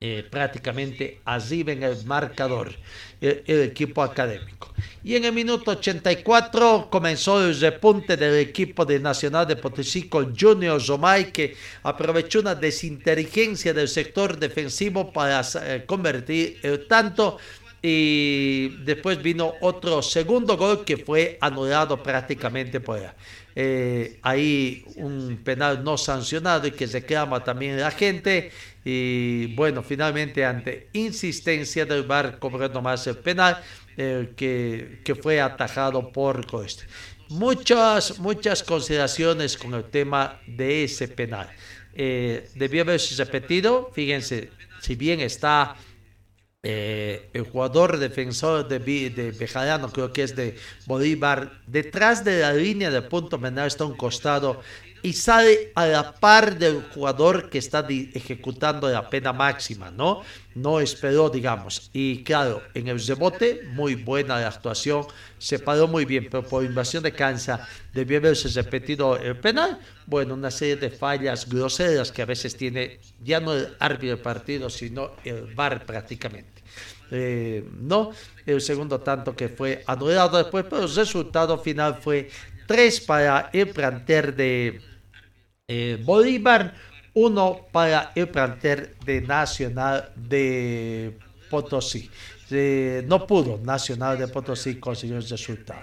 eh, 0.00 0.26
prácticamente 0.30 1.20
arriba 1.26 1.72
en 1.72 1.82
el 1.82 2.02
marcador 2.06 2.72
el, 3.20 3.42
el 3.46 3.60
equipo 3.60 4.02
académico. 4.02 4.72
Y 5.02 5.16
en 5.16 5.26
el 5.26 5.34
minuto 5.34 5.72
84 5.72 6.88
comenzó 6.90 7.44
el 7.44 7.60
repunte 7.60 8.16
del 8.16 8.38
equipo 8.38 8.86
de 8.86 8.98
Nacional 8.98 9.46
de 9.46 9.56
Potosí 9.56 10.08
con 10.08 10.34
Junior 10.34 10.80
Zomay 10.80 11.30
que 11.30 11.54
aprovechó 11.82 12.40
una 12.40 12.54
desinteligencia 12.54 13.74
del 13.74 13.88
sector 13.88 14.38
defensivo 14.38 15.12
para 15.12 15.42
eh, 15.62 15.84
convertir 15.86 16.58
el 16.62 16.86
tanto 16.88 17.36
y 17.86 18.78
después 18.82 19.22
vino 19.22 19.52
otro 19.60 20.00
segundo 20.00 20.56
gol 20.56 20.86
que 20.86 20.96
fue 20.96 21.36
anulado 21.38 22.02
prácticamente 22.02 22.80
por 22.80 22.98
eh, 23.56 24.18
ahí 24.22 24.84
un 24.96 25.40
penal 25.44 25.84
no 25.84 25.96
sancionado 25.96 26.66
y 26.66 26.72
que 26.72 26.86
reclama 26.86 27.44
también 27.44 27.78
la 27.78 27.90
gente 27.90 28.50
y 28.84 29.54
bueno 29.54 29.82
finalmente 29.82 30.44
ante 30.44 30.88
insistencia 30.92 31.86
del 31.86 32.02
VAR 32.02 32.38
cobró 32.38 32.68
nomás 32.68 33.06
el 33.06 33.16
penal 33.18 33.62
eh, 33.96 34.32
que, 34.36 35.00
que 35.04 35.14
fue 35.14 35.40
atajado 35.40 36.10
por 36.10 36.46
Coeste. 36.46 36.84
Muchas, 37.28 38.18
muchas 38.18 38.62
consideraciones 38.62 39.56
con 39.56 39.72
el 39.74 39.84
tema 39.84 40.40
de 40.46 40.84
ese 40.84 41.08
penal. 41.08 41.48
Eh, 41.94 42.50
debió 42.54 42.82
haberse 42.82 43.14
repetido, 43.22 43.90
fíjense, 43.94 44.50
si 44.80 44.96
bien 44.96 45.20
está 45.20 45.76
eh, 46.64 47.28
el 47.34 47.42
jugador 47.42 47.98
defensor 47.98 48.66
de, 48.66 48.78
de 48.78 49.30
Bejarano, 49.32 49.92
creo 49.92 50.12
que 50.12 50.22
es 50.22 50.34
de 50.34 50.56
Bolívar, 50.86 51.60
detrás 51.66 52.24
de 52.24 52.40
la 52.40 52.54
línea 52.54 52.90
de 52.90 53.02
punto 53.02 53.38
menor 53.38 53.66
está 53.66 53.84
un 53.84 53.96
costado 53.96 54.60
y 55.04 55.12
sale 55.12 55.70
a 55.74 55.86
la 55.86 56.14
par 56.14 56.58
del 56.58 56.82
jugador 56.84 57.50
que 57.50 57.58
está 57.58 57.86
ejecutando 57.90 58.88
la 58.88 59.10
pena 59.10 59.34
máxima, 59.34 59.90
¿no? 59.90 60.22
No 60.54 60.80
esperó, 60.80 61.28
digamos. 61.28 61.90
Y 61.92 62.24
claro, 62.24 62.62
en 62.72 62.88
el 62.88 63.06
rebote, 63.06 63.68
muy 63.74 63.96
buena 63.96 64.40
la 64.40 64.48
actuación, 64.48 65.06
se 65.36 65.58
paró 65.58 65.86
muy 65.88 66.06
bien, 66.06 66.28
pero 66.30 66.42
por 66.42 66.64
invasión 66.64 67.02
de 67.02 67.12
cansa 67.12 67.68
debió 67.92 68.16
haberse 68.16 68.48
repetido 68.48 69.18
el 69.18 69.36
penal. 69.36 69.78
Bueno, 70.06 70.32
una 70.32 70.50
serie 70.50 70.76
de 70.76 70.88
fallas 70.88 71.46
groseras 71.46 72.10
que 72.10 72.22
a 72.22 72.26
veces 72.26 72.56
tiene 72.56 72.98
ya 73.22 73.40
no 73.40 73.52
el 73.52 73.76
árbitro 73.80 74.08
del 74.08 74.20
partido, 74.20 74.70
sino 74.70 75.10
el 75.22 75.54
VAR 75.54 75.84
prácticamente. 75.84 76.53
Eh, 77.16 77.64
no, 77.80 78.10
el 78.44 78.60
segundo 78.60 79.00
tanto 79.00 79.36
que 79.36 79.48
fue 79.48 79.84
anulado 79.86 80.36
después, 80.36 80.64
pero 80.68 80.82
el 80.82 80.94
resultado 80.94 81.58
final 81.58 81.98
fue 82.00 82.28
3 82.66 83.00
para 83.02 83.50
el 83.52 83.68
planter 83.68 84.34
de 84.34 84.80
eh, 85.68 85.98
Bolívar, 86.02 86.74
uno 87.14 87.66
para 87.70 88.12
el 88.14 88.28
plantel 88.28 88.96
de 89.04 89.20
Nacional 89.20 90.10
de 90.16 91.16
Potosí. 91.48 92.10
Eh, 92.50 93.04
no 93.06 93.26
pudo 93.26 93.58
Nacional 93.62 94.18
de 94.18 94.28
Potosí 94.28 94.80
conseguir 94.80 95.16
el 95.16 95.28
resultado. 95.28 95.80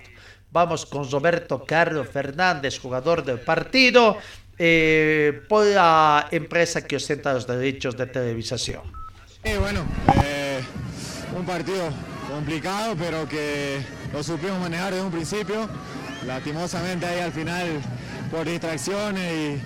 Vamos 0.51 0.85
con 0.85 1.09
Roberto 1.09 1.63
Carlos 1.65 2.09
Fernández, 2.09 2.77
jugador 2.77 3.23
del 3.23 3.39
partido, 3.39 4.17
eh, 4.57 5.41
por 5.47 5.65
la 5.65 6.27
empresa 6.29 6.85
que 6.85 6.97
ostenta 6.97 7.33
los 7.33 7.47
derechos 7.47 7.95
de 7.95 8.05
televisación. 8.07 8.83
bueno, 9.59 9.85
un 11.35 11.45
partido 11.45 11.89
complicado, 12.29 12.95
pero 12.97 13.27
que 13.27 13.81
lo 14.13 14.23
supimos 14.23 14.59
manejar 14.59 14.91
desde 14.91 15.05
un 15.05 15.11
principio. 15.11 15.67
Lastimosamente 16.25 17.05
ahí 17.05 17.19
al 17.19 17.31
final 17.31 17.81
por 18.31 18.47
distracciones 18.47 19.59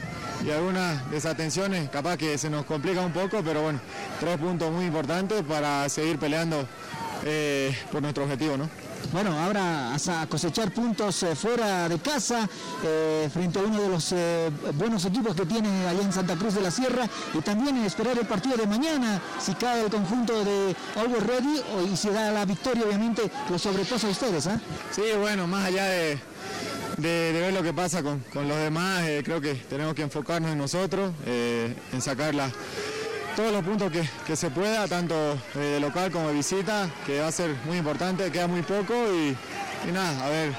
y, 0.43 0.51
algunas 0.51 1.09
desatenciones, 1.09 1.89
capaz 1.89 2.17
que 2.17 2.37
se 2.37 2.51
nos 2.51 2.65
complica 2.65 3.01
un 3.01 3.11
poco, 3.11 3.41
pero 3.43 3.63
bueno, 3.63 3.79
tres 4.19 4.37
puntos 4.37 4.71
muy 4.71 4.85
importantes 4.85 5.41
para 5.43 5.89
seguir 5.89 6.19
peleando 6.19 6.67
eh, 7.25 7.75
por 7.91 8.01
nuestro 8.01 8.25
objetivo, 8.25 8.55
¿no? 8.55 8.69
Bueno, 9.11 9.31
ahora 9.39 9.93
a 9.95 10.27
cosechar 10.27 10.71
puntos 10.71 11.23
eh, 11.23 11.35
fuera 11.35 11.87
de 11.87 11.99
casa, 11.99 12.47
eh, 12.83 13.29
frente 13.33 13.59
a 13.59 13.63
uno 13.63 13.81
de 13.81 13.89
los 13.89 14.13
buenos 14.75 15.05
equipos 15.05 15.35
que 15.35 15.45
tiene 15.45 15.87
allá 15.87 16.01
en 16.01 16.13
Santa 16.13 16.35
Cruz 16.35 16.55
de 16.55 16.61
la 16.61 16.71
Sierra, 16.71 17.07
y 17.33 17.39
también 17.39 17.77
esperar 17.77 18.17
el 18.17 18.27
partido 18.27 18.57
de 18.57 18.67
mañana, 18.67 19.21
si 19.39 19.53
cae 19.55 19.85
el 19.85 19.89
conjunto 19.89 20.43
de 20.43 20.75
Always 20.95 21.23
Ready, 21.23 21.61
y 21.91 21.97
si 21.97 22.09
da 22.09 22.31
la 22.31 22.45
victoria, 22.45 22.83
obviamente, 22.85 23.31
lo 23.49 23.57
sobrepasa 23.57 24.07
a 24.07 24.11
ustedes, 24.11 24.47
¿ah? 24.47 24.59
Sí, 24.91 25.03
bueno, 25.19 25.47
más 25.47 25.65
allá 25.65 25.85
de 25.85 26.19
ver 26.97 27.53
lo 27.53 27.63
que 27.63 27.73
pasa 27.73 28.01
con, 28.03 28.23
los 28.33 28.57
demás. 28.57 29.03
Eh, 29.07 29.21
creo 29.23 29.41
que 29.41 29.55
tenemos 29.55 29.93
que 29.93 30.03
enfocarnos 30.03 30.51
en 30.51 30.57
nosotros, 30.57 31.13
eh, 31.25 31.73
en 31.93 32.01
sacar 32.01 32.33
todos 33.35 33.51
los 33.51 33.63
puntos 33.63 33.91
que, 33.91 34.35
se 34.35 34.49
pueda, 34.49 34.87
tanto 34.87 35.15
eh, 35.55 35.59
de 35.59 35.79
local 35.79 36.11
como 36.11 36.29
de 36.29 36.35
visita, 36.35 36.89
que 37.05 37.19
va 37.19 37.27
a 37.27 37.31
ser 37.31 37.55
muy 37.65 37.77
importante, 37.77 38.31
queda 38.31 38.47
muy 38.47 38.61
poco 38.61 38.93
y, 38.93 39.35
nada, 39.91 40.25
a 40.25 40.29
ver, 40.29 40.53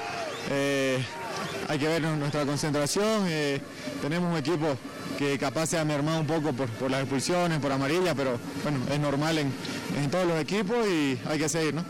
hay 1.67 1.79
que 1.79 1.87
ver 1.87 2.01
nuestra 2.01 2.45
concentración, 2.45 3.27
tenemos 4.01 4.31
un 4.31 4.37
equipo 4.37 4.77
que 5.17 5.37
capaz 5.39 5.67
se 5.67 5.79
ha 5.79 5.83
mermado 5.83 6.19
un 6.19 6.27
poco 6.27 6.53
por, 6.53 6.91
las 6.91 7.01
expulsiones, 7.01 7.59
por 7.59 7.71
amarilla, 7.71 8.13
pero 8.13 8.37
bueno, 8.63 8.79
es 8.91 8.99
normal 8.99 9.39
en, 9.39 9.51
en 9.97 10.11
todos 10.11 10.27
los 10.27 10.39
equipos 10.39 10.77
y 10.87 11.17
hay 11.27 11.39
que 11.39 11.49
seguir, 11.49 11.73
¿no? 11.73 11.83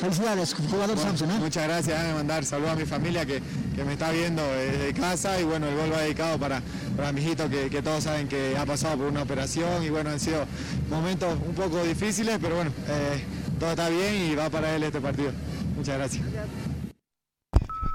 Felicidades, 0.00 0.54
jugador 0.54 0.96
Samson. 0.96 1.30
¿eh? 1.30 1.38
Muchas 1.38 1.64
gracias, 1.64 1.88
déjame 1.88 2.14
mandar 2.14 2.42
saludos 2.46 2.70
a 2.70 2.76
mi 2.76 2.86
familia 2.86 3.26
que, 3.26 3.42
me 3.84 3.92
está 3.92 4.10
viendo 4.10 4.42
desde 4.42 4.94
casa 4.94 5.38
y 5.38 5.44
bueno, 5.44 5.68
el 5.68 5.76
gol 5.76 5.92
va 5.92 6.00
dedicado 6.00 6.38
para, 6.38 6.62
para 6.96 7.12
mi 7.12 7.20
hijito 7.20 7.50
que, 7.50 7.82
todos 7.82 8.04
saben 8.04 8.26
que 8.26 8.56
ha 8.56 8.64
pasado 8.64 8.96
por 8.96 9.06
una 9.06 9.22
operación 9.22 9.82
y 9.82 9.90
bueno, 9.90 10.08
han 10.08 10.18
sido 10.18 10.46
momentos 10.88 11.36
un 11.46 11.54
poco 11.54 11.82
difíciles, 11.82 12.38
pero 12.40 12.56
bueno, 12.56 12.72
eh, 12.88 13.22
todo 13.58 13.70
está 13.70 13.90
bien 13.90 14.14
y 14.14 14.34
va 14.34 14.48
para 14.48 14.74
él 14.74 14.84
este 14.84 15.02
partido. 15.02 15.32
Muchas 15.76 15.98
gracias. 15.98 16.24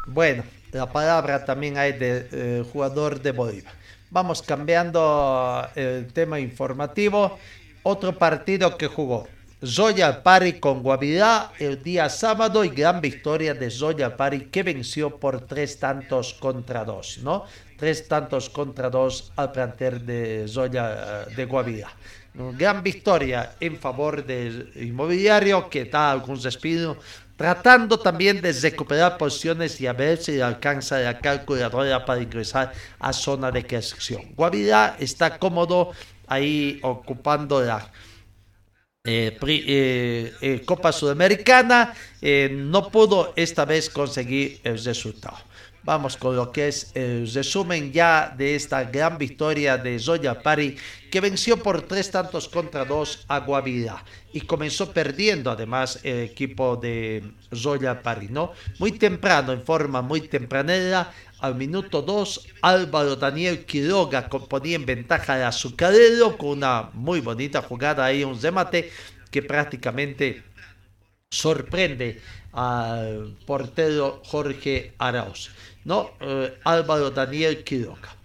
Bueno, 0.07 0.43
la 0.73 0.91
palabra 0.91 1.43
también 1.43 1.77
hay 1.77 1.93
de 1.93 2.29
eh, 2.31 2.65
jugador 2.71 3.19
de 3.19 3.31
Bolívar. 3.31 3.73
Vamos 4.11 4.43
cambiando 4.43 5.67
el 5.75 6.13
tema 6.13 6.39
informativo. 6.39 7.39
Otro 7.81 8.17
partido 8.17 8.77
que 8.77 8.87
jugó 8.87 9.27
Zoya 9.63 10.21
Pari 10.21 10.59
con 10.59 10.83
Guavirá 10.83 11.53
el 11.59 11.81
día 11.81 12.09
sábado 12.09 12.65
y 12.65 12.69
gran 12.69 12.99
victoria 12.99 13.53
de 13.53 13.71
Zoya 13.71 14.17
Pari 14.17 14.51
que 14.51 14.63
venció 14.63 15.15
por 15.17 15.47
tres 15.47 15.79
tantos 15.79 16.33
contra 16.33 16.83
dos, 16.83 17.19
¿no? 17.23 17.45
Tres 17.77 18.05
tantos 18.07 18.49
contra 18.49 18.89
dos 18.89 19.31
al 19.37 19.53
plantel 19.53 20.05
de 20.05 20.45
Zoya 20.49 21.23
eh, 21.29 21.35
de 21.35 21.45
Guavirá. 21.45 21.89
Gran 22.33 22.83
victoria 22.83 23.55
en 23.61 23.77
favor 23.79 24.25
del 24.25 24.73
inmobiliario 24.75 25.69
que 25.69 25.85
da 25.85 26.11
algún 26.11 26.41
respiro, 26.43 26.97
tratando 27.37 27.97
también 27.97 28.41
de 28.41 28.51
recuperar 28.51 29.17
posiciones 29.17 29.79
y 29.79 29.87
a 29.87 29.93
ver 29.93 30.17
si 30.17 30.41
alcanza 30.41 30.99
la 30.99 31.17
calculadora 31.17 32.03
para 32.03 32.21
ingresar 32.21 32.73
a 32.99 33.13
zona 33.13 33.51
de 33.51 33.63
clasificación. 33.63 34.35
Guavirá 34.35 34.97
está 34.99 35.39
cómodo 35.39 35.91
ahí 36.27 36.77
ocupando 36.83 37.61
la 37.61 37.89
eh, 39.05 39.37
eh, 39.41 40.33
eh, 40.41 40.61
Copa 40.65 40.91
Sudamericana, 40.91 41.93
no 42.49 42.89
pudo 42.89 43.33
esta 43.35 43.63
vez 43.65 43.89
conseguir 43.89 44.59
el 44.63 44.83
resultado. 44.83 45.37
Vamos 45.85 46.17
con 46.17 46.35
lo 46.35 46.51
que 46.51 46.69
es 46.69 46.89
el 46.95 47.31
resumen 47.31 47.93
ya 47.93 48.33
de 48.35 48.55
esta 48.55 48.85
gran 48.85 49.19
victoria 49.19 49.77
de 49.77 49.99
Zoya 49.99 50.41
Pari, 50.41 50.75
que 51.11 51.21
venció 51.21 51.61
por 51.61 51.83
tres 51.83 52.09
tantos 52.09 52.49
contra 52.49 52.85
dos 52.85 53.23
a 53.27 53.41
Guavirá 53.41 54.03
y 54.33 54.41
comenzó 54.41 54.91
perdiendo 54.91 55.51
además 55.51 55.99
el 56.01 56.21
equipo 56.21 56.75
de 56.75 57.23
Zoya 57.53 58.01
Pari, 58.01 58.29
¿no? 58.29 58.53
Muy 58.79 58.93
temprano, 58.93 59.53
en 59.53 59.61
forma 59.63 60.01
muy 60.01 60.21
tempranera, 60.21 61.13
al 61.39 61.55
minuto 61.55 62.01
2, 62.01 62.47
Álvaro 62.61 63.15
Daniel 63.15 63.65
Quiroga 63.65 64.29
ponía 64.29 64.75
en 64.75 64.85
ventaja 64.85 65.35
a 65.35 65.49
Azucarero 65.49 66.37
con 66.37 66.49
una 66.49 66.89
muy 66.93 67.21
bonita 67.21 67.61
jugada 67.61 68.05
ahí, 68.05 68.23
un 68.23 68.41
remate 68.41 68.91
que 69.29 69.41
prácticamente 69.41 70.43
sorprende 71.29 72.21
al 72.53 73.35
portero 73.45 74.21
Jorge 74.25 74.93
Arauz. 74.97 75.49
¿no? 75.83 76.11
Eh, 76.19 76.57
Álvaro 76.63 77.11
Daniel 77.11 77.63
Quiroga. 77.63 78.15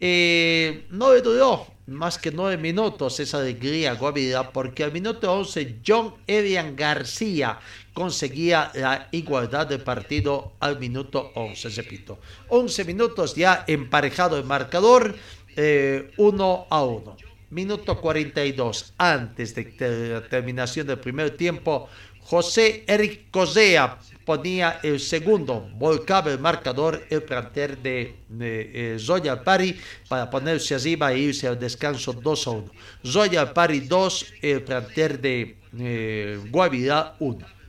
Eh, 0.00 0.86
no 0.90 1.12
le 1.12 1.20
duró 1.20 1.66
más 1.86 2.18
que 2.18 2.30
nueve 2.30 2.56
minutos 2.56 3.20
esa 3.20 3.38
alegría 3.38 3.94
Guavirá, 3.94 4.50
porque 4.50 4.82
al 4.82 4.92
minuto 4.92 5.32
11 5.32 5.80
John 5.86 6.14
Elian 6.26 6.74
García 6.74 7.58
conseguía 7.94 8.70
la 8.74 9.08
igualdad 9.12 9.66
de 9.66 9.78
partido 9.78 10.52
al 10.60 10.78
minuto 10.78 11.32
11, 11.34 11.68
repito. 11.70 12.18
11 12.48 12.84
minutos 12.84 13.34
ya 13.34 13.64
emparejado 13.66 14.36
el 14.36 14.44
marcador, 14.44 15.14
eh, 15.56 16.10
1 16.16 16.66
a 16.70 16.84
1. 16.84 17.16
Minuto 17.50 18.00
42, 18.00 18.94
antes 18.96 19.54
de 19.54 20.08
la 20.14 20.26
terminación 20.26 20.86
del 20.86 20.98
primer 20.98 21.36
tiempo, 21.36 21.88
José 22.24 22.84
Eric 22.86 23.30
Cosea 23.30 23.98
ponía 24.24 24.80
el 24.82 25.00
segundo, 25.00 25.68
volcaba 25.74 26.30
el 26.30 26.38
marcador 26.38 27.04
el 27.10 27.22
planter 27.24 27.76
de, 27.78 28.14
de 28.28 28.94
eh, 28.94 28.98
Zoya 28.98 29.42
Pari 29.42 29.76
para 30.08 30.30
ponerse 30.30 30.76
arriba 30.76 31.12
e 31.12 31.18
irse 31.18 31.48
al 31.48 31.58
descanso 31.58 32.12
2 32.12 32.46
a 32.46 32.50
1. 32.50 32.70
Zoya 33.04 33.52
Pari 33.52 33.80
2, 33.80 34.26
el 34.40 34.62
planter 34.62 35.20
de 35.20 35.56
eh, 35.78 36.40
Guavirá 36.50 37.16
1. 37.18 37.61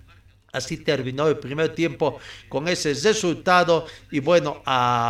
Así 0.54 0.78
terminó 0.78 1.28
el 1.28 1.40
primer 1.40 1.74
tiempo 1.74 2.20
con 2.48 2.68
ese 2.68 2.94
resultado 2.94 3.88
y 4.12 4.20
bueno, 4.20 4.62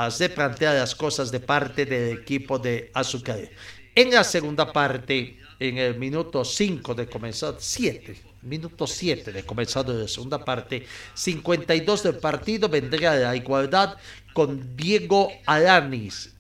se 0.10 0.30
plantear 0.30 0.76
las 0.76 0.96
cosas 0.96 1.32
de 1.32 1.42
parte 1.42 1.86
del 1.86 2.20
equipo 2.20 2.58
de 2.58 2.90
Azúcar. 2.94 3.50
En 3.94 4.10
la 4.10 4.24
segunda 4.24 4.72
parte, 4.72 5.38
en 5.60 5.78
el 5.78 6.00
minuto 6.00 6.46
5 6.46 6.96
de 6.96 7.08
comenzar, 7.08 7.56
7, 7.60 8.16
minuto 8.44 8.88
7 8.88 9.34
de 9.34 9.44
comenzar 9.44 9.88
la 9.88 10.08
segunda 10.08 10.44
parte, 10.44 10.86
52 11.14 12.04
del 12.04 12.16
partido 12.16 12.70
vendría 12.70 13.14
la 13.14 13.36
igualdad 13.36 13.98
con 14.34 14.78
Diego 14.78 15.30
Alanis. 15.46 16.34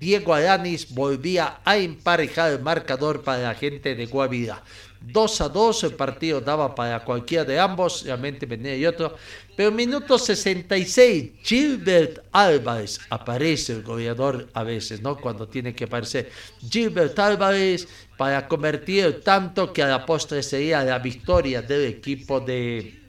Diego 0.00 0.32
Alanis 0.32 0.94
volvía 0.94 1.60
a 1.64 1.76
emparejar 1.76 2.52
el 2.52 2.60
marcador 2.60 3.22
para 3.22 3.42
la 3.42 3.54
gente 3.54 3.94
de 3.94 4.06
Guavirá. 4.06 4.62
2 5.00 5.40
a 5.40 5.48
2, 5.48 5.84
el 5.84 5.94
partido 5.94 6.40
daba 6.40 6.74
para 6.74 7.04
cualquiera 7.04 7.44
de 7.44 7.58
ambos, 7.58 8.04
realmente 8.04 8.46
venía 8.46 8.76
y 8.76 8.86
otro. 8.86 9.16
Pero 9.56 9.70
minuto 9.70 10.18
66, 10.18 11.32
Gilbert 11.42 12.24
Álvarez, 12.32 13.00
aparece 13.10 13.74
el 13.74 13.82
goleador 13.82 14.48
a 14.54 14.62
veces, 14.62 15.00
¿no? 15.00 15.16
Cuando 15.16 15.48
tiene 15.48 15.74
que 15.74 15.84
aparecer. 15.84 16.30
Gilbert 16.70 17.18
Álvarez 17.18 17.88
para 18.16 18.46
convertir 18.46 19.22
tanto 19.22 19.72
que 19.72 19.82
a 19.82 19.88
la 19.88 20.04
postre 20.04 20.42
sería 20.42 20.82
la 20.84 20.98
victoria 20.98 21.62
del 21.62 21.86
equipo 21.86 22.40
de, 22.40 23.00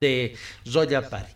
de 0.00 0.34
Zoya 0.66 1.08
Pari. 1.08 1.32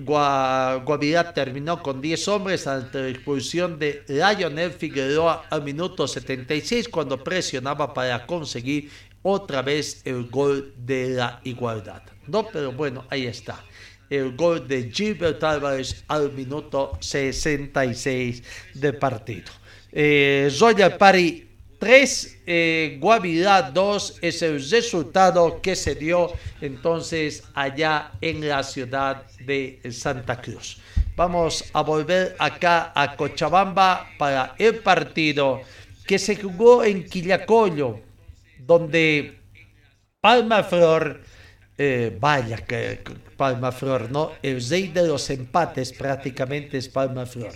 Guavirá 0.00 1.32
terminó 1.32 1.82
con 1.82 2.00
10 2.00 2.28
hombres 2.28 2.66
ante 2.66 3.02
la 3.02 3.08
expulsión 3.08 3.78
de 3.78 4.04
Lionel 4.08 4.72
Figueroa 4.72 5.46
al 5.50 5.62
minuto 5.62 6.06
76 6.06 6.88
cuando 6.88 7.22
presionaba 7.22 7.92
para 7.92 8.26
conseguir 8.26 8.90
otra 9.22 9.62
vez 9.62 10.02
el 10.04 10.28
gol 10.28 10.74
de 10.76 11.10
la 11.10 11.40
igualdad. 11.44 12.02
No, 12.26 12.46
pero 12.46 12.72
bueno, 12.72 13.04
ahí 13.10 13.26
está. 13.26 13.64
El 14.10 14.36
gol 14.36 14.66
de 14.66 14.90
Gilbert 14.90 15.42
Álvarez 15.42 16.04
al 16.08 16.32
minuto 16.32 16.96
66 17.00 18.42
del 18.74 18.96
partido. 18.96 19.52
Eh, 19.92 20.48
Zoya 20.50 20.96
Pari 20.96 21.48
3, 21.78 22.38
eh, 22.46 22.98
Guavirá 23.00 23.70
2 23.70 24.18
es 24.20 24.42
el 24.42 24.68
resultado 24.68 25.60
que 25.62 25.76
se 25.76 25.94
dio 25.94 26.32
entonces 26.60 27.44
allá 27.54 28.12
en 28.20 28.48
la 28.48 28.62
ciudad 28.64 29.22
de 29.46 29.80
Santa 29.90 30.40
Cruz. 30.40 30.78
Vamos 31.14 31.64
a 31.72 31.82
volver 31.82 32.34
acá 32.38 32.92
a 32.94 33.16
Cochabamba 33.16 34.08
para 34.18 34.54
el 34.58 34.76
partido 34.76 35.60
que 36.06 36.18
se 36.18 36.36
jugó 36.36 36.82
en 36.84 37.04
Quillacollo, 37.04 38.00
donde 38.68 39.40
Palma 40.20 40.62
Flor, 40.62 41.22
eh, 41.78 42.14
vaya 42.20 42.58
que 42.58 43.00
Palma 43.36 43.72
Flor, 43.72 44.12
¿no? 44.12 44.32
El 44.42 44.62
rey 44.68 44.88
de 44.88 45.08
los 45.08 45.30
empates 45.30 45.92
prácticamente 45.92 46.76
es 46.76 46.88
Palma 46.88 47.24
Flor. 47.24 47.52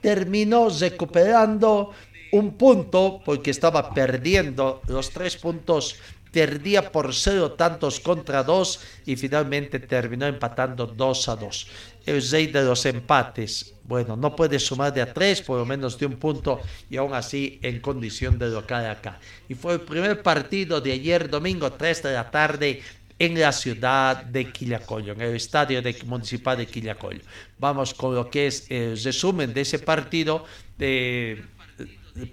Terminó 0.00 0.70
recuperando 0.70 1.92
un 2.32 2.56
punto 2.56 3.20
porque 3.24 3.50
estaba 3.50 3.92
perdiendo 3.92 4.80
los 4.88 5.10
tres 5.10 5.36
puntos 5.36 5.96
perdía 6.32 6.92
por 6.92 7.14
cero 7.14 7.52
tantos 7.52 8.00
contra 8.00 8.42
dos 8.42 8.80
y 9.06 9.16
finalmente 9.16 9.78
terminó 9.80 10.26
empatando 10.26 10.86
dos 10.86 11.28
a 11.28 11.36
dos. 11.36 11.66
El 12.06 12.22
rey 12.30 12.46
de 12.46 12.62
los 12.62 12.86
empates, 12.86 13.74
bueno, 13.82 14.16
no 14.16 14.34
puede 14.34 14.58
sumar 14.58 14.94
de 14.94 15.02
a 15.02 15.12
tres, 15.12 15.42
por 15.42 15.58
lo 15.58 15.66
menos 15.66 15.98
de 15.98 16.06
un 16.06 16.16
punto, 16.16 16.60
y 16.88 16.96
aún 16.96 17.12
así 17.12 17.58
en 17.62 17.80
condición 17.80 18.38
de 18.38 18.48
local 18.48 18.86
acá. 18.86 19.18
Y 19.48 19.54
fue 19.54 19.74
el 19.74 19.80
primer 19.80 20.22
partido 20.22 20.80
de 20.80 20.92
ayer 20.92 21.28
domingo, 21.28 21.72
3 21.72 22.02
de 22.04 22.12
la 22.12 22.30
tarde, 22.30 22.82
en 23.18 23.40
la 23.40 23.52
ciudad 23.52 24.24
de 24.24 24.52
Quillacollo, 24.52 25.12
en 25.14 25.20
el 25.22 25.36
estadio 25.36 25.80
de, 25.80 25.96
municipal 26.04 26.56
de 26.58 26.66
Quillacollo. 26.66 27.22
Vamos 27.58 27.94
con 27.94 28.14
lo 28.14 28.30
que 28.30 28.46
es 28.46 28.70
el 28.70 29.02
resumen 29.02 29.54
de 29.54 29.62
ese 29.62 29.78
partido 29.78 30.44
de 30.76 31.42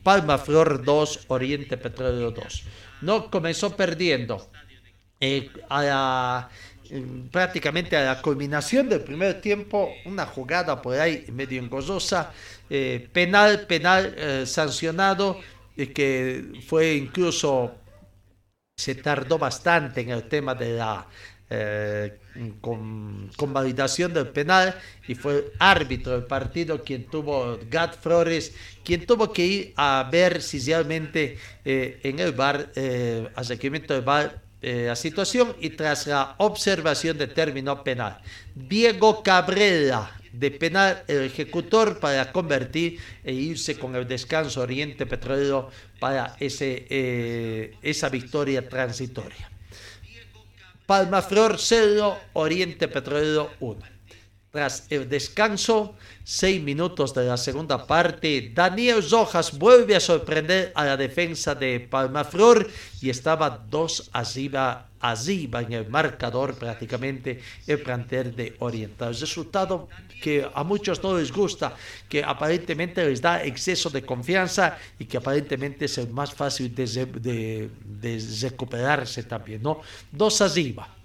Palma 0.03 0.37
Flor 0.37 0.83
2, 0.83 1.25
Oriente 1.27 1.77
Petróleo 1.77 2.31
2. 2.31 2.63
No 3.01 3.29
comenzó 3.29 3.75
perdiendo 3.75 4.49
eh, 5.19 5.49
a 5.69 6.49
prácticamente 7.31 7.97
a 7.97 8.03
la 8.03 8.21
culminación 8.21 8.89
del 8.89 9.01
primer 9.01 9.41
tiempo, 9.41 9.93
una 10.05 10.25
jugada 10.25 10.81
por 10.81 10.99
ahí 10.99 11.25
medio 11.31 11.61
engorrosa, 11.61 12.31
eh, 12.69 13.07
penal, 13.11 13.65
penal 13.67 14.13
eh, 14.17 14.45
sancionado, 14.45 15.39
que 15.75 16.61
fue 16.67 16.93
incluso, 16.93 17.75
se 18.77 18.95
tardó 18.95 19.37
bastante 19.37 20.01
en 20.01 20.09
el 20.09 20.27
tema 20.27 20.53
de 20.55 20.73
la 20.73 21.07
eh, 21.49 22.17
del 24.13 24.27
penal 24.29 24.75
y 25.07 25.13
fue 25.13 25.51
árbitro 25.59 26.13
del 26.13 26.23
partido 26.23 26.81
quien 26.83 27.05
tuvo, 27.05 27.59
Gat 27.69 27.99
Flores, 28.01 28.55
quien 28.83 29.05
tuvo 29.05 29.31
que 29.31 29.45
ir 29.45 29.73
a 29.75 30.09
ver 30.11 30.41
si 30.41 30.59
realmente 30.59 31.37
eh, 31.63 31.99
en 32.03 32.19
el 32.19 32.31
bar, 32.31 32.71
eh, 32.75 33.27
seguimiento 33.43 33.93
del 33.93 34.03
bar, 34.03 34.41
eh, 34.63 34.85
la 34.87 34.95
situación 34.95 35.55
y 35.59 35.71
tras 35.71 36.07
la 36.07 36.35
observación 36.39 37.17
determinó 37.17 37.83
penal. 37.83 38.19
Diego 38.55 39.21
Cabrera, 39.21 40.19
de 40.31 40.49
penal 40.49 41.03
el 41.07 41.23
ejecutor 41.23 41.99
para 41.99 42.31
convertir 42.31 42.99
e 43.23 43.33
irse 43.33 43.77
con 43.77 43.95
el 43.95 44.07
descanso 44.07 44.61
Oriente 44.61 45.05
Petrolero 45.05 45.69
para 45.99 46.35
ese, 46.39 47.77
esa 47.83 48.09
victoria 48.09 48.67
transitoria. 48.67 49.51
Palmaflor 50.87 51.57
0, 51.59 52.17
Oriente 52.33 52.87
Petrolero 52.87 53.51
1. 53.59 53.92
Tras 54.53 54.85
el 54.91 55.09
descanso, 55.09 55.95
seis 56.23 56.61
minutos 56.61 57.11
de 57.15 57.25
la 57.25 57.37
segunda 57.37 57.87
parte, 57.87 58.51
Daniel 58.53 59.03
Rojas 59.09 59.57
vuelve 59.57 59.95
a 59.95 59.99
sorprender 59.99 60.71
a 60.75 60.85
la 60.85 60.95
defensa 60.95 61.55
de 61.55 61.79
Palmaflor 61.79 62.69
y 63.01 63.09
estaba 63.09 63.49
dos 63.49 64.11
arriba, 64.13 64.89
arriba 64.99 65.63
en 65.63 65.73
el 65.73 65.89
marcador 65.89 66.53
prácticamente 66.53 67.41
el 67.65 67.81
plantel 67.81 68.35
de 68.35 68.55
Oriente. 68.59 69.05
El 69.05 69.19
resultado 69.19 69.89
que 70.21 70.47
a 70.53 70.63
muchos 70.63 71.01
no 71.01 71.17
les 71.17 71.31
gusta, 71.31 71.75
que 72.07 72.23
aparentemente 72.23 73.03
les 73.03 73.21
da 73.21 73.43
exceso 73.43 73.89
de 73.89 74.03
confianza 74.03 74.77
y 74.99 75.05
que 75.05 75.17
aparentemente 75.17 75.85
es 75.85 75.97
el 75.97 76.09
más 76.09 76.31
fácil 76.31 76.75
de, 76.75 77.71
recuperarse 78.39 79.23
también, 79.23 79.63
¿no? 79.63 79.81
Dos 80.11 80.41
arriba. 80.41 81.02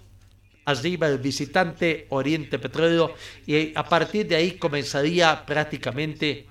Arriba 0.69 1.07
el 1.07 1.17
visitante 1.17 2.05
Oriente 2.09 2.59
Petróleo 2.59 3.15
y 3.47 3.75
a 3.75 3.83
partir 3.83 4.27
de 4.27 4.35
ahí 4.35 4.51
comenzaría 4.51 5.43
prácticamente 5.45 6.47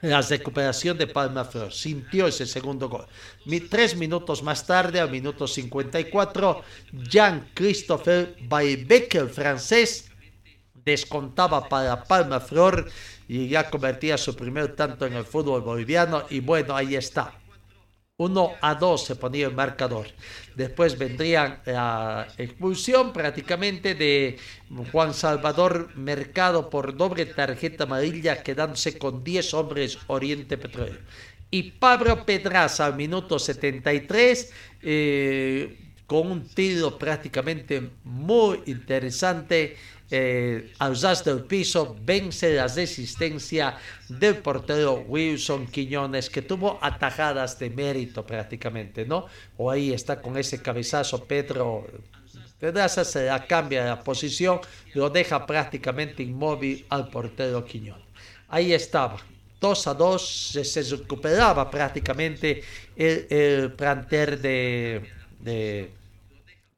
la 0.00 0.22
recuperación 0.22 0.96
de 0.96 1.06
Palma 1.06 1.44
Flor. 1.44 1.72
Sintió 1.72 2.26
ese 2.26 2.46
segundo 2.46 2.88
gol. 2.88 3.06
tres 3.68 3.96
minutos 3.96 4.42
más 4.42 4.66
tarde, 4.66 4.98
al 4.98 5.10
minuto 5.10 5.46
54, 5.46 6.62
Jean-Christopher 6.92 8.36
Baybeck, 8.48 9.14
el 9.16 9.28
francés, 9.28 10.10
descontaba 10.84 11.68
para 11.68 12.02
Palma 12.04 12.40
Flor 12.40 12.90
y 13.28 13.48
ya 13.48 13.68
convertía 13.68 14.16
su 14.16 14.34
primer 14.34 14.74
tanto 14.74 15.06
en 15.06 15.12
el 15.12 15.24
fútbol 15.24 15.60
boliviano 15.60 16.24
y 16.30 16.40
bueno, 16.40 16.74
ahí 16.74 16.96
está. 16.96 17.34
1 18.16 18.52
a 18.60 18.74
2 18.74 19.04
se 19.04 19.16
ponía 19.16 19.46
el 19.46 19.54
marcador. 19.54 20.06
Después 20.54 20.98
vendría 20.98 21.62
la 21.64 22.28
expulsión 22.36 23.12
prácticamente 23.12 23.94
de 23.94 24.38
Juan 24.92 25.14
Salvador 25.14 25.94
Mercado 25.96 26.68
por 26.70 26.96
doble 26.96 27.26
tarjeta 27.26 27.84
amarilla, 27.84 28.42
quedándose 28.42 28.98
con 28.98 29.22
10 29.22 29.54
hombres 29.54 29.98
Oriente 30.08 30.58
Petróleo. 30.58 30.98
Y 31.50 31.72
Pablo 31.72 32.24
Pedraza 32.24 32.86
al 32.86 32.96
minuto 32.96 33.38
73, 33.38 34.52
eh, 34.82 35.78
con 36.06 36.30
un 36.30 36.48
tiro 36.48 36.98
prácticamente 36.98 37.90
muy 38.04 38.60
interesante 38.66 39.76
eh, 40.10 40.72
al 40.78 40.96
del 41.24 41.44
piso, 41.44 41.96
vence 42.02 42.54
la 42.54 42.66
resistencia 42.66 43.76
del 44.08 44.38
portero 44.38 45.04
Wilson 45.06 45.66
Quiñones, 45.68 46.28
que 46.28 46.42
tuvo 46.42 46.78
atajadas 46.82 47.58
de 47.58 47.70
mérito 47.70 48.26
prácticamente, 48.26 49.06
¿no? 49.06 49.26
O 49.56 49.70
ahí 49.70 49.92
está 49.92 50.20
con 50.20 50.36
ese 50.36 50.60
cabezazo 50.60 51.24
Pedro 51.24 51.86
Pedraza 52.60 53.04
se 53.04 53.24
la 53.24 53.46
cambia 53.46 53.86
la 53.86 54.04
posición, 54.04 54.60
lo 54.92 55.08
deja 55.08 55.46
prácticamente 55.46 56.22
inmóvil 56.22 56.84
al 56.90 57.08
portero 57.08 57.64
Quiñones. 57.64 58.04
Ahí 58.48 58.74
estaba, 58.74 59.16
2 59.60 59.86
a 59.86 59.94
2, 59.94 60.58
se, 60.62 60.82
recuperaba 60.82 61.70
prácticamente 61.70 62.62
el, 62.96 63.26
el 63.30 63.72
planter 63.72 64.38
de, 64.38 65.08
de, 65.38 65.90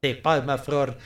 de 0.01 0.15
Palma 0.15 0.57
Flor 0.57 0.97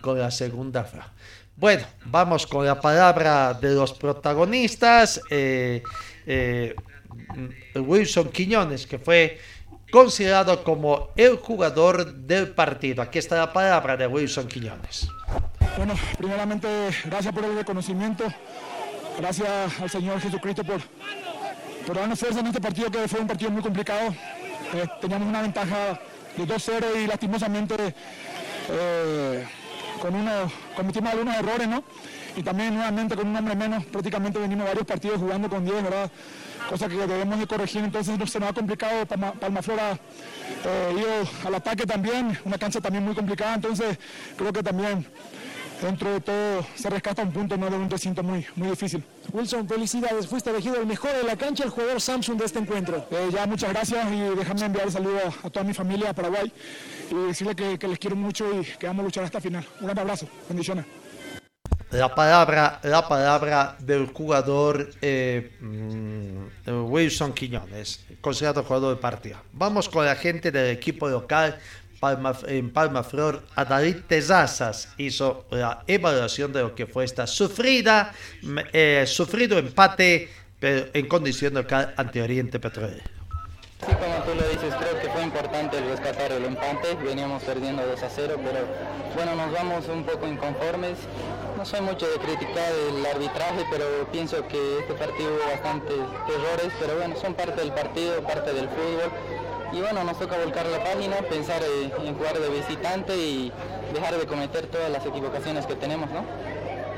con 0.00 0.18
la 0.18 0.32
segunda 0.32 0.82
frase. 0.82 1.10
Bueno, 1.56 1.84
vamos 2.06 2.46
con 2.46 2.66
la 2.66 2.80
palabra 2.80 3.54
de 3.54 3.74
los 3.74 3.92
protagonistas. 3.92 5.20
Eh, 5.30 5.82
eh, 6.26 6.74
Wilson 7.76 8.30
Quiñones, 8.30 8.86
que 8.86 8.98
fue 8.98 9.38
considerado 9.90 10.64
como 10.64 11.10
el 11.14 11.36
jugador 11.36 12.12
del 12.12 12.48
partido. 12.48 13.02
Aquí 13.02 13.20
está 13.20 13.36
la 13.36 13.52
palabra 13.52 13.96
de 13.96 14.08
Wilson 14.08 14.48
Quiñones. 14.48 15.06
Bueno, 15.76 15.94
primeramente, 16.18 16.68
gracias 17.04 17.32
por 17.32 17.44
el 17.44 17.54
reconocimiento. 17.54 18.24
Gracias 19.18 19.80
al 19.80 19.88
Señor 19.88 20.20
Jesucristo 20.20 20.64
por, 20.64 20.80
por 21.86 21.96
darnos 21.96 22.18
fuerza 22.18 22.40
en 22.40 22.48
este 22.48 22.60
partido, 22.60 22.90
que 22.90 23.06
fue 23.06 23.20
un 23.20 23.28
partido 23.28 23.52
muy 23.52 23.62
complicado. 23.62 24.12
Eh, 24.74 24.86
teníamos 25.00 25.28
una 25.28 25.42
ventaja 25.42 26.00
de 26.36 26.44
2-0 26.44 27.04
y 27.04 27.06
lastimosamente 27.06 27.94
con 30.04 30.14
uno, 30.14 30.30
cometimos 30.76 31.12
algunos 31.12 31.34
errores, 31.34 31.66
¿no? 31.66 31.82
y 32.36 32.42
también 32.42 32.74
nuevamente 32.74 33.16
con 33.16 33.26
un 33.26 33.36
hombre 33.36 33.54
menos, 33.54 33.86
prácticamente 33.86 34.38
venimos 34.38 34.66
varios 34.66 34.84
partidos 34.84 35.18
jugando 35.18 35.48
con 35.48 35.64
10, 35.64 35.82
¿verdad? 35.82 36.10
Cosa 36.68 36.88
que 36.88 36.96
debemos 36.96 37.38
de 37.38 37.46
corregir, 37.46 37.82
entonces 37.82 38.18
se 38.30 38.38
nos 38.38 38.50
ha 38.50 38.52
complicado 38.52 39.06
Palma, 39.06 39.32
Palmaflora 39.32 39.92
eh, 39.92 40.96
ido 40.98 41.46
al 41.46 41.54
ataque 41.54 41.86
también, 41.86 42.38
una 42.44 42.58
cancha 42.58 42.82
también 42.82 43.02
muy 43.02 43.14
complicada, 43.14 43.54
entonces 43.54 43.98
creo 44.36 44.52
que 44.52 44.62
también 44.62 45.06
dentro 45.80 46.12
de 46.12 46.20
todo 46.20 46.66
se 46.74 46.90
rescata 46.90 47.22
un 47.22 47.32
punto, 47.32 47.56
no 47.56 47.70
de 47.70 47.76
un 47.76 47.88
recinto 47.88 48.22
muy, 48.22 48.44
muy 48.56 48.68
difícil. 48.68 49.02
Wilson, 49.32 49.66
felicidades, 49.66 50.26
fuiste 50.26 50.50
elegido 50.50 50.76
el 50.76 50.86
mejor 50.86 51.12
de 51.12 51.22
la 51.22 51.36
cancha, 51.36 51.64
el 51.64 51.70
jugador 51.70 52.00
Samsung 52.00 52.38
de 52.38 52.44
este 52.44 52.58
encuentro. 52.58 53.06
Eh, 53.10 53.30
ya 53.32 53.46
muchas 53.46 53.70
gracias 53.72 54.06
y 54.12 54.36
déjame 54.36 54.66
enviar 54.66 54.90
saludos 54.90 55.34
a, 55.42 55.46
a 55.46 55.50
toda 55.50 55.64
mi 55.64 55.72
familia 55.72 56.10
a 56.10 56.14
Paraguay 56.14 56.52
y 57.22 57.26
decirle 57.28 57.54
que, 57.54 57.78
que 57.78 57.88
les 57.88 57.98
quiero 57.98 58.16
mucho 58.16 58.44
y 58.60 58.64
que 58.64 58.86
vamos 58.86 59.02
a 59.02 59.04
luchar 59.04 59.24
hasta 59.24 59.38
el 59.38 59.42
final. 59.42 59.66
Un 59.80 59.86
gran 59.86 59.98
abrazo, 59.98 60.28
bendiciones. 60.48 60.84
La 61.90 62.12
palabra, 62.12 62.80
la 62.82 63.06
palabra 63.06 63.76
del 63.78 64.06
jugador 64.06 64.90
eh, 65.00 65.52
mm, 65.60 66.90
Wilson 66.90 67.32
Quiñones, 67.32 68.04
considerado 68.20 68.64
jugador 68.64 68.96
de 68.96 69.00
partida. 69.00 69.40
Vamos 69.52 69.88
con 69.88 70.04
la 70.04 70.16
gente 70.16 70.50
del 70.50 70.70
equipo 70.70 71.08
local 71.08 71.56
Palma, 72.00 72.36
en 72.48 72.72
Palmaflor. 72.72 73.44
David 73.56 73.96
Tezazas 74.08 74.88
hizo 74.96 75.46
la 75.50 75.84
evaluación 75.86 76.52
de 76.52 76.62
lo 76.62 76.74
que 76.74 76.86
fue 76.86 77.04
esta 77.04 77.28
sufrida, 77.28 78.12
eh, 78.72 79.04
sufrido 79.06 79.56
empate 79.56 80.30
pero 80.58 80.86
en 80.94 81.06
condición 81.06 81.54
local 81.54 81.92
ante 81.96 82.22
Oriente 82.22 82.58
Petrolero. 82.58 83.04
Sí, 83.86 83.92
como 83.92 84.22
tú 84.24 84.34
lo 84.34 84.48
dices, 84.48 84.74
creo 84.74 85.00
que 85.00 85.08
importante 85.34 85.78
el 85.78 85.88
rescatar 85.88 86.30
el 86.30 86.44
empate. 86.44 86.94
Veníamos 87.02 87.42
perdiendo 87.42 87.84
2 87.84 88.02
a 88.04 88.08
0, 88.08 88.36
pero 88.36 88.60
bueno, 89.16 89.34
nos 89.34 89.52
vamos 89.52 89.88
un 89.88 90.04
poco 90.04 90.28
inconformes. 90.28 90.96
No 91.56 91.64
soy 91.64 91.80
mucho 91.80 92.06
de 92.06 92.18
criticar 92.18 92.70
el 92.70 93.04
arbitraje, 93.04 93.66
pero 93.68 93.84
pienso 94.12 94.46
que 94.46 94.78
este 94.78 94.94
partido 94.94 95.30
hubo 95.34 95.50
bastantes 95.50 95.98
errores, 96.28 96.72
pero 96.78 96.96
bueno, 96.98 97.16
son 97.16 97.34
parte 97.34 97.60
del 97.60 97.72
partido, 97.72 98.22
parte 98.22 98.52
del 98.52 98.68
fútbol. 98.68 99.10
Y 99.72 99.80
bueno, 99.80 100.04
nos 100.04 100.16
toca 100.20 100.38
volcar 100.38 100.66
la 100.66 100.84
página, 100.84 101.16
pensar 101.28 101.62
en 101.64 102.14
jugar 102.16 102.38
de 102.38 102.48
visitante 102.50 103.16
y 103.16 103.52
dejar 103.92 104.16
de 104.16 104.26
cometer 104.26 104.66
todas 104.66 104.88
las 104.88 105.04
equivocaciones 105.04 105.66
que 105.66 105.74
tenemos, 105.74 106.08
¿no? 106.10 106.22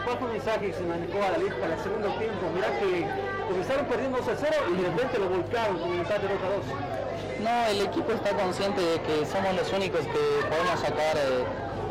¿Cuál 0.04 0.18
fue 0.18 0.28
el 0.28 0.34
mensaje 0.34 0.66
que 0.66 0.72
se 0.74 0.82
mandó 0.82 1.24
a 1.24 1.30
la 1.30 1.38
lista 1.38 1.64
en 1.64 1.72
el 1.72 1.80
segundo 1.80 2.08
tiempo? 2.18 2.44
Mirá 2.54 2.68
que 2.78 3.08
comenzaron 3.48 3.86
perdiendo 3.86 4.18
2 4.18 4.28
a 4.28 4.36
0 4.36 4.52
y 4.68 4.82
de 4.82 4.88
repente 4.90 5.18
lo 5.18 5.28
volcaron 5.30 5.78
con 5.78 5.88
un 5.88 5.98
empate 6.00 6.28
2 6.28 6.32
a 6.36 6.96
2. 7.00 7.05
No, 7.40 7.66
el 7.66 7.82
equipo 7.82 8.12
está 8.12 8.30
consciente 8.30 8.80
de 8.80 9.00
que 9.02 9.26
somos 9.26 9.54
los 9.54 9.70
únicos 9.72 10.00
que 10.00 10.46
podemos 10.48 10.80
sacar 10.80 11.16
eh, 11.16 11.44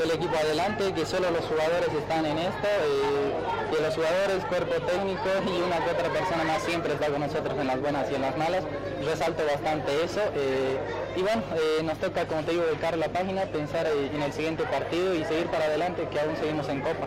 el 0.03 0.11
equipo 0.11 0.35
adelante, 0.35 0.91
que 0.91 1.05
solo 1.05 1.29
los 1.29 1.45
jugadores 1.45 1.87
están 1.93 2.25
en 2.25 2.37
esto, 2.39 2.67
eh, 2.67 3.31
que 3.71 3.81
los 3.81 3.93
jugadores, 3.93 4.43
cuerpo 4.45 4.73
técnico 4.85 5.29
y 5.45 5.61
una 5.61 5.77
que 5.85 5.91
otra 5.91 6.09
persona 6.09 6.43
más 6.45 6.63
siempre 6.63 6.93
está 6.93 7.07
con 7.07 7.21
nosotros 7.21 7.57
en 7.59 7.67
las 7.67 7.79
buenas 7.79 8.09
y 8.11 8.15
en 8.15 8.21
las 8.23 8.35
malas. 8.37 8.63
Resalto 9.05 9.43
bastante 9.45 10.03
eso. 10.03 10.21
Eh, 10.33 10.79
y 11.15 11.21
bueno, 11.21 11.43
nos 11.83 11.97
toca, 11.99 12.25
como 12.25 12.41
te 12.41 12.51
digo, 12.51 12.63
volcar 12.67 12.97
la 12.97 13.07
página, 13.09 13.43
pensar 13.43 13.85
en 13.85 14.21
el 14.21 14.33
siguiente 14.33 14.63
partido 14.63 15.13
y 15.13 15.23
seguir 15.25 15.45
para 15.47 15.65
adelante, 15.65 16.07
que 16.09 16.19
aún 16.19 16.35
seguimos 16.37 16.67
en 16.69 16.81
Copa. 16.81 17.05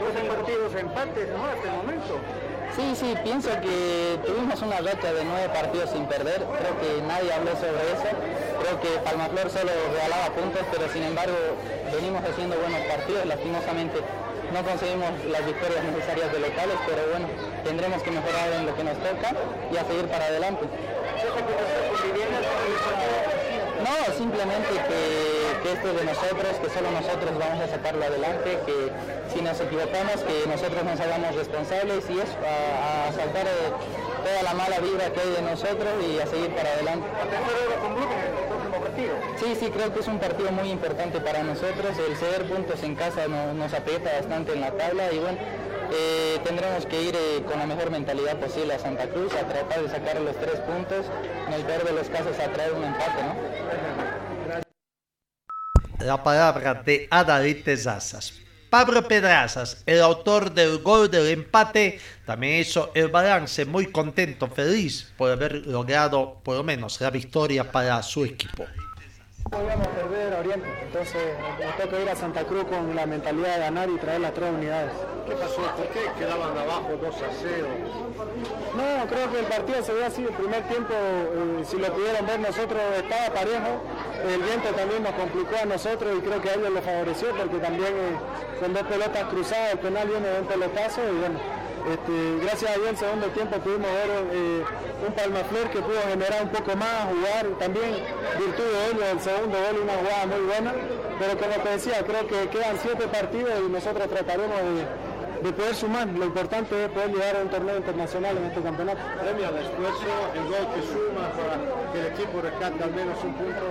Dos 0.00 0.36
partidos 0.36 0.74
empates, 0.74 1.28
¿no? 1.36 1.44
Hasta 1.44 1.68
el 1.68 1.76
momento. 1.76 2.18
Sí, 2.76 2.90
sí, 2.96 3.14
pienso 3.22 3.50
que 3.60 4.18
tuvimos 4.26 4.60
una 4.62 4.80
racha 4.80 5.12
de 5.12 5.24
nueve 5.24 5.48
partidos 5.48 5.90
sin 5.90 6.06
perder, 6.06 6.42
creo 6.42 6.74
que 6.82 7.02
nadie 7.06 7.32
habló 7.32 7.52
sobre 7.54 7.86
eso, 7.94 8.10
creo 8.58 8.80
que 8.82 8.98
Palmaflor 9.04 9.48
solo 9.48 9.70
regalaba 9.94 10.34
puntos, 10.34 10.62
pero 10.72 10.90
sin 10.92 11.04
embargo 11.04 11.36
venimos 11.94 12.22
haciendo 12.24 12.56
buenos 12.58 12.80
partidos, 12.90 13.26
lastimosamente 13.26 14.00
no 14.52 14.62
conseguimos 14.62 15.10
las 15.30 15.46
victorias 15.46 15.84
necesarias 15.84 16.32
de 16.32 16.38
locales, 16.40 16.76
pero 16.86 17.02
bueno, 17.10 17.26
tendremos 17.62 18.02
que 18.02 18.10
mejorar 18.10 18.52
en 18.52 18.66
lo 18.66 18.74
que 18.74 18.84
nos 18.84 18.98
toca 18.98 19.30
y 19.70 19.76
a 19.76 19.84
seguir 19.84 20.06
para 20.06 20.26
adelante. 20.26 20.66
No, 23.86 24.14
simplemente 24.18 24.74
que, 24.88 25.33
que, 25.64 25.72
esto 25.72 25.88
es 25.88 25.96
de 25.96 26.04
nosotros, 26.04 26.52
que 26.60 26.68
solo 26.68 26.90
nosotros 26.92 27.32
vamos 27.38 27.60
a 27.64 27.68
sacarlo 27.68 28.04
adelante, 28.04 28.58
que 28.66 28.92
si 29.32 29.40
nos 29.40 29.58
equivocamos, 29.60 30.20
que 30.20 30.44
nosotros 30.46 30.84
nos 30.84 31.00
hagamos 31.00 31.34
responsables 31.34 32.04
y 32.10 32.20
eso, 32.20 32.36
a, 32.44 33.08
a 33.08 33.12
saltar 33.12 33.46
eh, 33.46 33.72
toda 34.20 34.42
la 34.42 34.52
mala 34.52 34.78
vibra 34.80 35.08
que 35.08 35.20
hay 35.20 35.30
de 35.30 35.42
nosotros 35.42 35.92
y 36.04 36.20
a 36.20 36.26
seguir 36.26 36.54
para 36.54 36.68
adelante. 36.68 37.08
Sí, 39.40 39.56
sí, 39.58 39.70
creo 39.70 39.92
que 39.92 40.00
es 40.00 40.08
un 40.08 40.18
partido 40.18 40.52
muy 40.52 40.70
importante 40.70 41.20
para 41.20 41.42
nosotros. 41.42 41.96
El 41.98 42.16
ceder 42.16 42.44
puntos 42.44 42.82
en 42.82 42.94
casa 42.94 43.26
nos, 43.26 43.54
nos 43.54 43.72
aprieta 43.72 44.12
bastante 44.12 44.52
en 44.52 44.60
la 44.60 44.70
tabla 44.72 45.12
y 45.12 45.18
bueno, 45.18 45.38
eh, 45.92 46.38
tendremos 46.44 46.86
que 46.86 47.02
ir 47.02 47.14
eh, 47.16 47.42
con 47.46 47.58
la 47.58 47.66
mejor 47.66 47.90
mentalidad 47.90 48.36
posible 48.38 48.74
a 48.74 48.78
Santa 48.78 49.06
Cruz, 49.08 49.32
a 49.34 49.48
tratar 49.48 49.82
de 49.82 49.88
sacar 49.88 50.20
los 50.20 50.36
tres 50.36 50.60
puntos, 50.60 51.06
en 51.46 51.52
el 51.52 51.62
peor 51.62 51.84
de 51.84 51.92
los 51.92 52.08
casos 52.08 52.38
a 52.38 52.52
traer 52.52 52.72
un 52.72 52.84
empate, 52.84 53.22
¿no? 53.22 54.13
La 56.00 56.22
palabra 56.22 56.74
de 56.74 57.06
Adalit 57.10 57.64
Tezazas. 57.64 58.34
Pablo 58.68 59.06
Pedrazas, 59.06 59.82
el 59.86 60.00
autor 60.00 60.52
del 60.52 60.78
gol 60.78 61.08
del 61.08 61.28
empate, 61.28 62.00
también 62.26 62.60
hizo 62.60 62.90
el 62.94 63.08
balance 63.08 63.64
muy 63.64 63.86
contento, 63.86 64.48
feliz 64.48 65.12
por 65.16 65.30
haber 65.30 65.66
logrado 65.66 66.40
por 66.42 66.56
lo 66.56 66.64
menos 66.64 67.00
la 67.00 67.10
victoria 67.10 67.70
para 67.70 68.02
su 68.02 68.24
equipo. 68.24 68.66
Podíamos 69.50 69.86
perder 69.88 70.34
a 70.34 70.38
Oriente, 70.40 70.66
entonces 70.82 71.22
nos 71.60 71.76
toca 71.76 72.00
ir 72.00 72.08
a 72.08 72.16
Santa 72.16 72.44
Cruz 72.44 72.64
con 72.64 72.96
la 72.96 73.06
mentalidad 73.06 73.54
de 73.54 73.60
ganar 73.60 73.88
y 73.90 73.98
traer 73.98 74.20
las 74.20 74.32
tres 74.32 74.50
unidades. 74.50 74.92
¿Qué 75.26 75.34
pasó? 75.34 75.62
¿Por 75.76 75.86
qué 75.88 76.00
quedaban 76.18 76.56
abajo 76.56 76.90
2 77.00 77.14
a 77.14 77.28
0? 77.42 77.66
No, 78.76 79.06
creo 79.06 79.30
que 79.30 79.40
el 79.40 79.46
partido 79.46 79.82
se 79.82 79.92
ve 79.92 80.04
así. 80.04 80.22
El 80.22 80.32
primer 80.32 80.62
tiempo, 80.64 80.92
eh, 80.92 81.64
si 81.64 81.78
lo 81.78 81.92
pudieron 81.92 82.26
ver, 82.26 82.40
nosotros 82.40 82.80
estaba 82.96 83.34
parejo. 83.34 83.82
El 84.26 84.42
viento 84.42 84.68
también 84.70 85.02
nos 85.02 85.12
complicó 85.12 85.56
a 85.62 85.66
nosotros 85.66 86.14
y 86.18 86.20
creo 86.20 86.42
que 86.42 86.50
a 86.50 86.54
ellos 86.54 86.72
les 86.72 86.84
favoreció 86.84 87.28
porque 87.36 87.56
también 87.58 87.92
eh, 87.92 88.60
con 88.60 88.74
dos 88.74 88.82
pelotas 88.84 89.24
cruzadas, 89.24 89.72
el 89.72 89.78
penal 89.78 90.08
viene 90.08 90.28
de 90.28 90.40
un 90.40 90.46
pelotazo 90.46 91.00
y 91.04 91.18
bueno. 91.18 91.63
Este, 91.84 92.38
gracias 92.40 92.70
a 92.70 92.74
Dios 92.76 92.88
en 92.88 92.96
segundo 92.96 93.26
tiempo 93.28 93.58
pudimos 93.58 93.90
ver 93.92 94.08
eh, 94.32 94.64
un 95.06 95.12
Palmaflor 95.12 95.68
que 95.68 95.80
pudo 95.80 96.00
generar 96.08 96.42
un 96.42 96.48
poco 96.48 96.74
más, 96.76 97.12
jugar 97.12 97.44
también 97.58 97.92
virtud 98.38 98.64
de 98.64 98.90
ellos, 98.90 99.04
el 99.12 99.20
segundo 99.20 99.58
gol 99.58 99.82
una 99.84 99.92
jugada 100.00 100.26
muy 100.26 100.40
buena, 100.48 100.72
pero 101.18 101.36
como 101.36 101.62
te 101.62 101.68
decía, 101.68 102.00
creo 102.06 102.26
que 102.26 102.48
quedan 102.48 102.78
siete 102.80 103.06
partidos 103.06 103.52
y 103.60 103.70
nosotros 103.70 104.08
trataremos 104.08 104.56
de, 104.64 105.44
de 105.44 105.52
poder 105.52 105.74
sumar, 105.74 106.08
lo 106.08 106.24
importante 106.24 106.72
es 106.72 106.90
poder 106.90 107.10
llegar 107.12 107.36
a 107.36 107.40
un 107.40 107.50
torneo 107.50 107.76
internacional 107.76 108.38
en 108.38 108.44
este 108.44 108.62
campeonato. 108.62 109.00
Premio 109.20 109.48
al 109.48 109.56
esfuerzo, 109.58 110.08
el 110.32 110.44
gol 110.48 110.64
que 110.72 110.80
suma 110.88 111.28
para 111.36 111.92
que 111.92 112.00
el 112.00 112.06
equipo 112.16 112.40
rescate 112.40 112.82
al 112.82 112.94
menos 112.96 113.18
un 113.22 113.34
punto. 113.34 113.64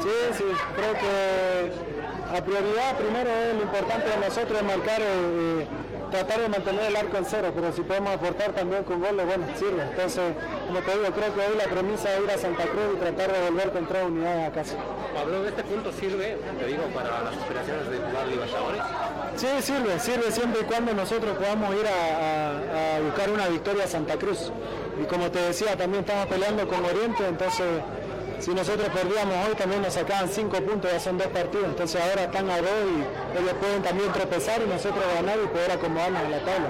Sí, 0.00 0.16
sí, 0.40 0.44
creo 0.72 0.94
que 0.96 2.08
a 2.32 2.40
prioridad 2.40 2.96
primero 2.96 3.28
es 3.28 3.54
lo 3.56 3.62
importante 3.62 4.08
de 4.08 4.16
nosotros 4.16 4.56
es 4.56 4.64
marcar 4.64 5.00
eh, 5.02 5.66
tratar 6.10 6.40
de 6.40 6.48
mantener 6.48 6.84
el 6.86 6.96
arco 6.96 7.16
en 7.16 7.24
cero, 7.24 7.52
pero 7.54 7.72
si 7.72 7.82
podemos 7.82 8.14
aportar 8.14 8.52
también 8.52 8.84
con 8.84 9.00
goles, 9.00 9.26
bueno, 9.26 9.46
sirve. 9.58 9.82
Entonces, 9.82 10.34
como 10.66 10.80
te 10.80 10.90
digo, 10.92 11.10
creo 11.12 11.34
que 11.34 11.40
hoy 11.40 11.56
la 11.56 11.64
premisa 11.64 12.14
es 12.14 12.24
ir 12.24 12.30
a 12.30 12.38
Santa 12.38 12.64
Cruz 12.64 12.94
y 12.94 12.96
tratar 12.98 13.32
de 13.32 13.50
volver 13.50 13.70
con 13.70 13.86
tres 13.86 14.04
unidades 14.04 14.48
a 14.48 14.52
casa. 14.52 14.74
Pablo, 15.14 15.46
¿este 15.46 15.62
punto 15.64 15.92
sirve, 15.92 16.38
te 16.58 16.66
digo, 16.66 16.82
para 16.94 17.22
las 17.22 17.36
aspiraciones 17.36 17.90
de 17.90 17.98
jugar 17.98 18.26
Libertadores? 18.28 18.82
Sí, 19.36 19.48
sirve, 19.60 20.00
sirve 20.00 20.32
siempre 20.32 20.62
y 20.62 20.64
cuando 20.64 20.94
nosotros 20.94 21.36
podamos 21.36 21.74
ir 21.74 21.86
a, 21.86 22.94
a, 22.94 22.96
a 22.96 23.00
buscar 23.00 23.30
una 23.30 23.48
victoria 23.48 23.84
a 23.84 23.88
Santa 23.88 24.16
Cruz. 24.16 24.50
Y 25.00 25.04
como 25.04 25.30
te 25.30 25.38
decía, 25.40 25.76
también 25.76 26.02
estamos 26.04 26.26
peleando 26.26 26.66
con 26.66 26.84
Oriente, 26.84 27.26
entonces 27.28 27.66
si 28.40 28.54
nosotros 28.54 28.88
perdíamos 28.88 29.34
hoy 29.46 29.54
también 29.54 29.82
nos 29.82 29.94
sacaban 29.94 30.28
cinco 30.28 30.58
puntos, 30.58 30.90
ya 30.90 31.00
son 31.00 31.18
dos 31.18 31.28
partidos, 31.28 31.66
entonces 31.66 32.00
ahora 32.00 32.24
están 32.24 32.48
a 32.50 32.58
dos 32.58 32.70
y 32.86 33.38
ellos 33.38 33.54
pueden 33.60 33.82
también 33.82 34.12
tropezar 34.12 34.60
y 34.62 34.68
nosotros 34.68 35.02
ganar 35.14 35.38
y 35.42 35.46
poder 35.48 35.72
acomodarnos 35.72 36.22
en 36.22 36.30
la 36.30 36.38
tabla. 36.38 36.68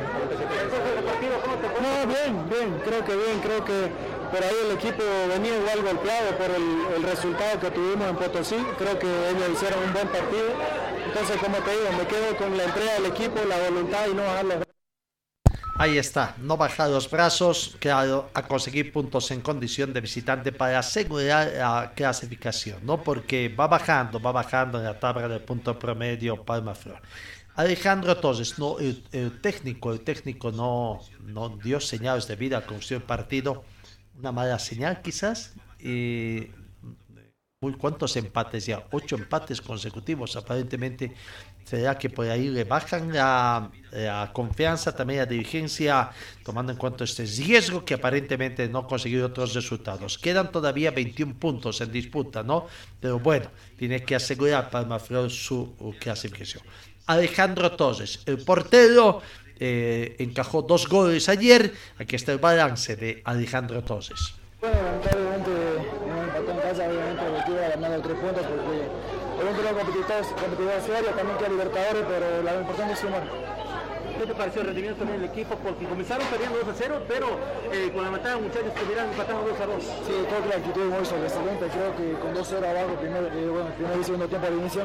No, 1.83 2.07
bien, 2.07 2.49
bien, 2.49 2.83
creo 2.85 3.05
que 3.05 3.17
bien, 3.17 3.41
creo 3.41 3.65
que 3.65 3.91
por 4.31 4.43
ahí 4.45 4.57
el 4.65 4.73
equipo 4.73 5.03
venía 5.29 5.57
igual 5.57 5.83
golpeado 5.83 6.37
por 6.37 6.51
el, 6.51 7.03
resultado 7.03 7.61
que 7.61 7.71
tuvimos 7.71 8.09
en 8.09 8.17
Potosí, 8.17 8.57
creo 8.79 8.99
que 8.99 9.07
ellos 9.07 9.49
hicieron 9.53 9.83
un 9.85 9.93
buen 9.93 10.09
partido, 10.09 10.49
entonces 11.07 11.37
como 11.39 11.57
te 11.59 11.71
digo, 11.71 11.89
me 11.97 12.07
quedo 12.07 12.37
con 12.37 12.57
la 12.57 12.65
entrega 12.65 12.95
del 12.95 13.07
equipo, 13.07 13.41
la 13.49 13.59
voluntad 13.59 14.07
y 14.11 14.15
no 14.15 14.23
bajar 14.23 14.45
los 14.45 14.69
Ahí 15.81 15.97
está, 15.97 16.35
no 16.39 16.57
bajar 16.57 16.91
los 16.91 17.09
brazos, 17.09 17.77
claro, 17.79 18.31
a 18.35 18.43
conseguir 18.49 18.93
puntos 18.93 19.31
en 19.31 19.41
condición 19.41 19.93
de 19.93 20.01
visitante 20.01 20.51
para 20.51 20.81
asegurar 20.81 21.53
la 21.55 21.93
clasificación, 21.95 22.85
¿no? 22.85 23.01
Porque 23.05 23.49
va 23.49 23.69
bajando, 23.69 24.21
va 24.21 24.33
bajando 24.33 24.79
en 24.79 24.85
la 24.87 24.99
tabla 24.99 25.29
de 25.29 25.39
punto 25.39 25.79
promedio 25.79 26.45
Palma 26.45 26.75
Flor. 26.75 27.01
Alejandro 27.55 28.17
Torres, 28.17 28.59
no, 28.59 28.81
el, 28.81 29.05
el, 29.13 29.41
técnico, 29.41 29.93
el 29.93 30.01
técnico 30.01 30.51
no, 30.51 30.99
no 31.21 31.49
dio 31.51 31.79
señales 31.79 32.27
de 32.27 32.35
vida 32.35 32.67
con 32.67 32.83
su 32.83 33.01
partido, 33.01 33.63
una 34.19 34.33
mala 34.33 34.59
señal 34.59 35.01
quizás. 35.01 35.55
Y 35.79 36.49
¿Cuántos 37.81 38.17
empates 38.17 38.67
ya? 38.67 38.87
Ocho 38.93 39.17
empates 39.17 39.61
consecutivos. 39.61 40.37
Aparentemente, 40.37 41.13
será 41.69 41.99
que 41.99 42.09
por 42.09 42.27
ahí 42.29 42.49
le 42.49 42.65
bajan 42.65 43.13
la, 43.13 43.71
confianza 44.33 44.95
también 44.95 45.21
la 45.21 45.27
dirigencia, 45.27 46.11
tomando 46.43 46.73
en 46.73 46.79
cuenta 46.79 47.05
este 47.05 47.25
riesgo 47.25 47.85
que 47.85 47.95
aparentemente 47.95 48.69
no 48.69 48.81
ha 48.81 48.87
conseguido 48.87 49.27
otros 49.27 49.55
resultados. 49.55 50.17
Quedan 50.17 50.51
todavía 50.51 50.91
21 50.91 51.35
puntos 51.35 51.81
en 51.83 51.93
disputa, 51.93 52.43
¿no? 52.43 52.67
Pero 53.01 53.19
bueno, 53.19 53.51
tiene 53.77 54.03
que 54.03 54.15
asegurar 54.15 54.71
Palmaflor 54.71 55.31
su 55.31 55.75
clasificación. 56.01 56.63
Alejandro 57.07 57.73
Torres, 57.73 58.21
el 58.25 58.39
portero, 58.39 59.21
eh, 59.61 60.17
encajó 60.19 60.63
dos 60.63 60.89
goles 60.89 61.29
ayer. 61.29 61.73
Aquí 61.99 62.17
está 62.17 62.33
el 62.33 62.39
balance 62.39 62.97
de 62.97 63.21
Alejandro 63.25 63.83
Torres. 63.83 64.35
Bueno, 64.61 64.77
lamentablemente 64.83 65.51
no 66.07 66.23
empató 66.23 66.51
en 66.51 66.59
casa, 66.59 66.89
obviamente 66.89 67.27
el 67.27 67.37
equipo 67.37 67.59
ha 67.59 67.69
ganado 67.69 68.03
tres 68.03 68.19
puntos 68.19 68.47
porque 68.47 68.65
obviamente 68.65 69.45
los 69.45 69.58
competidores, 69.75 70.27
competidores 70.29 70.85
serios 70.85 71.17
también 71.17 71.39
que 71.39 71.49
Libertadores, 71.49 72.05
pero 72.09 72.43
lo 72.43 72.61
importante 72.61 72.93
es 72.95 72.99
sumar. 72.99 73.68
¿Qué 74.19 74.27
te 74.27 74.35
pareció 74.35 74.63
el 74.63 74.67
rendimiento 74.67 74.99
también 74.99 75.21
del 75.21 75.31
equipo? 75.31 75.55
Porque 75.63 75.87
comenzaron 75.87 76.27
perdiendo 76.27 76.59
2 76.59 76.69
a 76.69 76.75
0, 76.75 77.03
pero 77.07 77.27
eh, 77.71 77.91
con 77.95 78.03
la 78.03 78.11
matada 78.11 78.37
muchachos 78.39 78.75
terminaron 78.75 79.11
empatando 79.11 79.47
2 79.47 79.61
a 79.61 79.67
2. 79.67 79.85
Sí, 79.85 80.15
creo 80.27 80.43
que 80.43 80.49
la 80.49 80.57
actitud 80.57 80.83
es 80.83 80.91
muy 80.91 81.07
sobresaliente, 81.07 81.67
creo 81.71 81.91
que 81.95 82.19
con 82.19 82.35
2-0 82.35 82.67
abajo, 82.67 82.99
primer, 82.99 83.23
eh, 83.31 83.49
bueno, 83.49 83.71
primer 83.79 83.99
y 84.01 84.03
segundo 84.03 84.27
tiempo 84.27 84.47
al 84.49 84.59
inicio, 84.59 84.83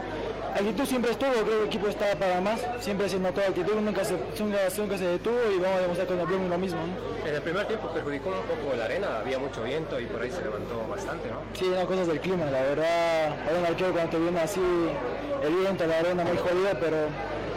la 0.53 0.59
actitud 0.61 0.85
siempre 0.85 1.11
estuvo, 1.11 1.31
creo 1.31 1.45
que 1.45 1.59
el 1.61 1.65
equipo 1.65 1.87
estaba 1.87 2.13
para 2.13 2.41
más, 2.41 2.61
siempre 2.79 3.09
se 3.09 3.17
notó 3.17 3.41
la 3.41 3.47
actitud, 3.47 3.73
nunca 3.81 4.05
se, 4.05 4.13
nunca, 4.13 4.57
nunca 4.77 4.97
se 4.99 5.07
detuvo 5.07 5.39
y 5.49 5.57
vamos 5.57 5.77
a 5.77 5.81
demostrar 5.81 6.07
con 6.07 6.19
el 6.19 6.27
Blooming 6.27 6.49
lo 6.49 6.57
mismo. 6.59 6.79
¿no? 6.85 7.27
En 7.27 7.33
el 7.33 7.41
primer 7.41 7.65
tiempo 7.65 7.89
perjudicó 7.89 8.29
un 8.29 8.45
poco 8.45 8.77
la 8.77 8.85
arena, 8.85 9.17
había 9.17 9.39
mucho 9.39 9.63
viento 9.63 9.99
y 9.99 10.05
por 10.05 10.21
ahí 10.21 10.29
se 10.29 10.43
levantó 10.43 10.85
bastante, 10.87 11.27
¿no? 11.29 11.41
Sí, 11.57 11.73
no, 11.73 11.87
cosas 11.87 12.05
del 12.05 12.19
clima, 12.19 12.45
la 12.45 12.61
verdad, 12.61 13.35
para 13.45 13.57
un 13.57 13.65
arquero 13.65 13.93
cuando 13.93 14.11
te 14.11 14.19
viene 14.19 14.39
así 14.41 14.61
el 15.41 15.55
viento, 15.55 15.87
la 15.87 15.97
arena 15.97 16.23
muy 16.23 16.37
jodida, 16.37 16.77
pero 16.79 16.97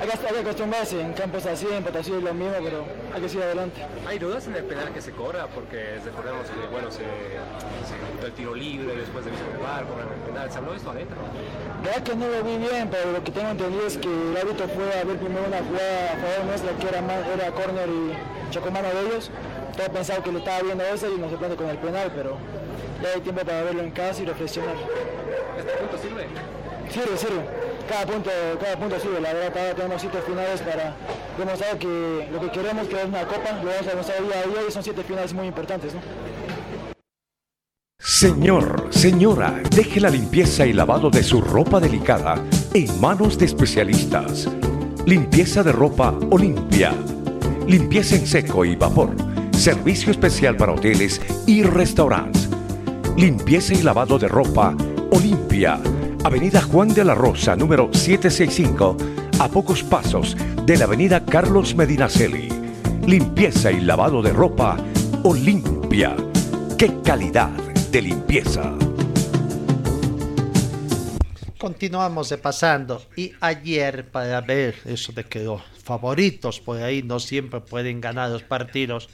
hay 0.00 0.08
que, 0.08 0.26
hay 0.26 0.34
que 0.34 0.40
acostumbrarse, 0.40 1.00
en 1.00 1.12
campos 1.14 1.46
así, 1.46 1.65
en 1.72 1.84
Potosí 1.84 2.12
es 2.12 2.22
lo 2.22 2.34
mismo, 2.34 2.54
pero 2.62 2.84
hay 3.14 3.20
que 3.20 3.28
seguir 3.28 3.44
adelante. 3.44 3.82
¿Hay 4.06 4.18
dudas 4.18 4.46
en 4.46 4.56
el 4.56 4.64
penal 4.64 4.92
que 4.92 5.00
se 5.00 5.12
cobra? 5.12 5.46
Porque 5.46 5.98
recordemos 6.04 6.46
que, 6.48 6.66
bueno, 6.70 6.90
se, 6.90 6.98
se 6.98 8.26
el 8.26 8.32
tiro 8.32 8.54
libre 8.54 8.96
después 8.96 9.24
de 9.24 9.30
bar, 9.62 9.84
cobran 9.86 10.08
el 10.08 10.20
penal, 10.30 10.50
¿se 10.50 10.58
habló 10.58 10.72
de 10.72 10.76
esto 10.78 10.90
adentro? 10.90 11.16
La 11.82 11.90
verdad 11.90 12.02
que 12.02 12.16
no 12.16 12.28
lo 12.28 12.42
vi 12.42 12.56
bien, 12.58 12.88
pero 12.90 13.12
lo 13.12 13.22
que 13.22 13.30
tengo 13.32 13.48
entendido 13.48 13.86
es 13.86 13.96
que 13.96 14.08
el 14.08 14.36
árbitro 14.36 14.68
fue 14.68 14.84
a 14.98 15.04
ver 15.04 15.16
primero 15.16 15.44
una 15.46 15.58
jugada 15.58 16.12
a 16.12 16.16
favor 16.16 16.44
nuestra 16.46 16.72
que 16.72 16.88
era, 16.88 17.02
más, 17.02 17.26
era 17.26 17.50
corner 17.52 17.88
y 17.88 18.52
chocomano 18.52 18.88
de 18.88 19.00
ellos. 19.06 19.30
Todo 19.76 19.88
pensaba 19.92 20.22
que 20.22 20.32
le 20.32 20.38
estaba 20.38 20.62
viendo 20.62 20.84
ese 20.84 21.10
y 21.10 21.18
nos 21.18 21.30
sorprende 21.30 21.56
con 21.56 21.68
el 21.68 21.78
penal, 21.78 22.12
pero 22.14 22.38
ya 23.02 23.10
hay 23.14 23.20
tiempo 23.20 23.44
para 23.44 23.62
verlo 23.62 23.82
en 23.82 23.90
casa 23.90 24.22
y 24.22 24.26
reflexionar. 24.26 24.74
¿Este 25.58 25.72
punto 25.72 25.98
sirve? 25.98 26.26
Sirve, 26.90 27.16
sirve. 27.16 27.42
Cada 27.88 28.06
punto, 28.06 28.30
cada 28.60 28.76
punto 28.76 28.98
sirve. 28.98 29.20
La 29.20 29.32
verdad, 29.32 29.58
ahora 29.58 29.74
tenemos 29.74 30.00
siete 30.00 30.18
finales 30.26 30.60
para 30.60 30.94
demostrar 31.38 31.78
que 31.78 32.28
lo 32.32 32.40
que 32.40 32.50
queremos, 32.50 32.88
que 32.88 33.00
es 33.00 33.04
una 33.06 33.26
copa, 33.26 33.52
lo 33.62 33.70
vamos 33.70 33.86
a 33.86 33.90
demostrar 33.90 34.22
día 34.22 34.40
a 34.40 34.46
día 34.46 34.68
y 34.68 34.72
son 34.72 34.82
siete 34.82 35.02
finales 35.02 35.32
muy 35.32 35.46
importantes. 35.46 35.94
¿no? 35.94 36.00
Señor, 37.98 38.88
señora, 38.90 39.60
deje 39.74 40.00
la 40.00 40.08
limpieza 40.08 40.64
y 40.66 40.72
lavado 40.72 41.10
de 41.10 41.22
su 41.22 41.40
ropa 41.40 41.80
delicada 41.80 42.42
en 42.72 43.00
manos 43.00 43.38
de 43.38 43.46
especialistas. 43.46 44.48
Limpieza 45.04 45.62
de 45.62 45.72
ropa 45.72 46.14
Olimpia. 46.30 46.92
Limpieza 47.66 48.16
en 48.16 48.26
seco 48.26 48.64
y 48.64 48.74
vapor. 48.74 49.10
Servicio 49.52 50.10
especial 50.10 50.56
para 50.56 50.72
hoteles 50.72 51.20
y 51.46 51.62
restaurantes. 51.62 52.48
Limpieza 53.16 53.74
y 53.74 53.82
lavado 53.82 54.18
de 54.18 54.28
ropa 54.28 54.74
Olimpia. 55.10 55.78
Avenida 56.24 56.60
Juan 56.60 56.88
de 56.88 57.04
la 57.04 57.14
Rosa, 57.14 57.54
número 57.56 57.90
765, 57.92 58.96
a 59.38 59.48
pocos 59.48 59.82
pasos 59.82 60.36
de 60.64 60.76
la 60.76 60.84
Avenida 60.84 61.24
Carlos 61.24 61.74
Medinaceli. 61.74 62.48
Limpieza 63.06 63.70
y 63.70 63.80
lavado 63.80 64.22
de 64.22 64.32
ropa 64.32 64.76
Olimpia. 65.22 66.16
¡Qué 66.76 67.00
calidad 67.04 67.50
de 67.90 68.02
limpieza! 68.02 68.74
Continuamos 71.58 72.32
pasando 72.42 73.02
y 73.16 73.32
ayer 73.40 74.06
para 74.08 74.40
ver 74.40 74.76
eso 74.84 75.12
de 75.12 75.24
que 75.24 75.44
los 75.44 75.62
favoritos 75.82 76.60
por 76.60 76.82
ahí 76.82 77.02
no 77.02 77.18
siempre 77.20 77.60
pueden 77.60 78.00
ganar 78.00 78.30
los 78.30 78.42
partidos. 78.42 79.08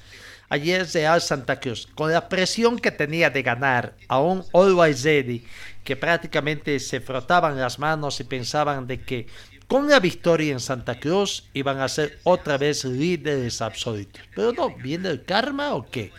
Ayer 0.49 0.87
Real 0.93 1.23
Santa 1.23 1.61
Cruz, 1.61 1.89
con 1.95 2.13
la 2.13 2.29
presión 2.29 2.79
que 2.79 2.91
tenía 2.91 3.31
de 3.31 3.43
ganar 3.43 3.95
a 4.07 4.21
un 4.21 4.45
Always 4.53 5.03
Ready, 5.03 5.47
que 5.85 5.97
prácticamente 5.97 6.79
se 6.81 7.01
frotaban 7.01 7.59
las 7.59 7.79
manos 7.79 8.21
y 8.21 8.25
pensaban 8.25 8.87
de 8.87 9.01
que 9.01 9.27
con 9.67 9.89
la 9.89 10.01
victoria 10.01 10.53
en 10.53 10.61
Santa 10.61 11.01
Cruz 11.01 11.49
iban 11.55 11.81
a 11.81 11.89
ser 11.89 12.19
otra 12.25 12.59
vez 12.59 12.85
líderes 12.85 13.63
absolutos. 13.63 14.23
Pero 14.35 14.53
no, 14.53 14.77
¿viene 14.77 15.09
el 15.09 15.25
karma 15.25 15.75
o 15.75 15.89
qué? 15.89 16.13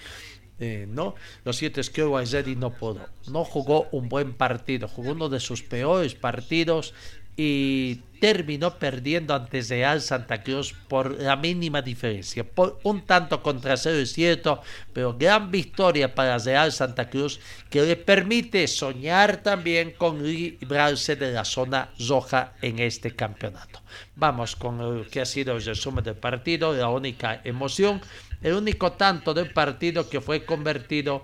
Eh, 0.60 0.86
no, 0.88 1.16
lo 1.44 1.54
cierto 1.54 1.82
es 1.82 1.90
que 1.90 2.04
Ready 2.04 2.56
no 2.56 2.72
pudo, 2.72 3.08
no 3.28 3.44
jugó 3.44 3.88
un 3.92 4.08
buen 4.08 4.34
partido, 4.34 4.88
jugó 4.88 5.12
uno 5.12 5.28
de 5.28 5.40
sus 5.40 5.62
peores 5.62 6.16
partidos 6.16 6.94
y 7.36 8.02
terminó 8.24 8.80
perdiendo 8.80 9.36
ante 9.36 9.62
Real 9.64 10.00
Santa 10.00 10.44
Cruz 10.44 10.74
por 10.88 11.22
la 11.22 11.36
mínima 11.36 11.82
diferencia, 11.82 12.46
por 12.46 12.80
un 12.84 13.02
tanto 13.02 13.44
contra 13.44 13.76
cero 13.76 13.98
es 13.98 14.14
cierto, 14.14 14.62
pero 14.94 15.18
gran 15.18 15.52
victoria 15.52 16.16
para 16.16 16.38
Real 16.38 16.72
Santa 16.72 17.10
Cruz 17.10 17.42
que 17.70 17.82
le 17.82 17.98
permite 17.98 18.66
soñar 18.70 19.44
también 19.44 19.92
con 19.92 20.24
librarse 20.24 21.18
de 21.18 21.34
la 21.34 21.44
zona 21.44 21.90
roja 22.08 22.54
en 22.62 22.80
este 22.80 23.14
campeonato. 23.14 23.82
Vamos 24.16 24.56
con 24.56 24.78
lo 24.78 25.06
que 25.06 25.20
ha 25.20 25.26
sido 25.26 25.58
el 25.58 25.66
resumen 25.66 26.06
del 26.06 26.16
partido, 26.16 26.74
la 26.74 26.88
única 26.88 27.42
emoción, 27.44 28.00
el 28.42 28.54
único 28.54 28.94
tanto 28.94 29.34
del 29.34 29.52
partido 29.52 30.08
que 30.08 30.22
fue 30.22 30.46
convertido 30.46 31.24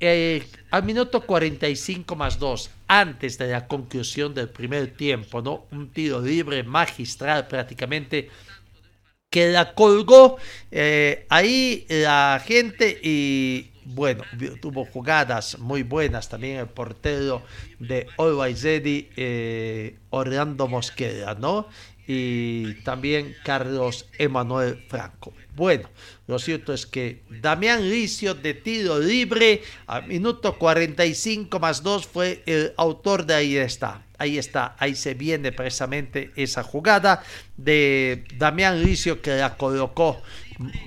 eh, 0.00 0.46
al 0.70 0.84
minuto 0.84 1.20
45 1.22 2.16
más 2.16 2.38
2, 2.38 2.70
antes 2.86 3.38
de 3.38 3.48
la 3.48 3.66
conclusión 3.66 4.34
del 4.34 4.48
primer 4.48 4.96
tiempo, 4.96 5.42
¿no? 5.42 5.66
Un 5.70 5.90
tiro 5.90 6.20
libre 6.20 6.62
magistral 6.62 7.46
prácticamente 7.48 8.30
que 9.30 9.48
la 9.50 9.74
colgó 9.74 10.38
eh, 10.70 11.26
ahí 11.28 11.86
la 11.88 12.42
gente 12.44 12.98
y 13.02 13.70
bueno, 13.84 14.22
tuvo 14.60 14.84
jugadas 14.84 15.58
muy 15.58 15.82
buenas 15.82 16.28
también 16.28 16.58
el 16.58 16.66
portero 16.66 17.42
de 17.78 18.06
Always 18.18 18.62
Ready, 18.62 19.08
eh, 19.16 19.98
Orlando 20.10 20.68
Mosquera, 20.68 21.34
¿no? 21.34 21.68
Y 22.06 22.74
también 22.82 23.34
Carlos 23.44 24.06
Emanuel 24.18 24.84
Franco. 24.88 25.32
Bueno, 25.54 25.88
lo 26.28 26.38
cierto 26.38 26.74
es 26.74 26.84
que 26.84 27.22
Damián 27.40 27.88
Licio 27.88 28.34
de 28.34 28.52
tiro 28.52 28.98
libre 28.98 29.62
a 29.86 30.02
minuto 30.02 30.58
45 30.58 31.58
más 31.58 31.82
2 31.82 32.06
fue 32.06 32.42
el 32.44 32.74
autor 32.76 33.24
de 33.24 33.34
ahí 33.34 33.56
está. 33.56 34.04
Ahí 34.18 34.36
está, 34.36 34.76
ahí 34.78 34.94
se 34.94 35.14
viene 35.14 35.52
precisamente 35.52 36.30
esa 36.36 36.62
jugada 36.62 37.22
de 37.56 38.24
Damián 38.36 38.82
Licio 38.82 39.22
que 39.22 39.36
la 39.36 39.56
colocó 39.56 40.20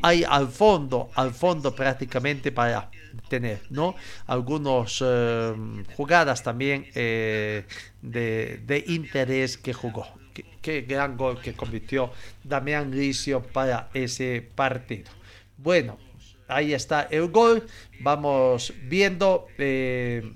ahí 0.04 0.24
al 0.30 0.48
fondo, 0.48 1.10
al 1.16 1.34
fondo 1.34 1.74
prácticamente 1.74 2.52
para 2.52 2.92
tener, 3.28 3.62
¿no? 3.72 3.96
Algunas 4.28 5.02
eh, 5.04 5.54
jugadas 5.98 6.44
también 6.44 6.86
eh, 6.94 7.66
de, 8.04 8.62
de 8.64 8.84
interés 8.90 9.58
que 9.58 9.74
jugó 9.74 10.06
qué 10.62 10.82
gran 10.82 11.18
gol 11.18 11.42
que 11.42 11.54
convirtió 11.54 12.12
Damián 12.44 12.92
Licio 12.92 13.42
para 13.42 13.90
ese 13.96 14.48
partido. 14.54 15.21
Bueno, 15.64 16.00
ahí 16.48 16.74
está 16.74 17.08
el 17.12 17.30
gol. 17.30 17.64
Vamos 18.00 18.74
viendo, 18.84 19.48
eh, 19.60 20.34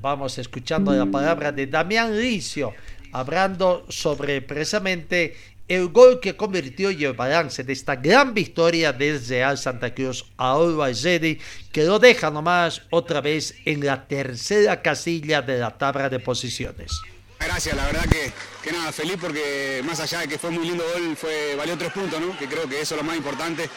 vamos 0.00 0.38
escuchando 0.38 0.92
la 0.92 1.06
palabra 1.06 1.50
de 1.50 1.66
Damián 1.66 2.16
Licio, 2.16 2.72
hablando 3.10 3.86
sobre 3.88 4.40
precisamente 4.40 5.34
el 5.66 5.88
gol 5.88 6.20
que 6.20 6.36
convirtió 6.36 6.92
y 6.92 7.04
el 7.04 7.14
balance 7.14 7.64
de 7.64 7.72
esta 7.72 7.96
gran 7.96 8.32
victoria 8.32 8.92
del 8.92 9.24
Real 9.26 9.58
Santa 9.58 9.92
Cruz 9.92 10.24
a 10.36 10.56
Ready, 10.58 11.38
que 11.72 11.84
lo 11.84 11.98
deja 11.98 12.30
nomás 12.30 12.82
otra 12.90 13.20
vez 13.20 13.56
en 13.64 13.84
la 13.84 14.06
tercera 14.06 14.80
casilla 14.80 15.42
de 15.42 15.58
la 15.58 15.76
tabla 15.76 16.08
de 16.08 16.20
posiciones. 16.20 17.00
Gracias, 17.40 17.74
la 17.74 17.86
verdad 17.86 18.04
que, 18.04 18.32
que, 18.62 18.70
nada, 18.70 18.92
feliz 18.92 19.16
porque 19.20 19.82
más 19.84 19.98
allá 19.98 20.20
de 20.20 20.28
que 20.28 20.38
fue 20.38 20.50
muy 20.50 20.68
lindo 20.68 20.84
gol, 20.92 21.16
fue, 21.16 21.56
valió 21.56 21.76
tres 21.76 21.90
puntos, 21.90 22.20
¿no? 22.20 22.38
que 22.38 22.46
creo 22.46 22.68
que 22.68 22.80
eso 22.80 22.94
es 22.94 23.00
lo 23.00 23.06
más 23.06 23.16
importante 23.16 23.68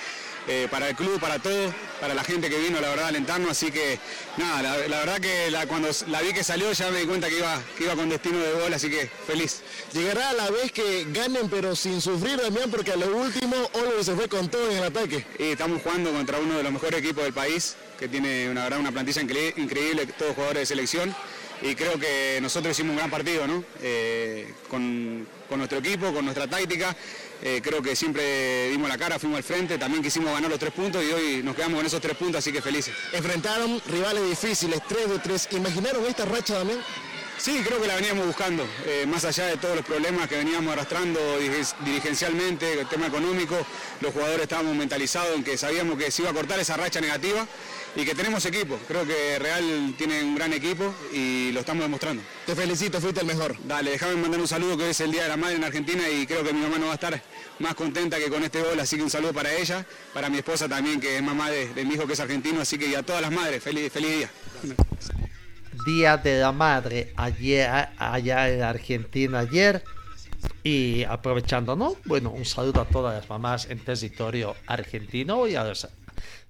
eh, 0.47 0.67
para 0.69 0.89
el 0.89 0.95
club, 0.95 1.19
para 1.19 1.39
todos, 1.39 1.73
para 2.01 2.13
la 2.13 2.23
gente 2.23 2.49
que 2.49 2.57
vino, 2.57 2.81
la 2.81 2.89
verdad, 2.89 3.05
a 3.05 3.07
alentarnos, 3.09 3.51
así 3.51 3.71
que 3.71 3.97
nada, 4.37 4.61
la, 4.61 4.99
verdad 4.99 5.19
que 5.19 5.53
cuando 5.67 5.89
la 6.07 6.21
vi 6.21 6.33
que 6.33 6.43
salió 6.43 6.71
ya 6.73 6.91
me 6.91 6.99
di 6.99 7.05
cuenta 7.05 7.29
que 7.29 7.37
iba, 7.37 7.61
que 7.77 7.85
iba 7.85 7.95
con 7.95 8.09
destino 8.09 8.39
de 8.39 8.51
gol, 8.53 8.73
así 8.73 8.89
que 8.89 9.09
feliz. 9.27 9.61
Llegará 9.93 10.29
a 10.29 10.33
la 10.33 10.49
vez 10.49 10.71
que 10.71 11.05
ganen 11.09 11.49
pero 11.49 11.75
sin 11.75 12.01
sufrir 12.01 12.39
también 12.39 12.69
porque 12.69 12.91
a 12.91 12.97
lo 12.97 13.15
último 13.15 13.55
Olo 13.73 14.03
se 14.03 14.15
fue 14.15 14.27
con 14.27 14.49
todo 14.49 14.69
en 14.69 14.77
el 14.77 14.83
ataque. 14.83 15.25
Y 15.39 15.51
estamos 15.51 15.81
jugando 15.81 16.11
contra 16.11 16.39
uno 16.39 16.57
de 16.57 16.63
los 16.63 16.71
mejores 16.71 16.99
equipos 16.99 17.23
del 17.23 17.33
país, 17.33 17.75
que 17.97 18.07
tiene 18.07 18.49
una, 18.49 18.63
verdad, 18.63 18.79
una 18.79 18.91
plantilla 18.91 19.21
increíble, 19.21 20.07
todos 20.17 20.35
jugadores 20.35 20.61
de 20.61 20.65
selección 20.65 21.15
y 21.63 21.75
creo 21.75 21.97
que 21.97 22.39
nosotros 22.41 22.71
hicimos 22.71 22.91
un 22.91 22.97
gran 22.97 23.09
partido, 23.09 23.47
¿no? 23.47 23.63
Eh, 23.81 24.53
con, 24.69 25.25
con 25.47 25.59
nuestro 25.59 25.79
equipo, 25.79 26.11
con 26.13 26.25
nuestra 26.25 26.45
táctica. 26.45 26.95
Eh, 27.45 27.59
creo 27.61 27.81
que 27.81 27.93
siempre 27.93 28.69
dimos 28.69 28.87
la 28.87 28.97
cara, 28.97 29.19
fuimos 29.19 29.35
al 29.37 29.43
frente, 29.43 29.77
también 29.77 30.01
quisimos 30.01 30.33
ganar 30.33 30.49
los 30.49 30.57
tres 30.59 30.71
puntos 30.71 31.03
y 31.03 31.11
hoy 31.11 31.43
nos 31.43 31.53
quedamos 31.57 31.75
con 31.77 31.85
esos 31.85 31.99
tres 31.99 32.15
puntos, 32.15 32.39
así 32.39 32.53
que 32.53 32.61
felices. 32.61 32.93
Enfrentaron 33.11 33.81
rivales 33.87 34.23
difíciles, 34.29 34.79
3 34.87 35.09
de 35.09 35.19
3. 35.19 35.49
¿Imaginaron 35.51 36.05
esta 36.05 36.23
racha 36.23 36.53
también? 36.59 36.79
Sí, 37.37 37.61
creo 37.65 37.81
que 37.81 37.87
la 37.87 37.95
veníamos 37.95 38.25
buscando, 38.27 38.65
eh, 38.85 39.05
más 39.05 39.25
allá 39.25 39.47
de 39.47 39.57
todos 39.57 39.75
los 39.75 39.83
problemas 39.85 40.29
que 40.29 40.37
veníamos 40.37 40.71
arrastrando 40.71 41.19
dirigen- 41.41 41.75
dirigencialmente, 41.83 42.79
el 42.79 42.87
tema 42.87 43.07
económico, 43.07 43.57
los 43.99 44.13
jugadores 44.13 44.43
estábamos 44.43 44.73
mentalizados 44.77 45.35
en 45.35 45.43
que 45.43 45.57
sabíamos 45.57 45.97
que 45.97 46.09
se 46.11 46.21
iba 46.21 46.31
a 46.31 46.33
cortar 46.33 46.59
esa 46.61 46.77
racha 46.77 47.01
negativa 47.01 47.45
y 47.95 48.05
que 48.05 48.15
tenemos 48.15 48.45
equipo. 48.45 48.79
Creo 48.87 49.05
que 49.05 49.39
Real 49.39 49.93
tiene 49.97 50.23
un 50.23 50.35
gran 50.35 50.53
equipo 50.53 50.93
y 51.13 51.51
lo 51.51 51.59
estamos 51.59 51.83
demostrando. 51.83 52.23
Te 52.45 52.55
felicito, 52.55 52.99
fuiste 52.99 53.21
el 53.21 53.27
mejor. 53.27 53.55
Dale, 53.65 53.91
déjame 53.91 54.15
mandar 54.15 54.39
un 54.39 54.47
saludo 54.47 54.77
que 54.77 54.83
hoy 54.83 54.89
es 54.91 54.99
el 55.01 55.11
Día 55.11 55.23
de 55.23 55.29
la 55.29 55.37
Madre 55.37 55.55
en 55.55 55.63
Argentina 55.63 56.03
y 56.09 56.25
creo 56.25 56.43
que 56.43 56.53
mi 56.53 56.61
mamá 56.61 56.77
no 56.77 56.87
va 56.87 56.93
a 56.93 56.95
estar 56.95 57.21
más 57.59 57.75
contenta 57.75 58.17
que 58.17 58.29
con 58.29 58.43
este 58.43 58.61
gol, 58.61 58.79
así 58.79 58.97
que 58.97 59.03
un 59.03 59.09
saludo 59.09 59.33
para 59.33 59.53
ella, 59.53 59.85
para 60.13 60.29
mi 60.29 60.37
esposa 60.37 60.67
también, 60.67 60.99
que 60.99 61.17
es 61.17 61.23
mamá 61.23 61.49
de, 61.49 61.73
de 61.73 61.85
mi 61.85 61.93
hijo 61.93 62.07
que 62.07 62.13
es 62.13 62.19
argentino, 62.19 62.61
así 62.61 62.77
que 62.77 62.87
y 62.87 62.95
a 62.95 63.03
todas 63.03 63.21
las 63.21 63.31
madres, 63.31 63.61
feliz, 63.61 63.91
feliz 63.91 64.17
día. 64.17 64.29
Día 65.85 66.17
de 66.17 66.39
la 66.39 66.51
Madre 66.51 67.13
ayer, 67.15 67.69
allá 67.97 68.49
en 68.49 68.61
Argentina 68.63 69.39
ayer. 69.39 69.83
Y 70.61 71.03
aprovechando, 71.03 71.75
¿no? 71.75 71.95
Bueno, 72.05 72.29
un 72.31 72.45
saludo 72.45 72.81
a 72.81 72.85
todas 72.85 73.15
las 73.15 73.29
mamás 73.29 73.69
en 73.69 73.79
territorio 73.79 74.55
argentino 74.67 75.47
y 75.47 75.55
a 75.55 75.63
las 75.63 75.87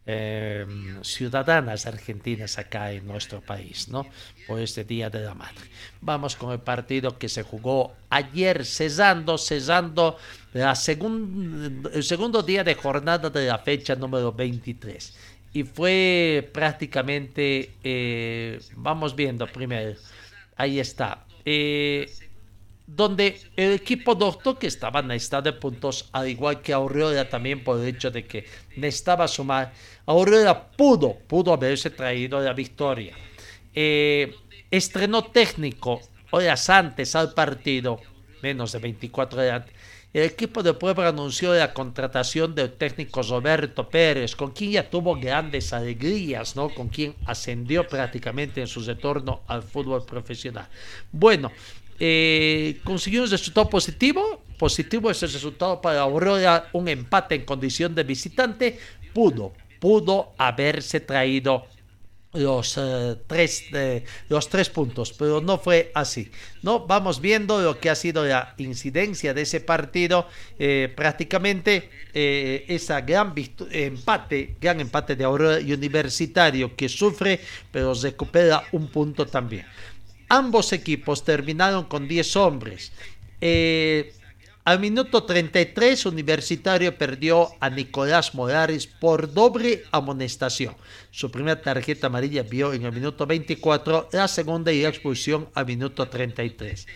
eh, 0.06 0.66
ciudadanas 1.02 1.86
argentinas 1.86 2.58
acá 2.58 2.92
en 2.92 3.08
nuestro 3.08 3.42
país, 3.42 3.88
¿no? 3.90 4.06
Por 4.48 4.60
este 4.60 4.84
Día 4.84 5.10
de 5.10 5.22
la 5.22 5.34
Madre. 5.34 5.66
Vamos 6.02 6.36
con 6.36 6.52
el 6.52 6.60
partido 6.60 7.18
que 7.18 7.30
se 7.30 7.44
jugó 7.44 7.94
ayer, 8.10 8.66
cesando, 8.66 9.38
cesando 9.38 10.18
el 10.54 12.04
segundo 12.04 12.44
día 12.44 12.64
de 12.64 12.76
jornada 12.76 13.30
de 13.30 13.48
la 13.48 13.58
fecha 13.60 13.96
número 13.96 14.32
23 14.32 15.14
y 15.54 15.64
fue 15.64 16.50
prácticamente, 16.52 17.76
eh, 17.84 18.60
vamos 18.76 19.16
viendo 19.16 19.46
primero, 19.48 19.96
ahí 20.56 20.80
está, 20.80 21.26
eh, 21.46 22.12
donde 22.86 23.40
el 23.56 23.74
equipo 23.74 24.16
doctor 24.16 24.58
que 24.60 24.68
estaba 24.68 25.00
en 25.00 25.12
estado 25.12 25.44
de 25.44 25.54
puntos, 25.54 26.10
al 26.12 26.28
igual 26.28 26.62
que 26.62 26.74
Aurora 26.74 27.30
también 27.30 27.64
por 27.64 27.80
el 27.80 27.88
hecho 27.88 28.12
de 28.12 28.26
que 28.26 28.46
necesitaba 28.76 29.28
sumar, 29.28 29.74
Aurora 30.06 30.72
pudo, 30.72 31.18
pudo 31.28 31.54
haberse 31.54 31.90
traído 31.90 32.40
la 32.40 32.54
victoria. 32.54 33.16
Eh, 33.74 34.36
estrenó 34.70 35.24
técnico 35.26 36.02
horas 36.32 36.70
antes 36.70 37.16
al 37.16 37.34
partido, 37.34 38.00
menos 38.42 38.72
de 38.72 38.80
24 38.80 39.42
horas 39.42 39.64
el 40.14 40.22
equipo 40.26 40.62
de 40.62 40.76
Puebla 40.76 41.08
anunció 41.08 41.56
la 41.56 41.74
contratación 41.74 42.54
del 42.54 42.74
técnico 42.74 43.24
Roberto 43.24 43.90
Pérez, 43.90 44.36
con 44.36 44.52
quien 44.52 44.74
ya 44.74 44.88
tuvo 44.88 45.16
grandes 45.16 45.74
alegrías, 45.74 46.56
¿no? 46.56 46.70
Con 46.70 46.90
quien 46.90 47.16
ascendió 47.26 47.88
prácticamente 47.88 48.62
en 48.62 48.68
su 48.68 48.82
retorno 48.82 49.42
al 49.48 49.64
fútbol 49.64 50.06
profesional. 50.06 50.68
Bueno, 51.12 51.52
eh, 52.06 52.82
consiguió 52.84 53.24
un 53.24 53.30
resultado 53.30 53.70
positivo. 53.70 54.44
Positivo 54.60 55.10
es 55.10 55.24
el 55.24 55.32
resultado 55.32 55.80
para 55.80 56.02
Aurora, 56.02 56.68
un 56.74 56.90
empate 56.90 57.36
en 57.36 57.46
condición 57.46 57.96
de 57.96 58.04
visitante. 58.04 58.78
Pudo, 59.14 59.54
pudo 59.80 60.34
haberse 60.38 61.00
traído 61.00 61.66
los, 62.34 62.78
eh, 62.78 63.16
tres, 63.28 63.66
eh, 63.74 64.04
los 64.28 64.50
tres 64.50 64.70
puntos, 64.70 65.14
pero 65.14 65.40
no 65.40 65.58
fue 65.58 65.92
así. 65.94 66.30
¿no? 66.62 66.86
Vamos 66.86 67.22
viendo 67.22 67.62
lo 67.62 67.80
que 67.80 67.90
ha 67.90 67.96
sido 67.96 68.26
la 68.26 68.54
incidencia 68.58 69.34
de 69.34 69.44
ese 69.44 69.62
partido, 69.62 70.28
eh, 70.60 70.92
prácticamente 70.94 71.90
esa 72.14 73.02
gran 73.02 73.34
empate, 73.72 74.56
gran 74.60 74.80
empate 74.80 75.16
de 75.16 75.24
Aurora 75.24 75.58
Universitario 75.58 76.76
que 76.76 76.88
sufre, 76.88 77.40
pero 77.72 77.94
recupera 77.94 78.64
un 78.72 78.88
punto 78.88 79.26
también. 79.26 79.66
Ambos 80.30 80.74
equipos 80.74 81.24
terminaron 81.24 81.86
con 81.86 82.08
10 82.08 82.36
hombres. 82.36 82.92
Eh, 83.42 84.14
al 84.66 84.80
minuto 84.80 85.24
33, 85.24 86.06
Universitario 86.06 86.98
perdió 86.98 87.50
a 87.60 87.70
Nicolás 87.70 88.34
Morales 88.34 88.88
por 88.88 89.34
doble 89.34 89.84
amonestación. 89.92 90.74
Su 91.12 91.30
primera 91.30 91.62
tarjeta 91.62 92.08
amarilla 92.08 92.44
vio 92.44 92.72
en 92.72 92.86
el 92.86 92.94
minuto 92.94 93.28
24, 93.28 94.08
la 94.14 94.30
segunda 94.30 94.72
y 94.72 94.82
la 94.82 94.88
expulsión 94.88 95.50
al 95.54 95.66
minuto 95.66 96.08
33. 96.08 96.88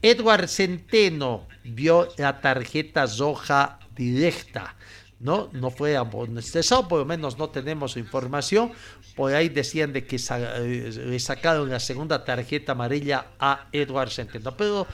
Edward 0.00 0.46
Centeno 0.46 1.48
vio 1.64 2.06
la 2.18 2.40
tarjeta 2.40 3.04
roja 3.18 3.80
directa. 3.96 4.76
No, 5.18 5.50
no 5.52 5.70
fue 5.70 5.96
amonestado, 5.96 6.86
por 6.86 7.00
lo 7.00 7.04
menos 7.04 7.36
no 7.36 7.50
tenemos 7.50 7.96
información. 7.96 8.70
Por 9.18 9.34
ahí 9.34 9.48
decían 9.48 9.92
de 9.92 10.06
que 10.06 10.16
sa- 10.16 10.58
eh, 10.58 10.92
le 10.94 11.18
sacaron 11.18 11.68
la 11.68 11.80
segunda 11.80 12.24
tarjeta 12.24 12.70
amarilla 12.70 13.26
a 13.40 13.66
Edward 13.72 14.10
Centeno. 14.10 14.56
Pero 14.56 14.86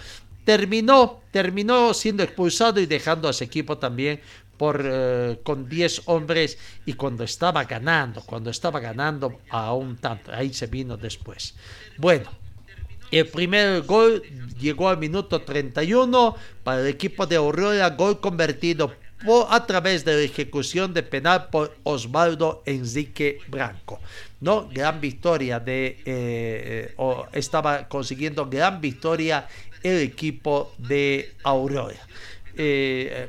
terminó, 0.47 1.21
terminó 1.31 1.93
siendo 1.93 2.23
expulsado 2.23 2.81
y 2.81 2.87
dejando 2.87 3.29
a 3.29 3.35
su 3.35 3.45
equipo 3.45 3.77
también 3.77 4.23
por, 4.57 4.81
eh, 4.83 5.41
con 5.43 5.69
10 5.69 6.01
hombres 6.07 6.57
y 6.87 6.95
cuando 6.95 7.23
estaba 7.25 7.65
ganando, 7.65 8.23
cuando 8.23 8.49
estaba 8.49 8.81
ganando 8.81 9.41
a 9.51 9.75
un 9.75 9.99
tanto, 9.99 10.33
ahí 10.33 10.55
se 10.55 10.69
vino 10.69 10.97
después. 10.97 11.55
Bueno, 11.99 12.31
el 13.11 13.27
primer 13.29 13.83
gol 13.83 14.23
llegó 14.59 14.89
al 14.89 14.97
minuto 14.97 15.43
31 15.43 16.35
para 16.63 16.81
el 16.81 16.87
equipo 16.87 17.27
de 17.27 17.37
Aurora, 17.37 17.91
gol 17.91 18.21
convertido 18.21 18.95
a 19.49 19.67
través 19.67 20.05
de 20.05 20.15
la 20.15 20.23
ejecución 20.23 20.93
de 20.93 21.03
penal 21.03 21.49
por 21.51 21.77
Osvaldo 21.83 22.63
Enrique 22.67 23.39
Branco. 23.49 24.01
¿no? 24.41 24.69
Gran 24.69 25.01
victoria 25.01 25.59
de 25.59 25.87
eh, 25.87 26.05
eh, 26.07 26.95
o 26.97 27.27
estaba 27.33 27.89
consiguiendo 27.89 28.47
gran 28.47 28.81
victoria 28.81 29.49
el 29.83 30.01
equipo 30.01 30.73
de 30.79 31.35
Aurora. 31.43 32.01
Eh, 32.57 33.29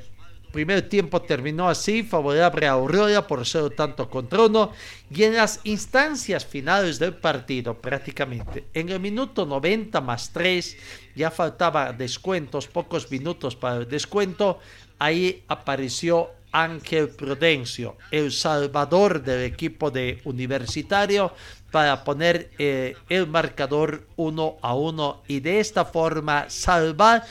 primer 0.56 0.88
tiempo 0.88 1.22
terminó 1.22 1.68
así, 1.68 2.02
favorable 2.02 2.66
a 2.66 2.72
Aurora 2.72 3.28
por 3.28 3.46
cero 3.46 3.70
tanto 3.70 4.10
contra 4.10 4.44
uno. 4.44 4.72
Y 5.12 5.24
en 5.24 5.36
las 5.36 5.60
instancias 5.66 6.46
finales 6.46 6.98
del 6.98 7.14
partido, 7.14 7.76
prácticamente, 7.76 8.64
en 8.74 8.88
el 8.88 9.02
minuto 9.02 9.46
90 9.46 10.00
más 10.00 10.32
3, 10.32 10.78
ya 11.14 11.30
faltaba 11.30 11.92
descuentos, 11.92 12.68
pocos 12.68 13.12
minutos 13.12 13.54
para 13.58 13.82
el 13.82 13.88
descuento. 13.90 14.60
Ahí 15.00 15.44
apareció 15.48 16.30
Ángel 16.52 17.10
Prudencio, 17.10 17.98
el 18.12 18.32
salvador 18.32 19.22
del 19.22 19.44
equipo 19.44 19.92
de 19.92 20.22
Universitario, 20.24 21.34
para 21.72 22.06
poner 22.06 22.52
eh, 22.58 22.96
el 23.10 23.28
marcador 23.28 24.08
1 24.16 24.58
a 24.62 24.76
1 24.76 25.24
y 25.28 25.42
de 25.42 25.60
esta 25.60 25.84
forma 25.84 26.50
salvar 26.50 27.26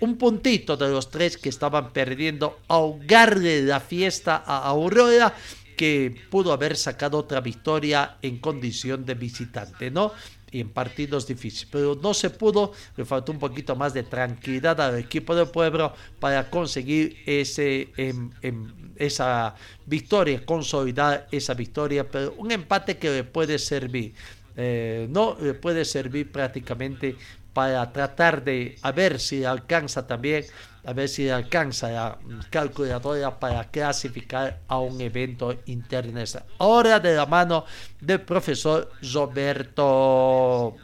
un 0.00 0.18
puntito 0.18 0.76
de 0.76 0.90
los 0.90 1.10
tres 1.10 1.38
que 1.38 1.48
estaban 1.48 1.92
perdiendo, 1.92 2.58
ahogarle 2.68 3.62
la 3.62 3.80
fiesta 3.80 4.42
a 4.44 4.64
Aurora, 4.64 5.34
que 5.76 6.14
pudo 6.28 6.52
haber 6.52 6.76
sacado 6.76 7.18
otra 7.18 7.40
victoria 7.40 8.18
en 8.20 8.38
condición 8.38 9.06
de 9.06 9.14
visitante, 9.14 9.90
¿no? 9.90 10.12
Y 10.50 10.60
en 10.60 10.70
partidos 10.70 11.26
difíciles, 11.26 11.68
pero 11.70 11.98
no 12.02 12.14
se 12.14 12.30
pudo, 12.30 12.72
le 12.96 13.04
faltó 13.04 13.32
un 13.32 13.38
poquito 13.38 13.76
más 13.76 13.92
de 13.92 14.02
tranquilidad 14.02 14.80
al 14.80 14.98
equipo 14.98 15.34
del 15.34 15.48
pueblo 15.48 15.92
para 16.20 16.48
conseguir 16.48 17.18
ese, 17.26 17.88
em, 17.96 18.30
em, 18.42 18.72
esa 18.96 19.54
victoria, 19.86 20.44
consolidar 20.44 21.28
esa 21.30 21.54
victoria, 21.54 22.08
pero 22.08 22.34
un 22.38 22.50
empate 22.50 22.96
que 22.96 23.10
le 23.10 23.24
puede 23.24 23.58
servir, 23.58 24.14
eh, 24.56 25.06
no 25.10 25.36
le 25.40 25.54
puede 25.54 25.84
servir 25.84 26.32
prácticamente 26.32 27.16
para 27.52 27.92
tratar 27.92 28.44
de 28.44 28.76
a 28.82 28.92
ver 28.92 29.18
si 29.18 29.44
alcanza 29.44 30.06
también, 30.06 30.44
a 30.88 30.94
ver 30.94 31.06
si 31.06 31.28
alcanza 31.28 31.90
la 31.90 32.18
calculadora 32.48 33.38
para 33.38 33.70
clasificar 33.70 34.60
a 34.68 34.78
un 34.78 34.98
evento 35.02 35.54
internacional. 35.66 36.48
Ahora 36.58 36.98
de 36.98 37.14
la 37.14 37.26
mano 37.26 37.66
del 38.00 38.22
profesor 38.22 38.90
Roberto 39.12 40.74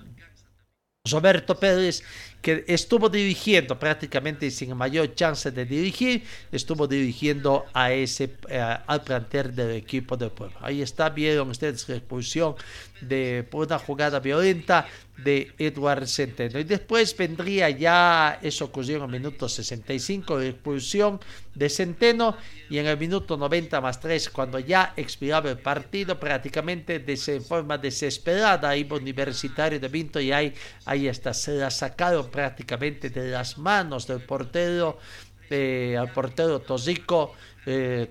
Roberto 1.10 1.58
Pérez 1.58 2.02
que 2.44 2.66
estuvo 2.68 3.08
dirigiendo 3.08 3.78
prácticamente 3.78 4.50
sin 4.50 4.76
mayor 4.76 5.14
chance 5.14 5.50
de 5.50 5.64
dirigir, 5.64 6.22
estuvo 6.52 6.86
dirigiendo 6.86 7.64
a 7.72 7.90
ese 7.90 8.36
eh, 8.50 8.60
al 8.86 9.02
plantel 9.02 9.56
del 9.56 9.70
equipo 9.70 10.18
del 10.18 10.30
pueblo. 10.30 10.58
Ahí 10.60 10.82
está, 10.82 11.08
vieron 11.08 11.48
ustedes 11.48 11.88
la 11.88 11.96
expulsión 11.96 12.54
de 13.00 13.46
por 13.50 13.66
una 13.66 13.78
jugada 13.78 14.20
violenta 14.20 14.86
de 15.16 15.52
Edward 15.58 16.06
Centeno. 16.06 16.58
Y 16.58 16.64
después 16.64 17.16
vendría 17.16 17.70
ya, 17.70 18.38
eso 18.42 18.66
ocurrió 18.66 18.96
en 18.96 19.02
el 19.02 19.08
minuto 19.08 19.48
65, 19.48 20.38
la 20.38 20.46
expulsión 20.46 21.20
de 21.54 21.68
Centeno 21.68 22.36
y 22.68 22.78
en 22.78 22.86
el 22.86 22.98
minuto 22.98 23.36
90 23.36 23.80
más 23.80 24.00
3, 24.00 24.30
cuando 24.30 24.58
ya 24.58 24.92
expiraba 24.96 25.50
el 25.50 25.58
partido, 25.58 26.18
prácticamente 26.18 26.98
de 26.98 27.40
forma 27.40 27.78
desesperada, 27.78 28.76
iba 28.76 28.96
Universitario 28.96 29.78
de 29.78 29.88
Vinto 29.88 30.20
y 30.20 30.32
ahí, 30.32 30.52
ahí 30.84 31.06
está, 31.06 31.32
se 31.32 31.52
la 31.52 31.70
sacaron 31.70 32.30
prácticamente 32.30 33.10
de 33.10 33.30
las 33.30 33.56
manos 33.58 34.06
del 34.06 34.20
portero, 34.20 34.98
eh, 35.50 35.96
al 35.98 36.12
portero 36.12 36.60
Tosico 36.60 37.34
eh, 37.66 38.10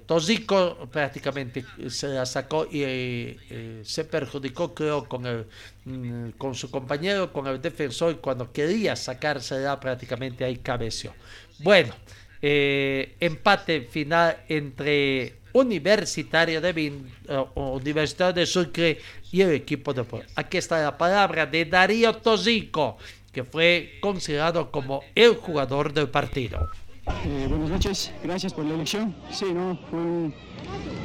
prácticamente 0.91 1.63
se 1.87 2.07
la 2.07 2.25
sacó 2.25 2.65
y 2.65 2.81
eh, 2.83 3.81
se 3.83 4.03
perjudicó 4.05 4.73
creo 4.73 5.07
con 5.07 5.27
el 5.27 5.45
mm, 5.85 6.31
con 6.39 6.55
su 6.55 6.71
compañero 6.71 7.31
con 7.31 7.45
el 7.45 7.61
defensor 7.61 8.19
cuando 8.19 8.51
quería 8.51 8.95
sacársela 8.95 9.79
prácticamente 9.79 10.43
ahí 10.43 10.57
cabeció. 10.57 11.13
Bueno 11.59 11.93
eh, 12.41 13.15
empate 13.19 13.81
final 13.81 14.37
entre 14.49 15.35
Universitario 15.53 16.59
de 16.59 16.73
Vin, 16.73 17.11
Universitario 17.53 18.33
de 18.33 18.45
Sucre 18.47 18.99
y 19.31 19.41
el 19.41 19.51
equipo 19.51 19.93
de 19.93 20.03
aquí 20.35 20.57
está 20.57 20.81
la 20.81 20.97
palabra 20.97 21.45
de 21.45 21.65
Darío 21.65 22.15
Tosico 22.15 22.97
que 23.31 23.43
fue 23.43 23.99
considerado 24.01 24.71
como 24.71 25.03
el 25.13 25.35
jugador 25.35 25.93
del 25.93 26.09
partido 26.09 26.69
eh, 27.05 27.47
buenas 27.49 27.69
noches, 27.69 28.11
gracias 28.23 28.53
por 28.53 28.65
la 28.65 28.75
elección. 28.75 29.15
Sí, 29.31 29.45
no, 29.53 29.77
fue 29.89 29.99
un 29.99 30.33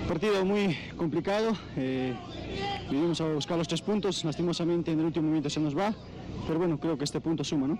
partido 0.07 0.45
muy 0.45 0.77
complicado. 0.97 1.53
Eh, 1.77 2.15
vinimos 2.91 3.21
a 3.21 3.33
buscar 3.33 3.59
los 3.59 3.69
tres 3.69 3.83
puntos, 3.83 4.25
lastimosamente 4.25 4.93
en 4.93 5.01
el 5.01 5.07
último 5.07 5.29
momento 5.29 5.51
se 5.51 5.61
nos 5.61 5.77
va, 5.77 5.95
pero 6.47 6.59
bueno, 6.59 6.79
creo 6.79 6.97
que 6.97 7.05
este 7.05 7.21
punto 7.21 7.43
suma, 7.45 7.69
¿no? 7.69 7.79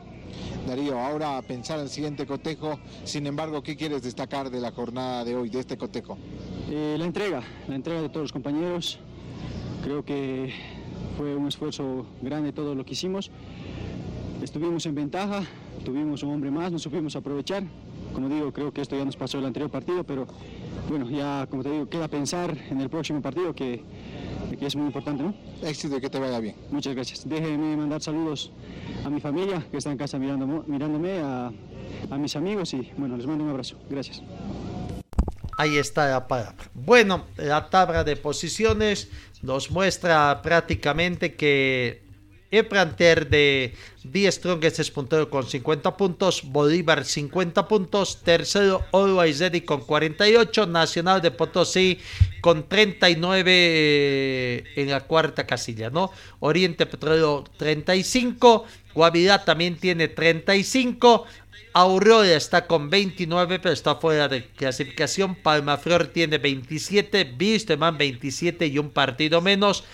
Darío, 0.67 0.99
ahora 0.99 1.39
a 1.39 1.43
pensar 1.43 1.79
el 1.81 1.89
siguiente 1.89 2.27
cotejo, 2.27 2.79
sin 3.05 3.27
embargo, 3.27 3.63
¿qué 3.63 3.77
quieres 3.77 4.03
destacar 4.03 4.51
de 4.51 4.61
la 4.61 4.73
jornada 4.73 5.25
de 5.25 5.37
hoy, 5.37 5.49
de 5.49 5.61
este 5.61 5.77
cotejo? 5.77 6.19
Eh, 6.71 6.97
la 6.99 7.05
entrega, 7.05 7.43
la 7.69 7.75
entrega 7.75 8.03
de 8.03 8.09
todos 8.09 8.25
los 8.25 8.33
compañeros. 8.33 8.99
Creo 9.85 10.05
que 10.05 10.53
fue 11.17 11.35
un 11.35 11.47
esfuerzo 11.47 12.07
grande 12.21 12.53
todo 12.53 12.75
lo 12.75 12.85
que 12.85 12.93
hicimos. 12.93 13.31
Estuvimos 14.43 14.87
en 14.87 14.95
ventaja, 14.95 15.43
tuvimos 15.85 16.23
un 16.23 16.31
hombre 16.31 16.51
más, 16.51 16.71
nos 16.71 16.83
supimos 16.83 17.17
aprovechar, 17.17 17.65
como 18.13 18.29
digo, 18.29 18.53
creo 18.53 18.73
que 18.73 18.81
esto 18.81 18.97
ya 18.97 19.05
nos 19.05 19.17
pasó 19.17 19.39
el 19.39 19.47
anterior 19.47 19.71
partido, 19.71 20.05
pero 20.05 20.27
bueno, 20.89 21.09
ya 21.11 21.47
como 21.51 21.63
te 21.63 21.71
digo, 21.71 21.89
queda 21.89 22.09
pensar 22.09 22.57
en 22.71 22.81
el 22.81 22.89
próximo 22.89 23.21
partido 23.21 23.55
que, 23.55 23.83
que 24.59 24.67
es 24.67 24.77
muy 24.77 24.87
importante, 24.87 25.23
¿no? 25.23 25.35
Éxito 25.63 25.97
y 25.97 26.01
que 26.01 26.11
te 26.11 26.19
vaya 26.19 26.41
bien. 26.41 26.57
Muchas 26.71 26.95
gracias. 26.95 27.29
Déjenme 27.29 27.77
mandar 27.77 28.01
saludos 28.01 28.51
a 29.05 29.11
mi 29.11 29.21
familia 29.21 29.65
que 29.71 29.77
está 29.77 29.91
en 29.91 29.99
casa 29.99 30.19
mirando, 30.19 30.65
mirándome, 30.67 31.19
a, 31.19 31.53
a 32.11 32.19
mis 32.19 32.35
amigos 32.37 32.75
y 32.75 32.91
bueno, 32.97 33.17
les 33.17 33.27
mando 33.27 33.45
un 33.45 33.51
abrazo. 33.51 33.77
Gracias. 33.89 34.23
Ahí 35.57 35.77
está 35.77 36.09
la 36.09 36.29
palabra. 36.29 36.71
Bueno, 36.73 37.25
la 37.37 37.69
tabla 37.69 38.05
de 38.05 38.17
posiciones 38.17 39.11
nos 39.43 39.71
muestra 39.71 40.41
prácticamente 40.43 41.35
que 41.35 42.08
el 42.51 42.67
planter 42.67 43.29
de 43.29 43.75
The 44.11 44.33
Strongest 44.33 44.81
es 44.81 44.91
puntero 44.91 45.29
con 45.29 45.47
50 45.47 45.97
puntos, 45.97 46.43
Bolívar 46.45 47.05
50 47.05 47.69
puntos, 47.69 48.23
tercero 48.23 48.85
Always 48.93 49.41
Ready 49.41 49.61
con 49.63 49.81
48, 49.83 50.67
Nacional 50.67 51.21
de 51.21 51.31
Potosí 51.31 51.99
con 52.41 52.69
39 52.69 53.53
eh, 53.55 54.65
en 54.77 54.91
la 54.91 55.01
cuarta 55.01 55.47
casilla. 55.47 55.91
Oriente 56.41 56.87
Petróleo 56.87 57.45
35, 57.59 58.65
Guavirá 58.95 59.45
también 59.45 59.77
tiene 59.77 60.09
35, 60.09 61.27
Aurora 61.75 62.35
está 62.35 62.67
con 62.67 62.91
29, 62.91 63.59
pero 63.61 63.73
está 63.73 63.97
fuera 63.97 64.27
de 64.27 64.47
clasificación. 64.47 65.35
Palmaflor 65.37 66.09
tiene 66.09 66.39
27, 66.39 67.25
Bisteman 67.37 67.99
27 67.99 68.67
y 68.67 68.79
un 68.79 68.91
partido 68.91 69.41
menos 69.41 69.85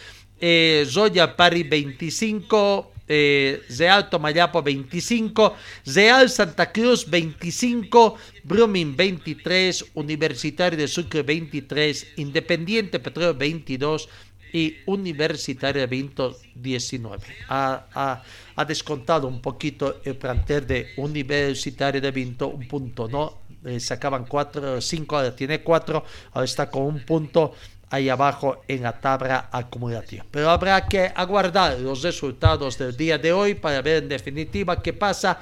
eh, 0.40 0.84
Zoya 0.86 1.36
Pari 1.36 1.62
25, 1.62 2.92
eh, 3.06 3.62
Real 3.78 4.08
Tomayapo 4.08 4.62
25, 4.62 5.54
Real 5.86 6.30
Santa 6.30 6.72
Cruz 6.72 7.08
25, 7.08 8.16
Brumming 8.44 8.96
23, 8.96 9.84
Universitario 9.94 10.78
de 10.78 10.88
Sucre 10.88 11.22
23, 11.22 12.14
Independiente 12.16 12.98
Petróleo 12.98 13.34
22 13.34 14.08
y 14.54 14.76
Universitario 14.86 15.80
de 15.80 15.86
Vinto 15.88 16.36
19. 16.54 17.26
Ha, 17.48 18.22
ha, 18.54 18.64
descontado 18.64 19.26
un 19.26 19.40
poquito 19.40 20.00
el 20.04 20.16
plantel 20.16 20.64
de 20.66 20.92
Universitario 20.96 22.00
de 22.00 22.10
Vinto, 22.12 22.48
un 22.48 22.68
punto, 22.68 23.08
¿no? 23.08 23.42
Eh, 23.64 23.80
sacaban 23.80 24.26
4, 24.26 24.80
5, 24.80 25.16
ahora 25.16 25.34
tiene 25.34 25.62
4, 25.62 26.04
ahora 26.32 26.44
está 26.44 26.70
con 26.70 26.82
un 26.82 27.00
punto 27.00 27.54
ahí 27.94 28.08
abajo 28.08 28.64
en 28.66 28.82
la 28.82 28.92
tabla 28.92 29.48
acumulativa. 29.52 30.24
Pero 30.30 30.50
habrá 30.50 30.84
que 30.86 31.12
aguardar 31.14 31.78
los 31.78 32.02
resultados 32.02 32.76
del 32.76 32.96
día 32.96 33.18
de 33.18 33.32
hoy 33.32 33.54
para 33.54 33.80
ver 33.82 34.02
en 34.02 34.08
definitiva 34.08 34.82
qué 34.82 34.92
pasa. 34.92 35.38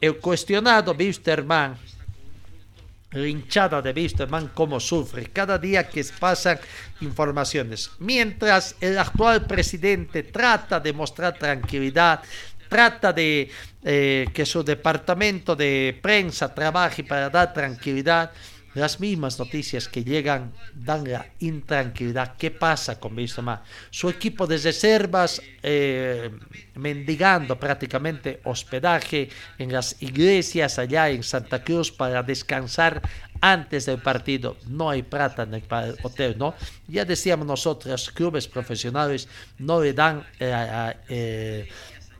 El 0.00 0.16
cuestionado 0.16 0.96
Wisterman, 0.98 1.76
la 3.12 3.26
hinchada 3.28 3.80
de 3.80 3.92
Wisterman, 3.92 4.50
cómo 4.52 4.80
sufre 4.80 5.26
cada 5.26 5.58
día 5.58 5.88
que 5.88 6.04
pasan 6.18 6.58
informaciones. 7.00 7.90
Mientras 8.00 8.74
el 8.80 8.98
actual 8.98 9.46
presidente 9.46 10.24
trata 10.24 10.80
de 10.80 10.92
mostrar 10.92 11.38
tranquilidad, 11.38 12.20
trata 12.68 13.12
de 13.12 13.48
eh, 13.84 14.26
que 14.34 14.44
su 14.44 14.64
departamento 14.64 15.54
de 15.54 15.96
prensa 16.02 16.52
trabaje 16.52 17.04
para 17.04 17.30
dar 17.30 17.52
tranquilidad, 17.52 18.32
las 18.74 19.00
mismas 19.00 19.38
noticias 19.38 19.88
que 19.88 20.04
llegan 20.04 20.52
dan 20.74 21.10
la 21.10 21.26
intranquilidad. 21.40 22.36
¿Qué 22.36 22.50
pasa 22.50 22.98
con 22.98 23.14
Bistema? 23.14 23.62
Su 23.90 24.08
equipo 24.08 24.46
de 24.46 24.58
reservas 24.58 25.42
eh, 25.62 26.30
mendigando 26.74 27.58
prácticamente 27.58 28.40
hospedaje 28.44 29.28
en 29.58 29.72
las 29.72 30.00
iglesias 30.02 30.78
allá 30.78 31.10
en 31.10 31.22
Santa 31.22 31.62
Cruz 31.62 31.90
para 31.92 32.22
descansar 32.22 33.02
antes 33.40 33.86
del 33.86 33.98
partido. 33.98 34.56
No 34.68 34.88
hay 34.88 35.02
plata 35.02 35.42
en 35.42 35.54
el 35.54 35.64
hotel, 36.02 36.36
¿no? 36.38 36.54
Ya 36.86 37.04
decíamos 37.04 37.46
nosotros, 37.46 38.10
clubes 38.10 38.48
profesionales 38.48 39.28
no 39.58 39.80
le 39.82 39.92
dan... 39.92 40.24
Eh, 40.38 40.94
eh, 41.08 41.68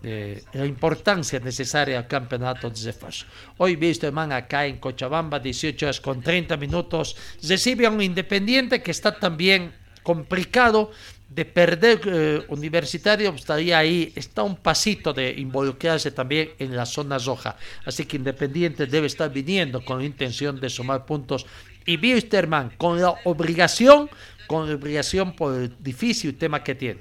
eh, 0.03 0.43
la 0.53 0.67
importancia 0.67 1.39
necesaria 1.39 1.99
al 1.99 2.09
campeonato 2.09 2.69
de 2.69 2.77
Zefas. 2.77 3.25
Hoy 3.59 3.77
visto 3.77 4.11
man 4.11 4.33
acá 4.33 4.67
en 4.67 4.79
Cochabamba, 4.79 5.39
18 5.39 5.87
horas 5.87 6.01
con 6.01 6.21
30 6.21 6.57
minutos, 6.57 7.17
recibe 7.43 7.87
a 7.87 7.91
un 7.91 8.03
Independiente 8.03 8.83
que 8.83 8.91
está 8.91 9.19
también 9.19 9.73
complicado 10.03 10.91
de 11.29 11.45
perder 11.45 12.01
eh, 12.05 12.45
Universitario, 12.49 13.31
estaría 13.31 13.79
ahí, 13.79 14.13
está 14.17 14.43
un 14.43 14.57
pasito 14.57 15.13
de 15.13 15.31
involucrarse 15.31 16.11
también 16.11 16.51
en 16.59 16.77
la 16.77 16.85
zona 16.85 17.19
roja. 17.19 17.57
Así 17.85 18.05
que 18.05 18.17
Independiente 18.17 18.87
debe 18.87 19.07
estar 19.07 19.33
viniendo 19.33 19.85
con 19.85 20.01
la 20.01 20.05
intención 20.05 20.61
de 20.61 20.69
sumar 20.69 21.07
puntos. 21.07 21.47
Y 21.87 21.97
Wisterman 21.97 22.71
con 22.77 23.01
la 23.01 23.15
obligación, 23.25 24.11
con 24.47 24.69
la 24.69 24.75
obligación 24.75 25.35
por 25.35 25.55
el 25.55 25.75
difícil 25.83 26.37
tema 26.37 26.63
que 26.63 26.75
tiene 26.75 27.01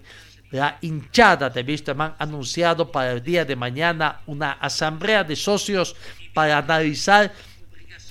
la 0.51 0.77
hinchada 0.81 1.49
de 1.49 1.61
Wisterman 1.63 2.15
ha 2.17 2.23
anunciado 2.23 2.91
para 2.91 3.13
el 3.13 3.23
día 3.23 3.45
de 3.45 3.55
mañana 3.55 4.21
una 4.27 4.53
asamblea 4.53 5.23
de 5.23 5.35
socios 5.35 5.95
para 6.33 6.57
analizar 6.57 7.31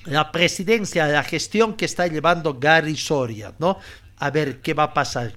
la 0.07 0.32
presidencia, 0.32 1.07
la 1.07 1.22
gestión 1.22 1.74
que 1.74 1.84
está 1.84 2.07
llevando 2.07 2.59
Gary 2.59 2.97
Soria, 2.97 3.53
¿no? 3.59 3.78
A 4.18 4.30
ver 4.30 4.61
qué 4.61 4.74
va 4.74 4.84
a 4.84 4.95
pasar 4.95 5.32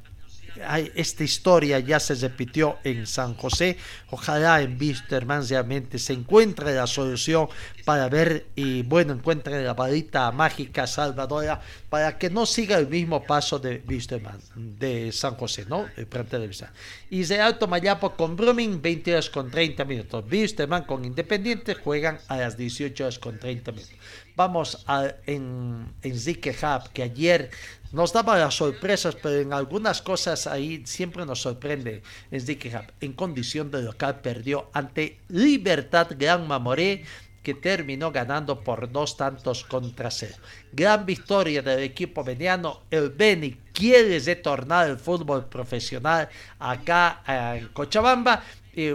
esta 0.95 1.23
historia 1.23 1.79
ya 1.79 1.99
se 1.99 2.15
repitió 2.15 2.77
en 2.83 3.07
San 3.07 3.35
José. 3.35 3.77
Ojalá 4.09 4.61
en 4.61 4.77
Wisterman 4.79 5.47
realmente 5.47 5.99
se 5.99 6.13
encuentre 6.13 6.73
la 6.73 6.87
solución 6.87 7.47
para 7.85 8.07
ver 8.09 8.47
y 8.55 8.83
bueno, 8.83 9.13
encuentre 9.13 9.63
la 9.63 9.73
varita 9.73 10.31
mágica 10.31 10.87
salvadora 10.87 11.61
para 11.89 12.17
que 12.17 12.29
no 12.29 12.45
siga 12.45 12.77
el 12.77 12.87
mismo 12.87 13.23
paso 13.23 13.59
de 13.59 13.83
Wisterman, 13.87 14.39
de 14.55 15.11
San 15.11 15.35
José, 15.35 15.65
¿no? 15.67 15.87
El 15.97 16.07
de 16.09 16.67
Y 17.09 17.23
de 17.23 17.41
Alto 17.41 17.67
Mayapo 17.67 18.15
con 18.15 18.35
Brumming, 18.35 18.81
20 18.81 19.13
horas 19.13 19.29
con 19.29 19.49
30 19.51 19.85
minutos. 19.85 20.25
Wisterman 20.31 20.83
con 20.83 21.05
Independiente 21.05 21.75
juegan 21.75 22.19
a 22.27 22.37
las 22.37 22.57
18 22.57 23.03
horas 23.03 23.19
con 23.19 23.39
30 23.39 23.71
minutos. 23.71 23.95
Vamos 24.35 24.83
a, 24.87 25.07
en, 25.27 25.93
en 26.01 26.19
Zike 26.19 26.55
Hub, 26.61 26.91
que 26.91 27.03
ayer 27.03 27.51
nos 27.93 28.11
daba 28.11 28.37
las 28.37 28.55
sorpresas, 28.55 29.15
pero 29.21 29.39
en 29.39 29.53
algunas 29.53 30.01
cosas 30.01 30.47
ahí 30.47 30.81
siempre 30.85 31.25
nos 31.25 31.41
sorprende. 31.41 32.01
En 32.31 32.41
Zike 32.41 32.75
Hub, 32.75 32.91
en 32.99 33.13
condición 33.13 33.69
de 33.69 33.83
local, 33.83 34.19
perdió 34.21 34.69
ante 34.73 35.19
Libertad 35.29 36.07
Gran 36.17 36.47
Mamoré 36.47 37.05
que 37.43 37.53
terminó 37.53 38.11
ganando 38.11 38.61
por 38.61 38.91
dos 38.91 39.15
tantos 39.15 39.63
contra 39.65 40.09
cero. 40.09 40.37
Gran 40.71 41.05
victoria 41.05 41.61
del 41.61 41.79
equipo 41.79 42.23
veniano. 42.23 42.81
El 42.89 43.09
Beni 43.09 43.57
quiere 43.71 44.17
retornar 44.19 44.87
al 44.89 44.97
fútbol 44.97 45.45
profesional 45.45 46.29
acá 46.57 47.21
eh, 47.27 47.59
en 47.59 47.67
Cochabamba 47.67 48.41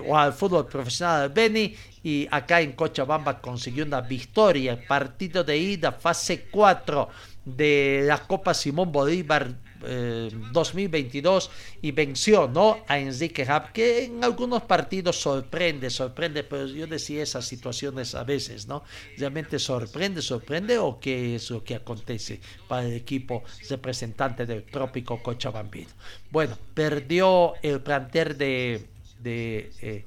o 0.09 0.17
al 0.19 0.33
fútbol 0.33 0.67
profesional 0.67 1.23
del 1.23 1.31
Beni 1.31 1.77
y 2.03 2.27
acá 2.31 2.61
en 2.61 2.73
Cochabamba 2.73 3.41
consiguió 3.41 3.85
una 3.85 4.01
victoria. 4.01 4.81
Partido 4.89 5.45
de 5.45 5.57
ida, 5.57 5.93
fase 5.93 6.49
4 6.51 7.09
de 7.57 8.03
la 8.05 8.27
Copa 8.27 8.55
Simón 8.55 8.93
Bolívar 8.93 9.55
2022 9.81 11.47
eh, 11.47 11.79
y 11.83 11.93
venció 11.93 12.49
¿no? 12.49 12.79
a 12.89 12.99
Enrique 12.99 13.45
Hub, 13.45 13.73
que 13.73 14.05
en 14.05 14.25
algunos 14.25 14.63
partidos 14.63 15.21
sorprende, 15.21 15.91
sorprende, 15.91 16.43
pero 16.43 16.67
yo 16.67 16.87
decía 16.87 17.23
esas 17.23 17.47
situaciones 17.47 18.15
a 18.15 18.25
veces, 18.25 18.67
¿no? 18.67 18.83
Realmente 19.17 19.59
sorprende, 19.59 20.21
sorprende 20.21 20.79
o 20.79 20.99
qué 20.99 21.37
es 21.37 21.51
lo 21.51 21.63
que 21.63 21.77
acontece 21.77 22.41
para 22.67 22.87
el 22.87 22.95
equipo 22.95 23.45
representante 23.69 24.47
del 24.47 24.65
trópico 24.65 25.23
Cochabambino. 25.23 25.91
Bueno, 26.31 26.59
perdió 26.75 27.55
el 27.63 27.81
planter 27.81 28.37
de, 28.37 28.85
de 29.21 29.71
eh, 29.81 30.05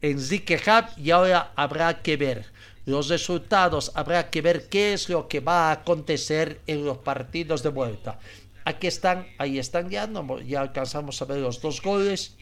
Enrique 0.00 0.56
Hub 0.56 0.86
y 0.96 1.10
ahora 1.10 1.52
habrá 1.56 2.02
que 2.02 2.16
ver 2.16 2.51
los 2.86 3.08
resultados, 3.08 3.92
habrá 3.94 4.30
que 4.30 4.42
ver 4.42 4.68
qué 4.68 4.92
es 4.92 5.08
lo 5.08 5.28
que 5.28 5.40
va 5.40 5.68
a 5.68 5.72
acontecer 5.72 6.60
en 6.66 6.84
los 6.84 6.98
partidos 6.98 7.62
de 7.62 7.68
vuelta. 7.68 8.18
Aquí 8.64 8.86
están, 8.86 9.26
ahí 9.38 9.58
están 9.58 9.88
ya, 9.90 10.08
ya 10.46 10.60
alcanzamos 10.60 11.20
a 11.20 11.24
ver 11.24 11.38
los 11.38 11.60
dos 11.60 11.80
goles 11.82 12.36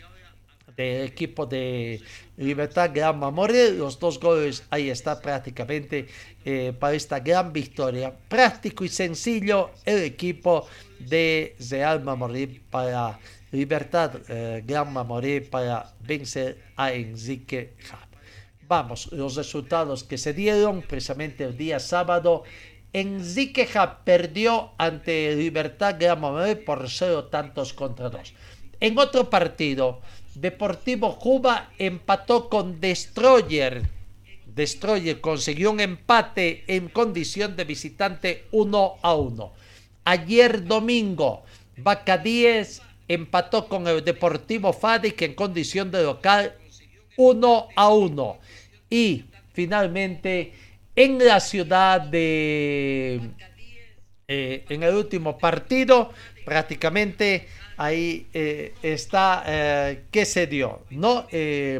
del 0.76 1.06
equipo 1.06 1.46
de 1.46 2.00
Libertad 2.36 2.90
Gran 2.92 3.18
Mamoré. 3.18 3.72
Los 3.72 3.98
dos 3.98 4.18
goles 4.18 4.64
ahí 4.70 4.90
está 4.90 5.20
prácticamente 5.20 6.06
eh, 6.44 6.72
para 6.78 6.94
esta 6.94 7.20
gran 7.20 7.52
victoria. 7.52 8.14
Práctico 8.28 8.84
y 8.84 8.88
sencillo 8.88 9.70
el 9.84 10.02
equipo 10.02 10.66
de 10.98 11.56
Real 11.70 12.02
Mamoré 12.02 12.60
para 12.70 13.18
Libertad 13.52 14.12
eh, 14.28 14.62
Gran 14.64 14.92
Mamoré 14.92 15.40
para 15.40 15.92
vencer 16.00 16.58
a 16.76 16.92
Enrique 16.92 17.74
Vamos, 18.70 19.10
los 19.10 19.34
resultados 19.34 20.04
que 20.04 20.16
se 20.16 20.32
dieron 20.32 20.82
precisamente 20.82 21.42
el 21.42 21.56
día 21.56 21.80
sábado 21.80 22.44
Enriqueja 22.92 24.04
perdió 24.04 24.70
ante 24.78 25.34
Libertad 25.34 25.96
Gramame 25.98 26.54
por 26.54 26.88
cero 26.88 27.24
tantos 27.24 27.72
contra 27.72 28.10
dos. 28.10 28.32
En 28.78 28.96
otro 28.96 29.28
partido, 29.28 30.02
Deportivo 30.36 31.18
Cuba 31.18 31.72
empató 31.80 32.48
con 32.48 32.78
Destroyer. 32.78 33.88
Destroyer 34.46 35.20
consiguió 35.20 35.72
un 35.72 35.80
empate 35.80 36.62
en 36.68 36.90
condición 36.90 37.56
de 37.56 37.64
visitante 37.64 38.46
1 38.52 38.98
a 39.02 39.14
1. 39.16 39.52
Ayer 40.04 40.64
domingo, 40.64 41.42
Vaca 41.76 42.18
10 42.18 42.82
empató 43.08 43.66
con 43.66 43.88
el 43.88 44.04
Deportivo 44.04 44.72
Fadic 44.72 45.22
en 45.22 45.34
condición 45.34 45.90
de 45.90 46.04
local 46.04 46.54
1 47.16 47.68
a 47.76 47.88
1. 47.92 48.38
Y 48.90 49.24
finalmente 49.52 50.52
en 50.94 51.24
la 51.24 51.40
ciudad 51.40 52.00
de... 52.00 53.20
Eh, 54.32 54.64
en 54.68 54.84
el 54.84 54.94
último 54.94 55.36
partido, 55.36 56.12
prácticamente 56.44 57.48
ahí 57.76 58.28
eh, 58.32 58.74
está 58.80 59.42
eh, 59.44 60.04
qué 60.08 60.24
se 60.24 60.46
dio, 60.46 60.82
¿no? 60.90 61.26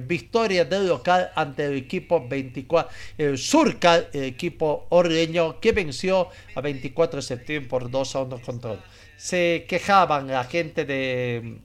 victoria 0.02 0.64
del 0.64 0.88
local 0.88 1.30
ante 1.36 1.66
el 1.66 1.76
equipo 1.76 2.26
24, 2.26 2.92
el 3.18 3.38
Surcal, 3.38 4.08
el 4.12 4.24
equipo 4.24 4.86
ordeño 4.88 5.60
que 5.60 5.70
venció 5.70 6.28
a 6.56 6.60
24 6.60 7.18
de 7.18 7.22
septiembre 7.22 7.68
por 7.68 7.88
2 7.88 8.16
a 8.16 8.22
1 8.22 8.42
control 8.42 8.80
se 9.20 9.66
quejaban 9.68 10.28
la 10.28 10.44
gente 10.44 10.86
de 10.86 11.58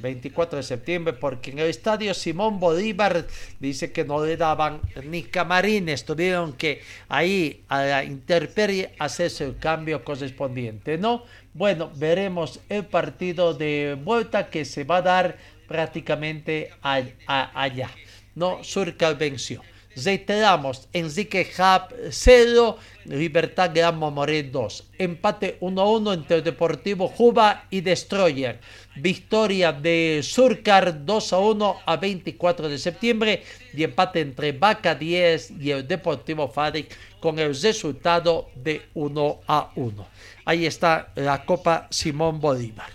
24 0.00 0.56
de 0.56 0.62
septiembre 0.62 1.12
porque 1.12 1.50
en 1.50 1.58
el 1.58 1.68
estadio 1.68 2.14
Simón 2.14 2.58
Bolívar 2.58 3.26
dice 3.60 3.92
que 3.92 4.02
no 4.02 4.24
le 4.24 4.38
daban 4.38 4.80
ni 5.04 5.22
camarines, 5.22 6.06
tuvieron 6.06 6.54
que 6.54 6.80
ahí 7.10 7.64
a 7.68 7.82
la 7.82 8.04
interperie 8.04 8.94
hacerse 8.98 9.44
el 9.44 9.58
cambio 9.58 10.02
correspondiente, 10.02 10.96
¿no? 10.96 11.24
Bueno, 11.52 11.92
veremos 11.96 12.60
el 12.70 12.86
partido 12.86 13.52
de 13.52 13.98
vuelta 14.02 14.48
que 14.48 14.64
se 14.64 14.84
va 14.84 14.96
a 14.96 15.02
dar 15.02 15.36
prácticamente 15.68 16.70
allá, 16.80 17.90
¿no? 18.34 18.64
Surcal 18.64 19.16
venció. 19.16 19.60
Reiteramos, 19.94 20.88
Enrique 20.92 21.46
Hub 21.58 21.94
0, 22.10 22.78
Libertad 23.04 23.72
Gran 23.74 23.98
Mamoré 23.98 24.42
2. 24.44 24.84
Empate 24.98 25.58
1-1 25.60 26.14
entre 26.14 26.40
Deportivo 26.40 27.08
Juba 27.08 27.66
y 27.68 27.82
Destroyer. 27.82 28.58
Victoria 28.96 29.72
de 29.72 30.20
Surcar 30.22 31.04
2-1 31.04 31.76
a 31.84 31.96
24 31.96 32.68
de 32.68 32.78
septiembre 32.78 33.42
y 33.74 33.82
empate 33.82 34.20
entre 34.20 34.52
Vaca 34.52 34.94
10 34.94 35.52
y 35.60 35.70
el 35.70 35.86
Deportivo 35.86 36.48
Fadic 36.48 36.96
con 37.20 37.38
el 37.38 37.54
resultado 37.54 38.48
de 38.54 38.82
1 38.94 39.40
a 39.46 39.72
1. 39.76 40.08
Ahí 40.46 40.66
está 40.66 41.12
la 41.16 41.44
Copa 41.44 41.86
Simón 41.90 42.40
Bolívar. 42.40 42.90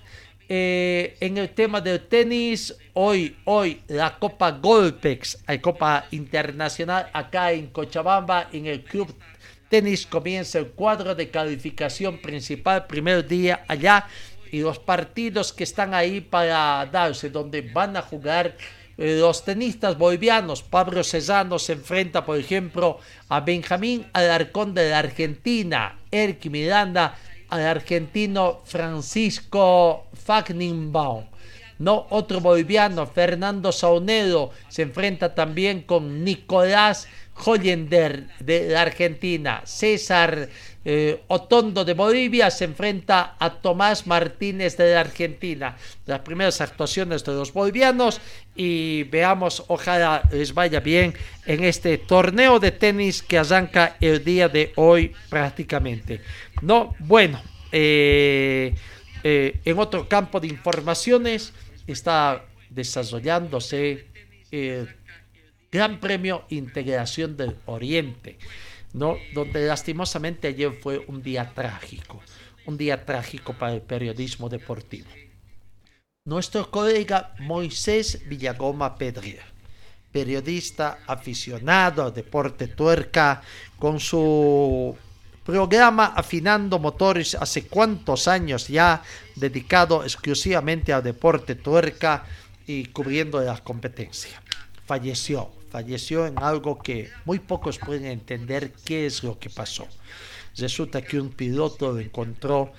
Eh, 0.49 1.17
en 1.19 1.37
el 1.37 1.49
tema 1.49 1.81
del 1.81 2.07
tenis, 2.07 2.73
hoy, 2.99 3.35
hoy 3.45 3.81
la 3.87 4.17
Copa 4.17 4.49
Golpex, 4.49 5.37
hay 5.45 5.59
Copa 5.59 6.05
Internacional 6.09 7.07
acá 7.13 7.51
en 7.51 7.67
Cochabamba, 7.67 8.49
en 8.51 8.65
el 8.65 8.83
Club 8.83 9.15
Tenis 9.69 10.07
comienza 10.07 10.57
el 10.57 10.69
cuadro 10.69 11.13
de 11.13 11.29
calificación 11.29 12.17
principal, 12.19 12.87
primer 12.87 13.27
día 13.27 13.63
allá, 13.67 14.07
y 14.51 14.61
los 14.61 14.79
partidos 14.79 15.53
que 15.53 15.63
están 15.63 15.93
ahí 15.93 16.21
para 16.21 16.87
darse, 16.91 17.29
donde 17.29 17.61
van 17.61 17.97
a 17.97 18.01
jugar 18.01 18.57
eh, 18.97 19.17
los 19.19 19.45
tenistas 19.45 19.95
bolivianos. 19.95 20.63
Pablo 20.63 21.03
Cesano 21.03 21.59
se 21.59 21.73
enfrenta, 21.73 22.25
por 22.25 22.39
ejemplo, 22.39 22.99
a 23.29 23.41
Benjamín 23.41 24.07
Alarcón 24.13 24.73
de 24.73 24.89
la 24.89 24.99
Argentina, 24.99 25.99
Erki 26.09 26.49
Miranda 26.49 27.15
al 27.49 27.61
argentino 27.61 28.61
Francisco 28.65 30.07
Fagningbaum. 30.13 31.36
No, 31.79 32.07
otro 32.09 32.41
boliviano, 32.41 33.05
Fernando 33.05 33.71
Saunedo, 33.71 34.51
se 34.67 34.81
enfrenta 34.81 35.35
también 35.35 35.81
con 35.81 36.23
Nicolás 36.23 37.07
Hollender 37.45 38.27
de 38.39 38.69
la 38.69 38.81
Argentina. 38.81 39.61
César 39.65 40.49
eh, 40.89 41.21
Otondo 41.27 41.83
de 41.83 41.93
Bolivia 41.93 42.49
se 42.49 42.63
enfrenta 42.63 43.35
a 43.37 43.49
Tomás 43.49 44.07
Martínez 44.07 44.77
de 44.77 44.93
la 44.93 45.01
Argentina. 45.01 45.75
Las 46.05 46.21
primeras 46.21 46.61
actuaciones 46.61 47.23
de 47.23 47.33
los 47.33 47.53
bolivianos 47.53 48.21
y 48.55 49.03
veamos, 49.03 49.65
ojalá 49.67 50.23
les 50.31 50.53
vaya 50.53 50.79
bien 50.79 51.13
en 51.45 51.63
este 51.63 51.97
torneo 51.97 52.59
de 52.59 52.71
tenis 52.71 53.21
que 53.21 53.37
arranca 53.37 53.97
el 53.99 54.23
día 54.23 54.49
de 54.49 54.71
hoy 54.77 55.13
prácticamente. 55.29 56.21
No, 56.61 56.95
bueno, 56.99 57.41
eh, 57.71 58.73
eh, 59.23 59.59
en 59.65 59.79
otro 59.79 60.07
campo 60.07 60.39
de 60.39 60.47
informaciones 60.47 61.53
está 61.87 62.45
desarrollándose 62.69 64.07
el 64.51 64.95
Gran 65.71 65.99
Premio 65.99 66.45
Integración 66.49 67.35
del 67.35 67.55
Oriente, 67.65 68.37
¿no? 68.93 69.17
donde 69.33 69.65
lastimosamente 69.65 70.47
ayer 70.49 70.71
fue 70.73 70.99
un 71.07 71.21
día 71.21 71.51
trágico, 71.53 72.21
un 72.65 72.77
día 72.77 73.05
trágico 73.05 73.53
para 73.53 73.73
el 73.73 73.81
periodismo 73.81 74.49
deportivo. 74.49 75.09
Nuestro 76.25 76.69
colega 76.69 77.33
Moisés 77.39 78.27
Villagoma 78.27 78.97
Pedrier, 78.97 79.43
periodista 80.11 80.99
aficionado 81.07 82.03
al 82.03 82.13
deporte 82.13 82.67
tuerca, 82.67 83.41
con 83.79 83.99
su 83.99 84.97
programa 85.47 86.07
Afinando 86.07 86.77
Motores 86.77 87.33
hace 87.33 87.67
cuántos 87.67 88.27
años 88.27 88.67
ya 88.67 89.01
dedicado 89.33 90.03
exclusivamente 90.03 90.91
al 90.91 91.01
deporte 91.01 91.55
tuerca 91.55 92.25
y 92.67 92.87
cubriendo 92.87 93.39
las 93.39 93.61
competencias. 93.61 94.41
Falleció, 94.85 95.49
falleció 95.71 96.27
en 96.27 96.37
algo 96.37 96.77
que 96.77 97.09
muy 97.23 97.39
pocos 97.39 97.77
pueden 97.79 98.07
entender 98.07 98.73
qué 98.83 99.05
es 99.05 99.23
lo 99.23 99.39
que 99.39 99.49
pasó. 99.49 99.87
Resulta 100.57 101.01
que 101.01 101.17
un 101.17 101.29
piloto 101.29 101.93
lo 101.93 102.01
encontró 102.01 102.73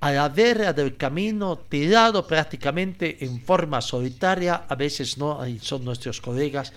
a 0.00 0.10
la 0.10 0.30
vera 0.30 0.72
del 0.72 0.96
camino, 0.96 1.58
tirado 1.58 2.26
prácticamente 2.26 3.22
en 3.22 3.38
forma 3.42 3.82
solitaria, 3.82 4.64
a 4.66 4.74
veces 4.76 5.18
no, 5.18 5.40
son 5.60 5.84
nuestros 5.84 6.22
colegas, 6.22 6.72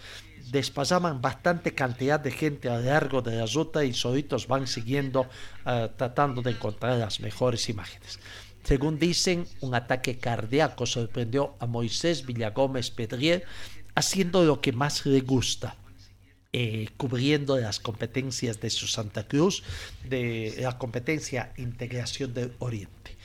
despasaban 0.51 1.21
bastante 1.21 1.73
cantidad 1.73 2.19
de 2.19 2.31
gente 2.31 2.69
a 2.69 2.77
lo 2.77 2.85
largo 2.85 3.21
de 3.21 3.35
la 3.35 3.45
ruta 3.45 3.83
y 3.83 3.93
solitos 3.93 4.47
van 4.47 4.67
siguiendo, 4.67 5.27
eh, 5.65 5.89
tratando 5.95 6.41
de 6.41 6.51
encontrar 6.51 6.97
las 6.97 7.19
mejores 7.19 7.69
imágenes. 7.69 8.19
Según 8.63 8.99
dicen, 8.99 9.47
un 9.61 9.75
ataque 9.75 10.17
cardíaco 10.17 10.85
sorprendió 10.85 11.55
a 11.59 11.65
Moisés 11.67 12.25
Villagómez 12.25 12.91
Pedrier 12.91 13.45
haciendo 13.95 14.43
lo 14.43 14.59
que 14.61 14.73
más 14.73 15.05
le 15.05 15.21
gusta, 15.21 15.75
eh, 16.53 16.89
cubriendo 16.97 17.57
las 17.57 17.79
competencias 17.79 18.59
de 18.59 18.69
su 18.69 18.87
Santa 18.87 19.27
Cruz, 19.27 19.63
de 20.03 20.55
la 20.59 20.77
competencia 20.77 21.53
Integración 21.57 22.33
del 22.33 22.53
Oriente. 22.59 23.15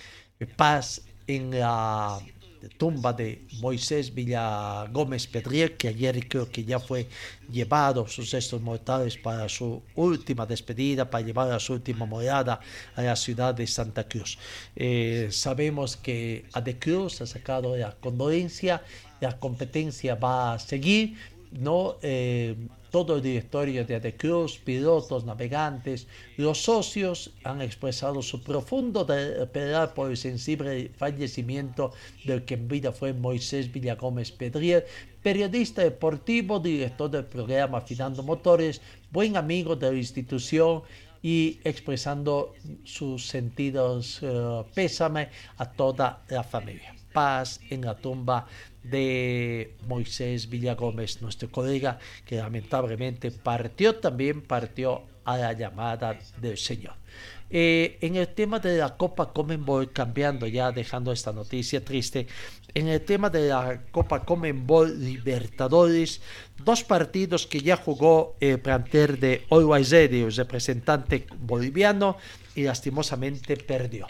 Paz 0.56 1.02
en 1.26 1.50
la 1.58 2.20
tumba 2.68 3.12
de 3.12 3.46
Moisés 3.60 4.14
Villa 4.14 4.86
Gómez 4.90 5.26
Pedrier, 5.26 5.76
que 5.76 5.88
ayer 5.88 6.28
creo 6.28 6.48
que 6.48 6.64
ya 6.64 6.78
fue 6.78 7.08
llevado 7.50 8.06
sus 8.08 8.30
restos 8.30 8.60
mortales 8.60 9.16
para 9.16 9.48
su 9.48 9.82
última 9.94 10.46
despedida, 10.46 11.08
para 11.10 11.24
llevar 11.24 11.50
a 11.52 11.60
su 11.60 11.74
última 11.74 12.06
morada 12.06 12.60
a 12.94 13.02
la 13.02 13.16
ciudad 13.16 13.54
de 13.54 13.66
Santa 13.66 14.04
Cruz. 14.08 14.38
Eh, 14.76 15.28
sabemos 15.30 15.96
que 15.96 16.44
de 16.64 16.78
Cruz 16.78 17.20
ha 17.20 17.26
sacado 17.26 17.76
la 17.76 17.92
condolencia, 17.92 18.82
la 19.20 19.38
competencia 19.38 20.14
va 20.14 20.54
a 20.54 20.58
seguir, 20.58 21.16
¿no? 21.52 21.96
Eh, 22.02 22.56
todo 22.92 23.16
el 23.16 23.22
directorio 23.22 23.86
de 23.86 23.94
Adecruz, 23.96 24.58
pilotos, 24.58 25.24
navegantes, 25.24 26.06
los 26.36 26.62
socios 26.62 27.30
han 27.42 27.62
expresado 27.62 28.20
su 28.20 28.42
profundo 28.42 29.06
pesar 29.50 29.94
por 29.94 30.10
el 30.10 30.16
sensible 30.18 30.90
fallecimiento 30.98 31.92
del 32.24 32.44
que 32.44 32.54
en 32.54 32.68
vida 32.68 32.92
fue 32.92 33.14
Moisés 33.14 33.72
Villagómez 33.72 34.30
Pedrier, 34.30 34.86
periodista 35.22 35.82
deportivo, 35.82 36.60
director 36.60 37.10
del 37.10 37.24
programa 37.24 37.78
Afinando 37.78 38.22
Motores, 38.22 38.82
buen 39.10 39.38
amigo 39.38 39.74
de 39.74 39.90
la 39.90 39.96
institución 39.96 40.82
y 41.22 41.60
expresando 41.64 42.52
sus 42.84 43.26
sentidos 43.26 44.18
eh, 44.22 44.64
pésame 44.74 45.28
a 45.56 45.64
toda 45.64 46.22
la 46.28 46.42
familia. 46.42 46.94
Paz 47.12 47.60
en 47.70 47.82
la 47.82 47.94
tumba 47.96 48.46
de 48.82 49.74
Moisés 49.86 50.48
Villagómez, 50.48 51.22
nuestro 51.22 51.50
colega, 51.50 51.98
que 52.24 52.36
lamentablemente 52.36 53.30
partió 53.30 53.96
también, 53.96 54.42
partió 54.42 55.02
a 55.24 55.36
la 55.36 55.52
llamada 55.52 56.18
del 56.40 56.58
Señor. 56.58 56.94
Eh, 57.54 57.98
en 58.00 58.16
el 58.16 58.28
tema 58.28 58.58
de 58.58 58.78
la 58.78 58.96
Copa 58.96 59.32
Comenbol, 59.32 59.92
cambiando 59.92 60.46
ya, 60.46 60.72
dejando 60.72 61.12
esta 61.12 61.32
noticia 61.32 61.84
triste, 61.84 62.26
en 62.74 62.88
el 62.88 63.02
tema 63.02 63.28
de 63.28 63.48
la 63.48 63.82
Copa 63.90 64.24
Comenbol 64.24 64.98
Libertadores, 65.04 66.22
dos 66.64 66.82
partidos 66.82 67.46
que 67.46 67.60
ya 67.60 67.76
jugó 67.76 68.36
el 68.40 68.58
planter 68.58 69.18
de 69.18 69.44
Always 69.50 69.92
el 69.92 70.34
representante 70.34 71.26
boliviano, 71.40 72.16
y 72.54 72.64
lastimosamente 72.64 73.56
perdió. 73.56 74.06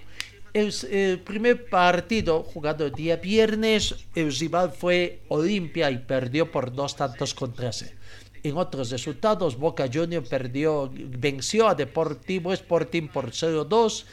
El, 0.55 1.21
primer 1.21 1.65
partido 1.71 2.43
jugado 2.43 2.85
el 2.85 2.93
día 2.93 3.17
viernes, 3.17 3.95
el 4.15 4.35
rival 4.35 4.71
fue 4.71 5.21
Olimpia 5.29 5.91
y 5.91 5.97
perdió 5.99 6.51
por 6.51 6.75
dos 6.75 6.95
tantos 6.95 7.33
contra 7.33 7.73
cero. 7.73 7.97
En 8.43 8.59
otros 8.59 8.91
resultados, 8.91 9.57
Boca 9.57 9.89
Juniors 9.91 10.29
perdió, 10.29 10.91
venció 10.93 11.69
a 11.69 11.75
Deportivo 11.75 12.53
Sporting 12.53 13.09
por 13.09 13.31
0-2, 13.31 14.05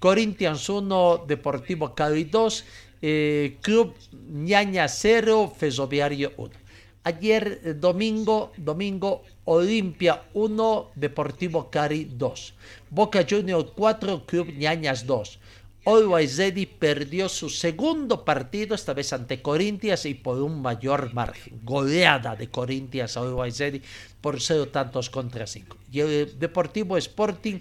Corinthians 0.00 0.68
1, 0.68 1.26
Deportivo 1.28 1.94
Cali 1.94 2.24
2, 2.24 2.64
eh, 3.02 3.58
Club 3.60 3.94
Ñaña 4.32 4.88
0, 4.88 5.52
Fesoviario 5.56 6.32
1. 6.36 6.50
Ayer 7.04 7.60
eh, 7.62 7.74
domingo, 7.74 8.52
domingo 8.56 9.22
Olimpia 9.44 10.24
1, 10.32 10.90
Deportivo 10.96 11.70
Cari 11.70 12.06
2. 12.06 12.54
Boca 12.90 13.24
Juniors 13.28 13.66
4, 13.76 14.26
Club 14.26 14.48
Ñañas 14.56 15.06
2. 15.06 15.38
Always 15.86 16.38
Ready 16.38 16.66
perdió 16.66 17.28
su 17.28 17.50
segundo 17.50 18.24
partido, 18.24 18.74
esta 18.74 18.94
vez 18.94 19.12
ante 19.12 19.42
Corinthians 19.42 20.06
y 20.06 20.14
por 20.14 20.40
un 20.40 20.62
mayor 20.62 21.12
margen. 21.12 21.60
Goleada 21.62 22.34
de 22.36 22.48
Corinthians 22.48 23.16
a 23.16 23.20
Always 23.20 23.58
Ready 23.58 23.82
por 24.20 24.40
cero 24.40 24.68
tantos 24.68 25.10
contra 25.10 25.46
cinco. 25.46 25.76
Y 25.92 26.00
el 26.00 26.38
Deportivo 26.38 26.96
Sporting 26.96 27.60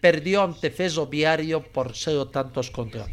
perdió 0.00 0.42
ante 0.42 0.70
Feso 0.70 1.06
Viario 1.06 1.62
por 1.62 1.94
cero 1.94 2.26
tantos 2.26 2.70
contra 2.70 3.06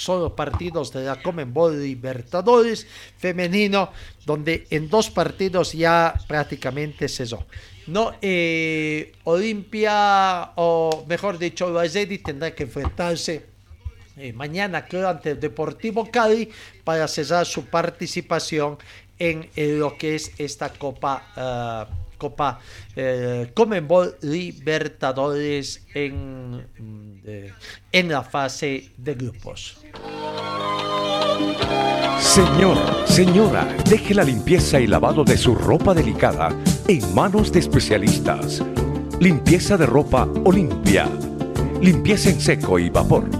solo 0.00 0.34
partidos 0.34 0.92
de 0.92 1.04
la 1.04 1.20
Comenbol 1.20 1.82
Libertadores 1.82 2.86
femenino, 3.18 3.92
donde 4.24 4.66
en 4.70 4.88
dos 4.88 5.10
partidos 5.10 5.74
ya 5.74 6.14
prácticamente 6.26 7.06
cesó. 7.06 7.46
No, 7.86 8.14
eh, 8.22 9.12
Olimpia, 9.24 10.52
o 10.56 11.04
mejor 11.06 11.38
dicho, 11.38 11.72
Ready 11.72 12.18
tendrá 12.18 12.54
que 12.54 12.62
enfrentarse 12.62 13.50
eh, 14.20 14.32
mañana, 14.34 14.84
creo, 14.84 15.08
ante 15.08 15.30
el 15.30 15.40
Deportivo 15.40 16.10
Cali 16.10 16.50
para 16.84 17.08
cesar 17.08 17.46
su 17.46 17.64
participación 17.64 18.76
en, 19.18 19.48
lo 19.78 19.96
que 19.96 20.14
es 20.14 20.32
esta 20.38 20.70
Copa. 20.70 21.88
Uh, 21.96 22.10
Copa 22.20 22.60
eh, 22.94 23.50
Comenbol 23.54 24.14
Libertadores 24.20 25.86
en, 25.94 26.58
mm, 26.58 27.22
en 27.92 28.08
la 28.10 28.22
fase 28.22 28.90
de 28.98 29.14
grupos. 29.14 29.78
Señor, 32.20 32.76
señora, 33.06 33.66
deje 33.88 34.12
la 34.12 34.22
limpieza 34.22 34.78
y 34.78 34.86
lavado 34.86 35.24
de 35.24 35.38
su 35.38 35.54
ropa 35.54 35.94
delicada 35.94 36.54
en 36.86 37.14
manos 37.14 37.50
de 37.52 37.60
especialistas. 37.60 38.62
Limpieza 39.18 39.78
de 39.78 39.86
ropa 39.86 40.28
Olimpia. 40.44 41.08
Limpieza 41.80 42.28
en 42.28 42.38
seco 42.38 42.78
y 42.78 42.90
vapor 42.90 43.39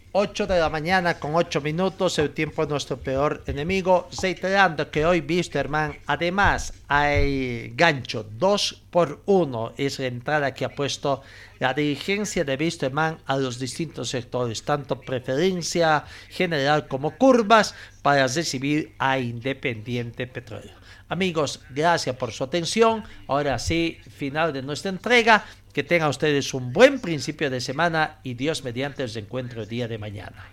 8 0.13 0.45
de 0.45 0.59
la 0.59 0.69
mañana 0.69 1.19
con 1.19 1.35
8 1.35 1.61
minutos, 1.61 2.19
el 2.19 2.31
tiempo 2.31 2.63
es 2.63 2.69
nuestro 2.69 2.97
peor 2.97 3.43
enemigo. 3.47 4.09
Reiterando 4.21 4.91
que 4.91 5.05
hoy 5.05 5.21
Wisterman, 5.21 5.97
además 6.05 6.73
hay 6.89 7.71
gancho 7.75 8.25
2 8.29 8.81
por 8.89 9.21
1, 9.25 9.73
es 9.77 9.99
la 9.99 10.07
entrada 10.07 10.53
que 10.53 10.65
ha 10.65 10.75
puesto 10.75 11.21
la 11.59 11.73
dirigencia 11.73 12.43
de 12.43 12.57
Wisterman 12.57 13.19
a 13.25 13.37
los 13.37 13.57
distintos 13.57 14.09
sectores, 14.09 14.63
tanto 14.63 14.99
preferencia 14.99 16.03
general 16.27 16.89
como 16.89 17.11
curvas, 17.17 17.73
para 18.01 18.27
recibir 18.27 18.93
a 18.99 19.17
Independiente 19.17 20.27
Petróleo. 20.27 20.81
Amigos, 21.07 21.59
gracias 21.69 22.15
por 22.15 22.31
su 22.31 22.43
atención. 22.43 23.03
Ahora 23.27 23.59
sí, 23.59 23.97
final 24.15 24.53
de 24.53 24.61
nuestra 24.61 24.91
entrega. 24.91 25.45
Que 25.73 25.83
tengan 25.83 26.09
ustedes 26.09 26.53
un 26.53 26.73
buen 26.73 26.99
principio 26.99 27.49
de 27.49 27.61
semana 27.61 28.19
y 28.23 28.33
Dios 28.33 28.63
mediante 28.63 29.03
os 29.03 29.15
encuentro 29.15 29.61
el 29.63 29.69
día 29.69 29.87
de 29.87 29.97
mañana. 29.97 30.51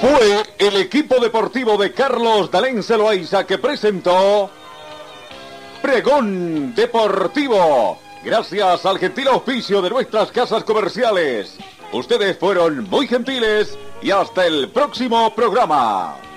Fue 0.00 0.42
el 0.58 0.76
equipo 0.76 1.20
deportivo 1.20 1.76
de 1.76 1.92
Carlos 1.92 2.50
Dalén 2.50 2.82
Celoaiza 2.84 3.44
que 3.44 3.58
presentó 3.58 4.50
Pregón 5.82 6.74
Deportivo. 6.74 7.98
Gracias 8.24 8.86
al 8.86 8.98
gentil 8.98 9.28
auspicio 9.28 9.82
de 9.82 9.90
nuestras 9.90 10.30
casas 10.30 10.62
comerciales. 10.62 11.56
Ustedes 11.92 12.38
fueron 12.38 12.88
muy 12.88 13.08
gentiles 13.08 13.76
y 14.00 14.10
hasta 14.10 14.46
el 14.46 14.68
próximo 14.68 15.34
programa. 15.34 16.27